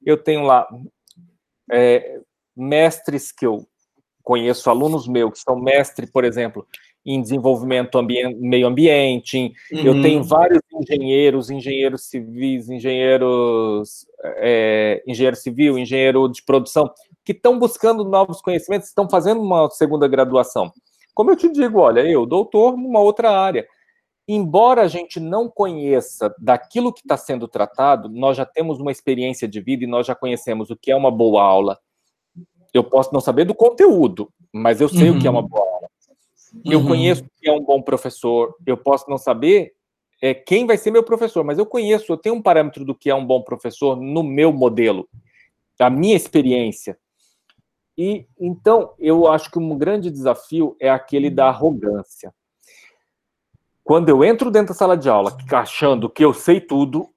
Eu 0.04 0.18
tenho 0.18 0.42
lá 0.44 0.68
é, 1.72 2.20
mestres 2.55 3.32
que 3.32 3.45
eu 3.45 3.66
conheço, 4.24 4.70
alunos 4.70 5.07
meus 5.07 5.34
que 5.34 5.39
são 5.39 5.59
mestre, 5.59 6.07
por 6.07 6.24
exemplo, 6.24 6.66
em 7.05 7.22
desenvolvimento 7.22 7.97
ambiente, 7.97 8.36
meio 8.39 8.68
ambiente. 8.68 9.53
Uhum. 9.72 9.80
Eu 9.80 10.01
tenho 10.01 10.24
vários 10.24 10.61
engenheiros, 10.74 11.51
engenheiros 11.51 12.05
civis, 12.05 12.68
engenheiros, 12.68 14.07
é, 14.38 15.03
engenheiro 15.07 15.36
civil, 15.36 15.78
engenheiro 15.78 16.28
de 16.28 16.43
produção, 16.43 16.91
que 17.24 17.32
estão 17.32 17.59
buscando 17.59 18.03
novos 18.03 18.41
conhecimentos, 18.41 18.88
estão 18.88 19.07
fazendo 19.07 19.41
uma 19.41 19.70
segunda 19.70 20.07
graduação. 20.07 20.72
Como 21.13 21.30
eu 21.32 21.36
te 21.36 21.47
digo, 21.49 21.80
olha, 21.80 22.01
eu, 22.01 22.26
doutor, 22.26 22.76
numa 22.76 22.99
outra 22.99 23.32
área. 23.32 23.68
Embora 24.28 24.82
a 24.82 24.88
gente 24.88 25.20
não 25.20 25.48
conheça 25.48 26.34
daquilo 26.40 26.92
que 26.92 27.02
está 27.02 27.16
sendo 27.16 27.48
tratado, 27.48 28.10
nós 28.10 28.36
já 28.36 28.46
temos 28.46 28.80
uma 28.80 28.92
experiência 28.92 29.48
de 29.48 29.62
vida 29.62 29.84
e 29.84 29.88
nós 29.88 30.08
já 30.08 30.16
conhecemos 30.16 30.72
o 30.72 30.76
que 30.76 30.92
é 30.92 30.96
uma 30.96 31.12
boa 31.12 31.44
aula. 31.44 31.80
Eu 32.74 32.84
posso 32.84 33.14
não 33.14 33.22
saber 33.22 33.46
do 33.46 33.54
conteúdo, 33.54 34.32
mas 34.52 34.82
eu 34.82 34.90
sei 34.90 35.10
uhum. 35.10 35.18
o 35.18 35.22
que 35.22 35.28
é 35.28 35.30
uma 35.30 35.42
uhum. 35.42 35.48
boa 35.48 35.62
aula. 35.62 35.90
Eu 36.66 36.80
uhum. 36.80 36.88
conheço 36.88 37.24
o 37.24 37.30
que 37.40 37.50
é 37.50 37.52
um 37.52 37.64
bom 37.64 37.82
professor. 37.82 38.56
Eu 38.66 38.78
posso 38.78 39.10
não 39.10 39.18
saber 39.18 39.74
é, 40.22 40.34
quem 40.34 40.66
vai 40.66 40.78
ser 40.78 40.92
meu 40.92 41.04
professor, 41.04 41.44
mas 41.44 41.60
eu 41.60 41.66
conheço, 41.66 42.12
eu 42.12 42.18
tenho 42.18 42.36
um 42.36 42.42
parâmetro 42.42 42.84
do 42.84 42.96
que 42.96 43.10
é 43.10 43.16
um 43.16 43.26
bom 43.26 43.42
professor 43.42 43.96
no 43.96 44.24
meu 44.24 44.52
modelo, 44.52 45.08
a 45.80 45.90
minha 45.90 46.16
experiência. 46.16 46.98
E 47.98 48.26
então 48.40 48.94
eu 48.98 49.28
acho 49.28 49.52
que 49.52 49.60
um 49.60 49.78
grande 49.78 50.10
desafio 50.10 50.76
é 50.80 50.90
aquele 50.90 51.30
da 51.30 51.48
arrogância. 51.48 52.34
Quando 53.86 54.10
eu 54.10 54.24
entro 54.24 54.50
dentro 54.50 54.70
da 54.70 54.74
sala 54.74 54.98
de 54.98 55.08
aula 55.08 55.38
achando 55.52 56.10
que 56.10 56.26
eu 56.26 56.34
sei 56.34 56.60
tudo, 56.60 57.08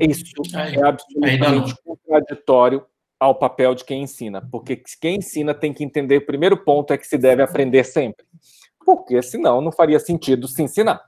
isso 0.00 0.24
é 0.52 0.84
absolutamente 0.84 1.74
contraditório 1.84 2.84
ao 3.20 3.36
papel 3.36 3.76
de 3.76 3.84
quem 3.84 4.02
ensina, 4.02 4.42
porque 4.50 4.82
quem 5.00 5.18
ensina 5.18 5.54
tem 5.54 5.72
que 5.72 5.84
entender 5.84 6.16
o 6.16 6.26
primeiro 6.26 6.56
ponto 6.56 6.92
é 6.92 6.98
que 6.98 7.06
se 7.06 7.16
deve 7.16 7.40
aprender 7.40 7.84
sempre, 7.84 8.26
porque 8.84 9.22
senão 9.22 9.60
não 9.60 9.70
faria 9.70 10.00
sentido 10.00 10.48
se 10.48 10.60
ensinar. 10.60 11.00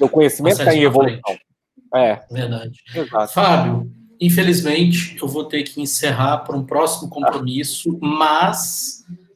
O 0.00 0.08
conhecimento 0.08 0.58
está 0.58 0.74
em 0.74 0.82
evolução. 0.82 1.38
É. 1.94 2.20
Verdade. 2.32 2.80
Exato. 2.92 3.32
Fábio, 3.32 3.92
infelizmente 4.20 5.16
eu 5.22 5.28
vou 5.28 5.44
ter 5.44 5.62
que 5.62 5.80
encerrar 5.80 6.38
para 6.38 6.56
um 6.56 6.66
próximo 6.66 7.08
compromisso, 7.08 7.96
mas 8.02 9.04
é, 9.08 9.27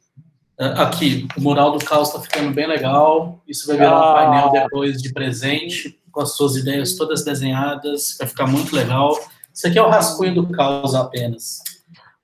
aqui, 0.57 1.27
o 1.37 1.41
mural 1.41 1.71
do 1.71 1.83
caos 1.83 2.09
está 2.09 2.21
ficando 2.21 2.53
bem 2.53 2.67
legal. 2.67 3.41
Isso 3.47 3.67
vai 3.67 3.77
virar 3.77 3.97
um 3.97 4.03
ah. 4.03 4.13
painel 4.13 4.51
depois 4.51 5.01
de 5.01 5.11
presente, 5.11 5.99
com 6.11 6.21
as 6.21 6.35
suas 6.35 6.55
ideias 6.55 6.95
todas 6.95 7.23
desenhadas. 7.23 8.15
Vai 8.17 8.27
ficar 8.27 8.47
muito 8.47 8.75
legal. 8.75 9.17
Isso 9.53 9.67
aqui 9.67 9.77
é 9.77 9.81
o 9.81 9.89
rascunho 9.89 10.35
do 10.35 10.51
caos 10.51 10.95
apenas. 10.95 11.61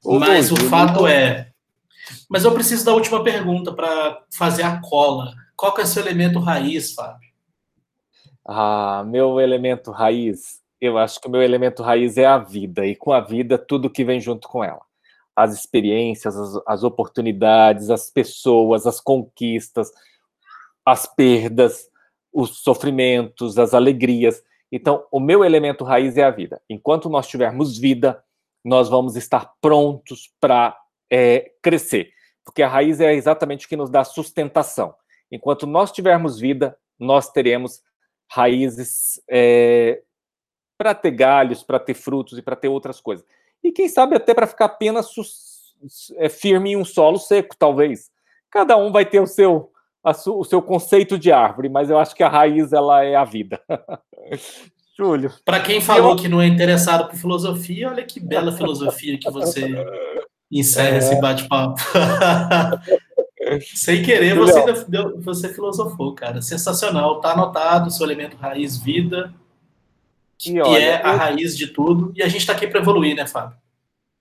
Mas 0.03 0.51
o 0.51 0.55
fato 0.55 1.05
é. 1.05 1.49
Mas 2.29 2.45
eu 2.45 2.53
preciso 2.53 2.85
da 2.85 2.93
última 2.93 3.23
pergunta 3.23 3.73
para 3.73 4.21
fazer 4.31 4.63
a 4.63 4.79
cola. 4.79 5.33
Qual 5.55 5.73
que 5.73 5.81
é 5.81 5.83
o 5.83 5.87
seu 5.87 6.03
elemento 6.03 6.39
raiz, 6.39 6.93
Fábio? 6.93 7.29
Ah, 8.47 9.03
meu 9.05 9.39
elemento 9.39 9.91
raiz, 9.91 10.59
eu 10.81 10.97
acho 10.97 11.19
que 11.19 11.27
o 11.27 11.31
meu 11.31 11.41
elemento 11.41 11.83
raiz 11.83 12.17
é 12.17 12.25
a 12.25 12.37
vida, 12.37 12.85
e 12.85 12.95
com 12.95 13.11
a 13.11 13.19
vida, 13.19 13.57
tudo 13.57 13.89
que 13.89 14.03
vem 14.03 14.19
junto 14.19 14.47
com 14.47 14.63
ela. 14.63 14.81
As 15.39 15.53
experiências, 15.53 16.35
as, 16.35 16.61
as 16.67 16.83
oportunidades, 16.83 17.89
as 17.89 18.09
pessoas, 18.09 18.85
as 18.85 18.99
conquistas, 18.99 19.91
as 20.85 21.05
perdas, 21.05 21.87
os 22.33 22.59
sofrimentos, 22.59 23.57
as 23.57 23.73
alegrias. 23.73 24.43
Então, 24.71 25.05
o 25.11 25.19
meu 25.19 25.43
elemento 25.43 25.83
raiz 25.83 26.17
é 26.17 26.23
a 26.23 26.31
vida. 26.31 26.61
Enquanto 26.69 27.09
nós 27.09 27.27
tivermos 27.27 27.77
vida, 27.77 28.23
nós 28.63 28.89
vamos 28.89 29.15
estar 29.15 29.53
prontos 29.61 30.31
para 30.39 30.77
é, 31.09 31.51
crescer, 31.61 32.11
porque 32.43 32.61
a 32.61 32.67
raiz 32.67 32.99
é 32.99 33.13
exatamente 33.13 33.65
o 33.65 33.69
que 33.69 33.77
nos 33.77 33.89
dá 33.89 34.03
sustentação. 34.03 34.93
Enquanto 35.31 35.65
nós 35.65 35.91
tivermos 35.91 36.39
vida, 36.39 36.77
nós 36.99 37.31
teremos 37.31 37.81
raízes 38.29 39.21
é, 39.29 40.01
para 40.77 40.93
ter 40.93 41.11
galhos, 41.11 41.63
para 41.63 41.79
ter 41.79 41.93
frutos 41.93 42.37
e 42.37 42.41
para 42.41 42.55
ter 42.55 42.67
outras 42.67 42.99
coisas. 42.99 43.25
E 43.63 43.71
quem 43.71 43.87
sabe 43.87 44.15
até 44.15 44.33
para 44.33 44.47
ficar 44.47 44.65
apenas 44.65 45.07
é, 46.17 46.29
firme 46.29 46.71
em 46.71 46.77
um 46.77 46.85
solo 46.85 47.17
seco, 47.17 47.55
talvez. 47.57 48.09
Cada 48.49 48.77
um 48.77 48.91
vai 48.91 49.05
ter 49.05 49.19
o 49.19 49.27
seu 49.27 49.71
o 50.27 50.45
seu 50.45 50.61
conceito 50.61 51.19
de 51.19 51.31
árvore, 51.31 51.67
mas 51.67 51.89
eu 51.89 51.99
acho 51.99 52.15
que 52.15 52.23
a 52.23 52.29
raiz 52.29 52.71
ela 52.71 53.03
é 53.03 53.15
a 53.15 53.25
vida. 53.25 53.61
Júlio. 54.97 55.31
Para 55.45 55.61
quem 55.61 55.79
falou 55.79 56.11
eu... 56.11 56.15
que 56.15 56.27
não 56.27 56.41
é 56.41 56.47
interessado 56.47 57.07
por 57.09 57.15
filosofia, 57.15 57.89
olha 57.89 58.03
que 58.03 58.19
bela 58.19 58.51
filosofia 58.51 59.17
que 59.19 59.29
você 59.29 59.67
encerra 60.51 60.95
é. 60.95 60.97
esse 60.97 61.15
bate-papo. 61.19 61.79
Sem 63.73 64.03
querer, 64.03 64.35
você, 64.35 64.61
você 65.17 65.49
filosofou, 65.49 66.13
cara. 66.13 66.41
Sensacional. 66.41 67.19
Tá 67.21 67.31
anotado, 67.31 67.89
seu 67.89 68.05
elemento 68.05 68.37
raiz, 68.37 68.77
vida, 68.77 69.33
que 70.39 70.61
olha, 70.61 70.81
é 70.81 71.05
a 71.05 71.11
eu... 71.11 71.17
raiz 71.17 71.55
de 71.57 71.67
tudo. 71.67 72.13
E 72.15 72.23
a 72.23 72.27
gente 72.27 72.41
está 72.41 72.53
aqui 72.53 72.65
para 72.65 72.79
evoluir, 72.79 73.15
né, 73.15 73.27
Fábio? 73.27 73.57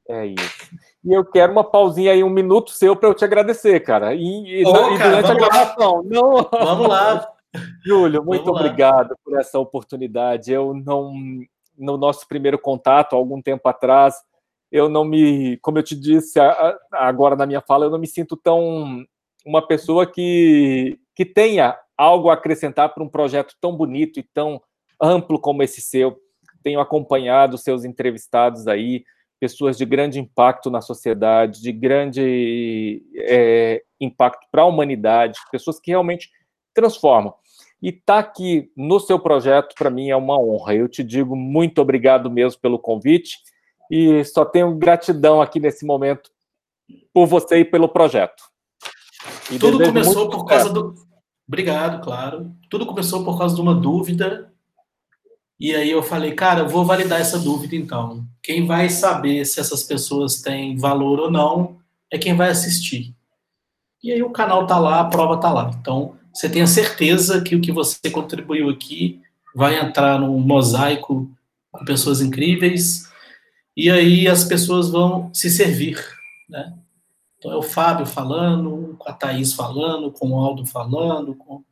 É 0.08 0.26
isso. 0.26 0.70
E 1.04 1.12
eu 1.12 1.24
quero 1.24 1.52
uma 1.52 1.62
pausinha 1.62 2.12
aí, 2.12 2.24
um 2.24 2.30
minuto 2.30 2.72
seu, 2.72 2.96
para 2.96 3.08
eu 3.08 3.14
te 3.14 3.24
agradecer, 3.24 3.80
cara. 3.80 4.14
E, 4.14 4.62
e, 4.62 4.66
oh, 4.66 4.94
e 4.94 4.98
cara, 4.98 5.22
durante 5.22 5.30
a 5.30 5.34
gravação. 5.34 6.02
Não... 6.02 6.48
Vamos 6.50 6.88
lá. 6.88 7.30
Júlio, 7.84 8.24
muito 8.24 8.44
vamos 8.44 8.60
obrigado 8.60 9.10
lá. 9.10 9.16
por 9.24 9.38
essa 9.38 9.58
oportunidade. 9.58 10.52
Eu 10.52 10.74
não, 10.74 11.12
no 11.78 11.96
nosso 11.96 12.26
primeiro 12.26 12.58
contato, 12.58 13.14
algum 13.14 13.40
tempo 13.40 13.68
atrás, 13.68 14.16
eu 14.72 14.88
não 14.88 15.04
me, 15.04 15.56
como 15.58 15.78
eu 15.78 15.82
te 15.82 15.94
disse 15.94 16.38
agora 16.92 17.36
na 17.36 17.46
minha 17.46 17.60
fala, 17.60 17.86
eu 17.86 17.90
não 17.90 17.98
me 17.98 18.06
sinto 18.06 18.36
tão 18.36 19.04
uma 19.46 19.66
pessoa 19.66 20.06
que, 20.06 20.98
que 21.14 21.24
tenha 21.24 21.78
algo 21.96 22.28
a 22.28 22.34
acrescentar 22.34 22.92
para 22.92 23.02
um 23.02 23.08
projeto 23.08 23.54
tão 23.60 23.74
bonito 23.74 24.20
e 24.20 24.22
tão 24.22 24.60
amplo 25.00 25.40
como 25.40 25.62
esse 25.62 25.80
seu. 25.80 26.18
Tenho 26.62 26.80
acompanhado 26.80 27.56
seus 27.56 27.84
entrevistados 27.84 28.66
aí, 28.66 29.04
pessoas 29.40 29.76
de 29.76 29.84
grande 29.84 30.18
impacto 30.18 30.70
na 30.70 30.80
sociedade, 30.80 31.62
de 31.62 31.72
grande 31.72 33.02
é, 33.16 33.82
impacto 34.00 34.46
para 34.50 34.62
a 34.62 34.66
humanidade, 34.66 35.38
pessoas 35.50 35.78
que 35.78 35.90
realmente 35.90 36.30
transformam. 36.74 37.34
E 37.80 37.90
estar 37.90 38.14
tá 38.14 38.18
aqui 38.18 38.70
no 38.76 38.98
seu 38.98 39.18
projeto, 39.18 39.74
para 39.76 39.90
mim, 39.90 40.10
é 40.10 40.16
uma 40.16 40.38
honra. 40.38 40.74
Eu 40.74 40.88
te 40.88 41.04
digo 41.04 41.36
muito 41.36 41.80
obrigado 41.80 42.30
mesmo 42.30 42.60
pelo 42.60 42.78
convite 42.78 43.38
e 43.90 44.24
só 44.24 44.44
tenho 44.44 44.74
gratidão 44.74 45.40
aqui 45.40 45.60
nesse 45.60 45.86
momento 45.86 46.30
por 47.12 47.26
você 47.26 47.58
e 47.58 47.64
pelo 47.64 47.88
projeto. 47.88 48.42
E 49.50 49.58
Tudo 49.58 49.82
começou 49.82 50.28
por 50.28 50.44
causa 50.44 50.70
do. 50.70 50.94
Obrigado, 51.46 52.02
claro. 52.04 52.52
Tudo 52.68 52.84
começou 52.84 53.24
por 53.24 53.38
causa 53.38 53.54
de 53.54 53.60
uma 53.60 53.74
dúvida. 53.74 54.47
E 55.58 55.74
aí 55.74 55.90
eu 55.90 56.02
falei, 56.02 56.32
cara, 56.32 56.60
eu 56.60 56.68
vou 56.68 56.84
validar 56.84 57.20
essa 57.20 57.38
dúvida 57.38 57.74
então. 57.74 58.24
Quem 58.42 58.66
vai 58.66 58.88
saber 58.88 59.44
se 59.44 59.58
essas 59.58 59.82
pessoas 59.82 60.40
têm 60.40 60.76
valor 60.76 61.18
ou 61.18 61.30
não 61.30 61.78
é 62.10 62.16
quem 62.16 62.34
vai 62.34 62.50
assistir. 62.50 63.14
E 64.02 64.12
aí 64.12 64.22
o 64.22 64.30
canal 64.30 64.66
tá 64.66 64.78
lá, 64.78 65.00
a 65.00 65.04
prova 65.04 65.36
tá 65.36 65.52
lá. 65.52 65.70
Então, 65.80 66.16
você 66.32 66.48
tenha 66.48 66.66
certeza 66.66 67.42
que 67.42 67.56
o 67.56 67.60
que 67.60 67.72
você 67.72 68.10
contribuiu 68.10 68.70
aqui 68.70 69.20
vai 69.54 69.80
entrar 69.80 70.20
num 70.20 70.38
mosaico 70.38 71.28
com 71.72 71.84
pessoas 71.84 72.20
incríveis 72.20 73.08
e 73.76 73.90
aí 73.90 74.28
as 74.28 74.44
pessoas 74.44 74.90
vão 74.90 75.32
se 75.32 75.50
servir, 75.50 75.98
né? 76.48 76.74
Então 77.38 77.52
é 77.52 77.56
o 77.56 77.62
Fábio 77.62 78.06
falando, 78.06 78.96
com 78.98 79.08
a 79.08 79.12
Thaís 79.12 79.52
falando, 79.52 80.10
com 80.10 80.30
o 80.30 80.40
Aldo 80.40 80.66
falando, 80.66 81.34
com 81.34 81.62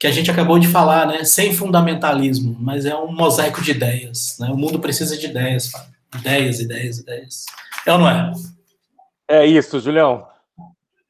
que 0.00 0.06
a 0.06 0.10
gente 0.10 0.30
acabou 0.30 0.58
de 0.58 0.66
falar, 0.66 1.06
né? 1.06 1.24
Sem 1.24 1.52
fundamentalismo, 1.52 2.56
mas 2.58 2.86
é 2.86 2.96
um 2.96 3.12
mosaico 3.12 3.60
de 3.60 3.72
ideias, 3.72 4.34
né? 4.40 4.48
O 4.48 4.56
mundo 4.56 4.80
precisa 4.80 5.14
de 5.14 5.26
ideias, 5.26 5.70
Fábio. 5.70 5.90
Ideias, 6.16 6.58
ideias, 6.58 6.98
ideias. 6.98 7.44
É 7.86 7.92
ou 7.92 7.98
não 7.98 8.08
é? 8.08 8.32
É 9.28 9.46
isso, 9.46 9.78
Julião. 9.78 10.26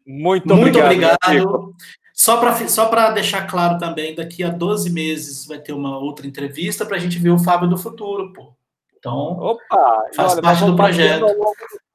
Muito, 0.05 0.55
Muito 0.57 0.79
obrigado. 0.81 1.17
obrigado. 1.25 1.75
Só 2.13 2.39
para 2.39 2.69
só 2.69 3.11
deixar 3.13 3.47
claro 3.47 3.79
também, 3.79 4.15
daqui 4.15 4.43
a 4.43 4.51
12 4.51 4.91
meses 4.91 5.47
vai 5.47 5.61
ter 5.61 5.73
uma 5.73 5.97
outra 5.99 6.27
entrevista 6.27 6.85
para 6.85 6.97
a 6.97 7.01
gente 7.01 7.17
ver 7.19 7.31
o 7.31 7.39
Fábio 7.39 7.69
do 7.69 7.79
futuro, 7.79 8.33
pô. 8.33 8.53
Então, 8.99 9.15
Opa, 9.15 10.05
faz 10.15 10.33
olha, 10.33 10.43
parte 10.43 10.65
do 10.65 10.75
projeto. 10.75 11.25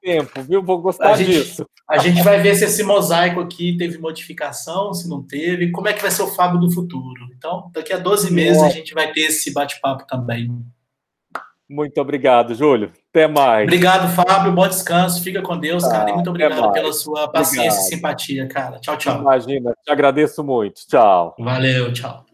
Tempo, 0.05 0.43
viu? 0.43 0.61
Vou 0.61 0.79
gostar 0.79 1.13
a 1.13 1.17
disso. 1.17 1.63
Gente, 1.63 1.69
a 1.89 1.97
gente 1.97 2.21
vai 2.21 2.39
ver 2.39 2.53
se 2.53 2.65
esse 2.65 2.83
mosaico 2.83 3.39
aqui 3.39 3.75
teve 3.75 3.97
modificação, 3.97 4.93
se 4.93 5.09
não 5.09 5.23
teve, 5.23 5.71
como 5.71 5.87
é 5.87 5.93
que 5.93 6.01
vai 6.01 6.11
ser 6.11 6.21
o 6.21 6.27
Fábio 6.27 6.59
do 6.59 6.71
futuro. 6.71 7.27
Então, 7.35 7.71
daqui 7.73 7.91
a 7.91 7.97
12 7.97 8.31
meses 8.31 8.61
a 8.61 8.69
gente 8.69 8.93
vai 8.93 9.11
ter 9.11 9.21
esse 9.21 9.51
bate-papo 9.51 10.05
também. 10.05 10.63
Muito 11.67 11.99
obrigado, 11.99 12.53
Júlio. 12.53 12.91
Até 13.09 13.27
mais. 13.27 13.63
Obrigado, 13.63 14.13
Fábio. 14.13 14.51
Bom 14.51 14.67
descanso. 14.67 15.23
Fica 15.23 15.41
com 15.41 15.57
Deus, 15.57 15.81
tá, 15.81 15.89
cara. 15.89 16.11
E 16.11 16.13
muito 16.13 16.29
obrigado 16.29 16.71
pela 16.71 16.93
sua 16.93 17.27
paciência 17.27 17.71
obrigado. 17.71 17.87
e 17.87 17.95
simpatia, 17.95 18.47
cara. 18.47 18.79
Tchau, 18.79 18.97
tchau. 18.97 19.21
Imagina, 19.21 19.75
te 19.83 19.91
agradeço 19.91 20.43
muito. 20.43 20.81
Tchau. 20.87 21.35
Valeu, 21.39 21.91
tchau. 21.91 22.24